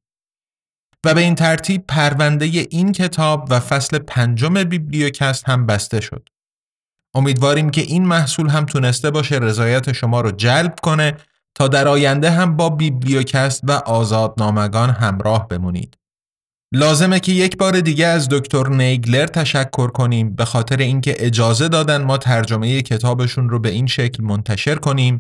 و 1.06 1.14
به 1.14 1.22
این 1.22 1.36
ترتیب 1.36 1.84
پرونده 1.88 2.46
این 2.46 2.92
کتاب 2.92 3.48
و 3.50 3.60
فصل 3.60 4.00
پنجم 4.00 4.64
بیبلیوکست 4.64 5.50
هم 5.50 5.66
بسته 5.66 6.02
شد. 6.02 6.30
امیدواریم 7.16 7.70
که 7.70 7.82
این 7.82 8.06
محصول 8.06 8.50
هم 8.50 8.66
تونسته 8.66 9.12
باشه 9.12 9.36
رضایت 9.36 9.92
شما 9.92 10.22
رو 10.22 10.32
جلب 10.32 10.76
کنه 10.84 11.18
تا 11.56 11.68
در 11.68 11.88
آینده 11.88 12.32
هم 12.32 12.56
با 12.56 12.70
بیبلیوکست 12.70 13.62
و 13.64 13.72
آزادنامگان 13.72 14.90
همراه 14.90 15.48
بمونید. 15.48 15.98
لازمه 16.74 17.20
که 17.20 17.32
یک 17.32 17.58
بار 17.58 17.80
دیگه 17.80 18.08
از 18.08 18.30
دکتر 18.30 18.68
نیگلر 18.68 19.26
تشکر 19.26 19.88
کنیم 19.88 20.36
به 20.36 20.46
خاطر 20.46 20.78
اینکه 20.78 21.16
اجازه 21.20 21.68
دادن 21.68 22.04
ما 22.04 22.18
ترجمه 22.18 22.82
کتابشون 22.82 23.50
رو 23.50 23.60
به 23.60 23.70
این 23.70 23.88
شکل 23.88 24.24
منتشر 24.24 24.76
کنیم 24.76 25.20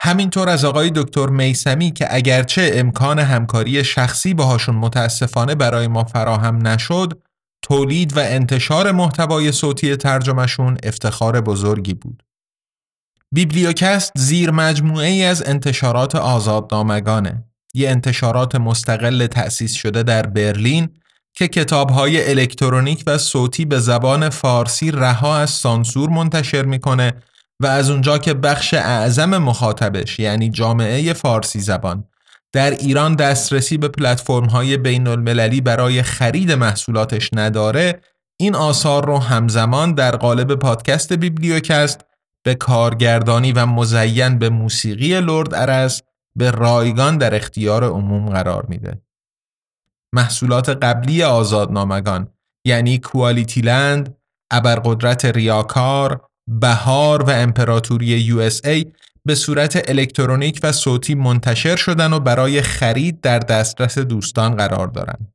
همینطور 0.00 0.48
از 0.48 0.64
آقای 0.64 0.90
دکتر 0.94 1.26
میسمی 1.26 1.90
که 1.90 2.06
اگرچه 2.10 2.70
امکان 2.74 3.18
همکاری 3.18 3.84
شخصی 3.84 4.34
باهاشون 4.34 4.74
متاسفانه 4.74 5.54
برای 5.54 5.88
ما 5.88 6.04
فراهم 6.04 6.66
نشد 6.66 7.22
تولید 7.62 8.16
و 8.16 8.20
انتشار 8.20 8.92
محتوای 8.92 9.52
صوتی 9.52 9.96
ترجمهشون 9.96 10.76
افتخار 10.82 11.40
بزرگی 11.40 11.94
بود. 11.94 12.22
بیبلیوکست 13.32 14.12
زیر 14.16 14.50
مجموعه 14.50 15.06
ای 15.06 15.24
از 15.24 15.42
انتشارات 15.46 16.14
آزادنامگانه. 16.14 17.44
یه 17.74 17.90
انتشارات 17.90 18.54
مستقل 18.54 19.26
تأسیس 19.26 19.72
شده 19.72 20.02
در 20.02 20.26
برلین 20.26 20.88
که 21.34 21.48
کتابهای 21.48 22.30
الکترونیک 22.30 23.04
و 23.06 23.18
صوتی 23.18 23.64
به 23.64 23.78
زبان 23.78 24.28
فارسی 24.28 24.90
رها 24.90 25.38
از 25.38 25.50
سانسور 25.50 26.08
منتشر 26.10 26.64
می‌کنه 26.64 27.12
و 27.60 27.66
از 27.66 27.90
اونجا 27.90 28.18
که 28.18 28.34
بخش 28.34 28.74
اعظم 28.74 29.38
مخاطبش 29.38 30.18
یعنی 30.18 30.50
جامعه 30.50 31.12
فارسی 31.12 31.60
زبان 31.60 32.04
در 32.56 32.70
ایران 32.70 33.14
دسترسی 33.14 33.78
به 33.78 33.88
پلتفرم 33.88 34.44
های 34.44 34.76
بین 34.76 35.06
المللی 35.06 35.60
برای 35.60 36.02
خرید 36.02 36.52
محصولاتش 36.52 37.30
نداره 37.32 38.00
این 38.40 38.54
آثار 38.54 39.06
رو 39.06 39.18
همزمان 39.18 39.94
در 39.94 40.16
قالب 40.16 40.54
پادکست 40.54 41.12
بیبلیوکست 41.12 42.00
به 42.44 42.54
کارگردانی 42.54 43.52
و 43.52 43.66
مزین 43.66 44.38
به 44.38 44.48
موسیقی 44.48 45.20
لرد 45.20 45.54
ارز 45.54 46.02
به 46.36 46.50
رایگان 46.50 47.18
در 47.18 47.34
اختیار 47.34 47.84
عموم 47.84 48.28
قرار 48.28 48.66
میده. 48.66 49.02
محصولات 50.12 50.68
قبلی 50.68 51.22
آزادنامگان 51.22 52.28
یعنی 52.64 52.98
کوالیتی 52.98 53.60
لند، 53.60 54.16
ابرقدرت 54.50 55.24
ریاکار، 55.24 56.20
بهار 56.46 57.22
و 57.22 57.30
امپراتوری 57.30 58.06
یو 58.06 58.50
ای 58.64 58.92
به 59.26 59.34
صورت 59.34 59.90
الکترونیک 59.90 60.60
و 60.62 60.72
صوتی 60.72 61.14
منتشر 61.14 61.76
شدن 61.76 62.12
و 62.12 62.20
برای 62.20 62.62
خرید 62.62 63.20
در 63.20 63.38
دسترس 63.38 63.98
دوستان 63.98 64.56
قرار 64.56 64.86
دارند. 64.86 65.32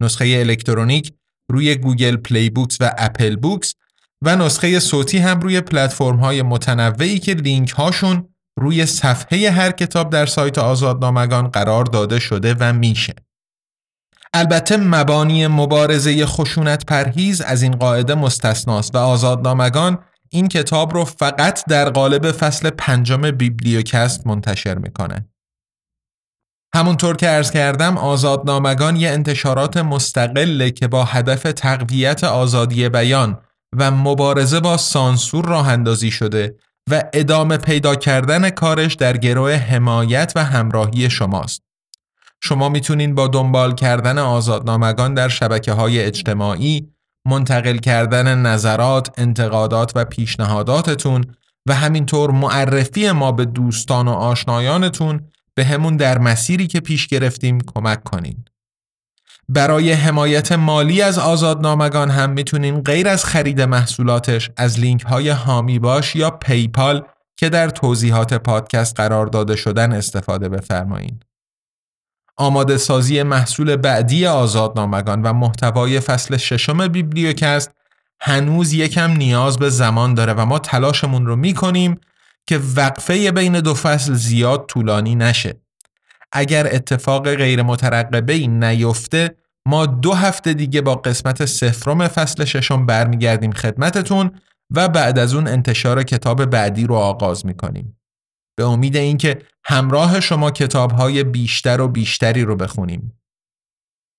نسخه 0.00 0.36
الکترونیک 0.38 1.12
روی 1.50 1.74
Google 1.74 2.16
Play 2.16 2.50
Books 2.50 2.76
و 2.80 2.90
Apple 2.98 3.36
Books 3.36 3.74
و 4.22 4.36
نسخه 4.36 4.80
صوتی 4.80 5.18
هم 5.18 5.40
روی 5.40 5.60
پلتفرم 5.60 6.16
های 6.16 6.42
متنوعی 6.42 7.18
که 7.18 7.34
لینک 7.34 7.70
هاشون 7.70 8.28
روی 8.58 8.86
صفحه 8.86 9.50
هر 9.50 9.70
کتاب 9.70 10.10
در 10.10 10.26
سایت 10.26 10.58
آزادنامگان 10.58 11.48
قرار 11.48 11.84
داده 11.84 12.18
شده 12.18 12.54
و 12.60 12.72
میشه. 12.72 13.14
البته 14.34 14.76
مبانی 14.76 15.46
مبارزه 15.46 16.26
خشونت 16.26 16.86
پرهیز 16.86 17.40
از 17.40 17.62
این 17.62 17.72
قاعده 17.76 18.14
مستثناست 18.14 18.94
و 18.94 18.98
آزادنامگان 18.98 19.98
این 20.30 20.48
کتاب 20.48 20.94
رو 20.94 21.04
فقط 21.04 21.64
در 21.68 21.90
قالب 21.90 22.32
فصل 22.32 22.70
پنجم 22.70 23.30
بیبلیوکست 23.30 24.26
منتشر 24.26 24.78
می‌کنه. 24.78 25.28
همونطور 26.74 27.16
که 27.16 27.30
ارز 27.30 27.50
کردم 27.50 27.98
آزادنامگان 27.98 28.96
یه 28.96 29.10
انتشارات 29.10 29.76
مستقله 29.76 30.70
که 30.70 30.88
با 30.88 31.04
هدف 31.04 31.42
تقویت 31.42 32.24
آزادی 32.24 32.88
بیان 32.88 33.38
و 33.78 33.90
مبارزه 33.90 34.60
با 34.60 34.76
سانسور 34.76 35.44
راه 35.44 35.68
اندازی 35.68 36.10
شده 36.10 36.56
و 36.90 37.04
ادامه 37.12 37.56
پیدا 37.56 37.94
کردن 37.94 38.50
کارش 38.50 38.94
در 38.94 39.16
گروه 39.16 39.52
حمایت 39.52 40.32
و 40.36 40.44
همراهی 40.44 41.10
شماست. 41.10 41.62
شما 42.42 42.68
می‌تونین 42.68 43.14
با 43.14 43.28
دنبال 43.28 43.74
کردن 43.74 44.18
آزادنامگان 44.18 45.14
در 45.14 45.28
شبکه 45.28 45.72
های 45.72 46.04
اجتماعی 46.04 46.95
منتقل 47.26 47.76
کردن 47.76 48.38
نظرات، 48.38 49.10
انتقادات 49.18 49.92
و 49.94 50.04
پیشنهاداتتون 50.04 51.24
و 51.66 51.74
همینطور 51.74 52.30
معرفی 52.30 53.10
ما 53.10 53.32
به 53.32 53.44
دوستان 53.44 54.08
و 54.08 54.12
آشنایانتون 54.12 55.20
به 55.54 55.64
همون 55.64 55.96
در 55.96 56.18
مسیری 56.18 56.66
که 56.66 56.80
پیش 56.80 57.06
گرفتیم 57.06 57.58
کمک 57.60 58.04
کنین. 58.04 58.44
برای 59.48 59.92
حمایت 59.92 60.52
مالی 60.52 61.02
از 61.02 61.18
آزادنامگان 61.18 62.10
هم 62.10 62.30
می‌تونین 62.30 62.80
غیر 62.80 63.08
از 63.08 63.24
خرید 63.24 63.60
محصولاتش 63.60 64.50
از 64.56 64.80
لینک 64.80 65.02
های 65.02 65.28
هامی 65.28 65.78
باش 65.78 66.16
یا 66.16 66.30
پیپال 66.30 67.02
که 67.36 67.48
در 67.48 67.68
توضیحات 67.68 68.34
پادکست 68.34 68.96
قرار 68.96 69.26
داده 69.26 69.56
شدن 69.56 69.92
استفاده 69.92 70.48
بفرمایید. 70.48 71.25
آماده 72.36 72.76
سازی 72.76 73.22
محصول 73.22 73.76
بعدی 73.76 74.26
آزادنامگان 74.26 75.22
و 75.22 75.32
محتوای 75.32 76.00
فصل 76.00 76.36
ششم 76.36 76.88
بیبلیوکست 76.88 77.70
هنوز 78.20 78.72
یکم 78.72 79.10
نیاز 79.10 79.58
به 79.58 79.70
زمان 79.70 80.14
داره 80.14 80.32
و 80.32 80.44
ما 80.46 80.58
تلاشمون 80.58 81.26
رو 81.26 81.36
می‌کنیم 81.36 82.00
که 82.46 82.60
وقفه 82.76 83.32
بین 83.32 83.60
دو 83.60 83.74
فصل 83.74 84.14
زیاد 84.14 84.66
طولانی 84.68 85.14
نشه 85.14 85.60
اگر 86.32 86.66
اتفاق 86.74 87.34
غیر 87.34 87.62
مترقبه 87.62 88.32
ای 88.32 88.48
نیفته 88.48 89.34
ما 89.66 89.86
دو 89.86 90.12
هفته 90.12 90.54
دیگه 90.54 90.80
با 90.80 90.94
قسمت 90.94 91.44
صفرم 91.44 92.08
فصل 92.08 92.44
ششم 92.44 92.86
برمیگردیم 92.86 93.52
خدمتتون 93.52 94.30
و 94.70 94.88
بعد 94.88 95.18
از 95.18 95.34
اون 95.34 95.48
انتشار 95.48 96.02
کتاب 96.02 96.44
بعدی 96.44 96.86
رو 96.86 96.94
آغاز 96.94 97.46
می‌کنیم. 97.46 97.96
به 98.56 98.64
امید 98.64 98.96
اینکه 98.96 99.38
همراه 99.64 100.20
شما 100.20 100.50
کتابهای 100.50 101.24
بیشتر 101.24 101.80
و 101.80 101.88
بیشتری 101.88 102.42
رو 102.42 102.56
بخونیم. 102.56 103.12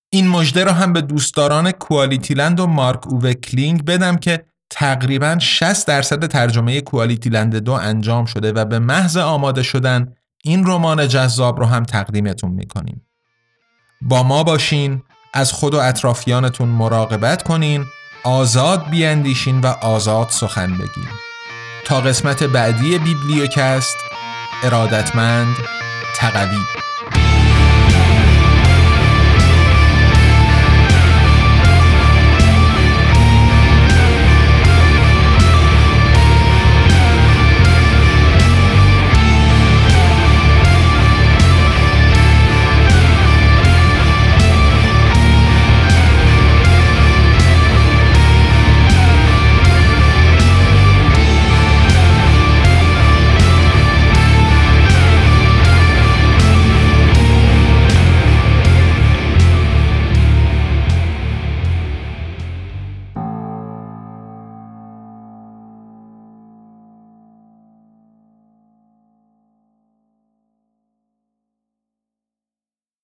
این 0.09 0.27
مژده 0.27 0.63
رو 0.63 0.71
هم 0.71 0.93
به 0.93 1.01
دوستداران 1.01 1.71
کوالیتیلند 1.71 2.59
و 2.59 2.67
مارک 2.67 3.07
اووه 3.07 3.33
کلینگ 3.33 3.85
بدم 3.85 4.17
که 4.17 4.45
تقریبا 4.69 5.39
60 5.39 5.87
درصد 5.87 6.25
ترجمه 6.27 6.81
کوالیتیلند 6.81 7.55
دو 7.55 7.71
انجام 7.71 8.25
شده 8.25 8.51
و 8.51 8.65
به 8.65 8.79
محض 8.79 9.17
آماده 9.17 9.63
شدن 9.63 10.13
این 10.43 10.67
رمان 10.67 11.07
جذاب 11.07 11.59
رو 11.59 11.65
هم 11.65 11.83
تقدیمتون 11.83 12.51
می‌کنیم. 12.51 13.05
با 14.01 14.23
ما 14.23 14.43
باشین 14.43 15.01
از 15.33 15.51
خود 15.51 15.73
و 15.73 15.77
اطرافیانتون 15.77 16.69
مراقبت 16.69 17.43
کنین 17.43 17.85
آزاد 18.23 18.89
بیاندیشین 18.89 19.61
و 19.61 19.67
آزاد 19.67 20.29
سخن 20.29 20.73
بگین 20.73 21.09
تا 21.85 22.01
قسمت 22.01 22.43
بعدی 22.43 22.99
بیبلیوکست 22.99 23.97
ارادتمند 24.63 25.55
تقوی. 26.15 26.86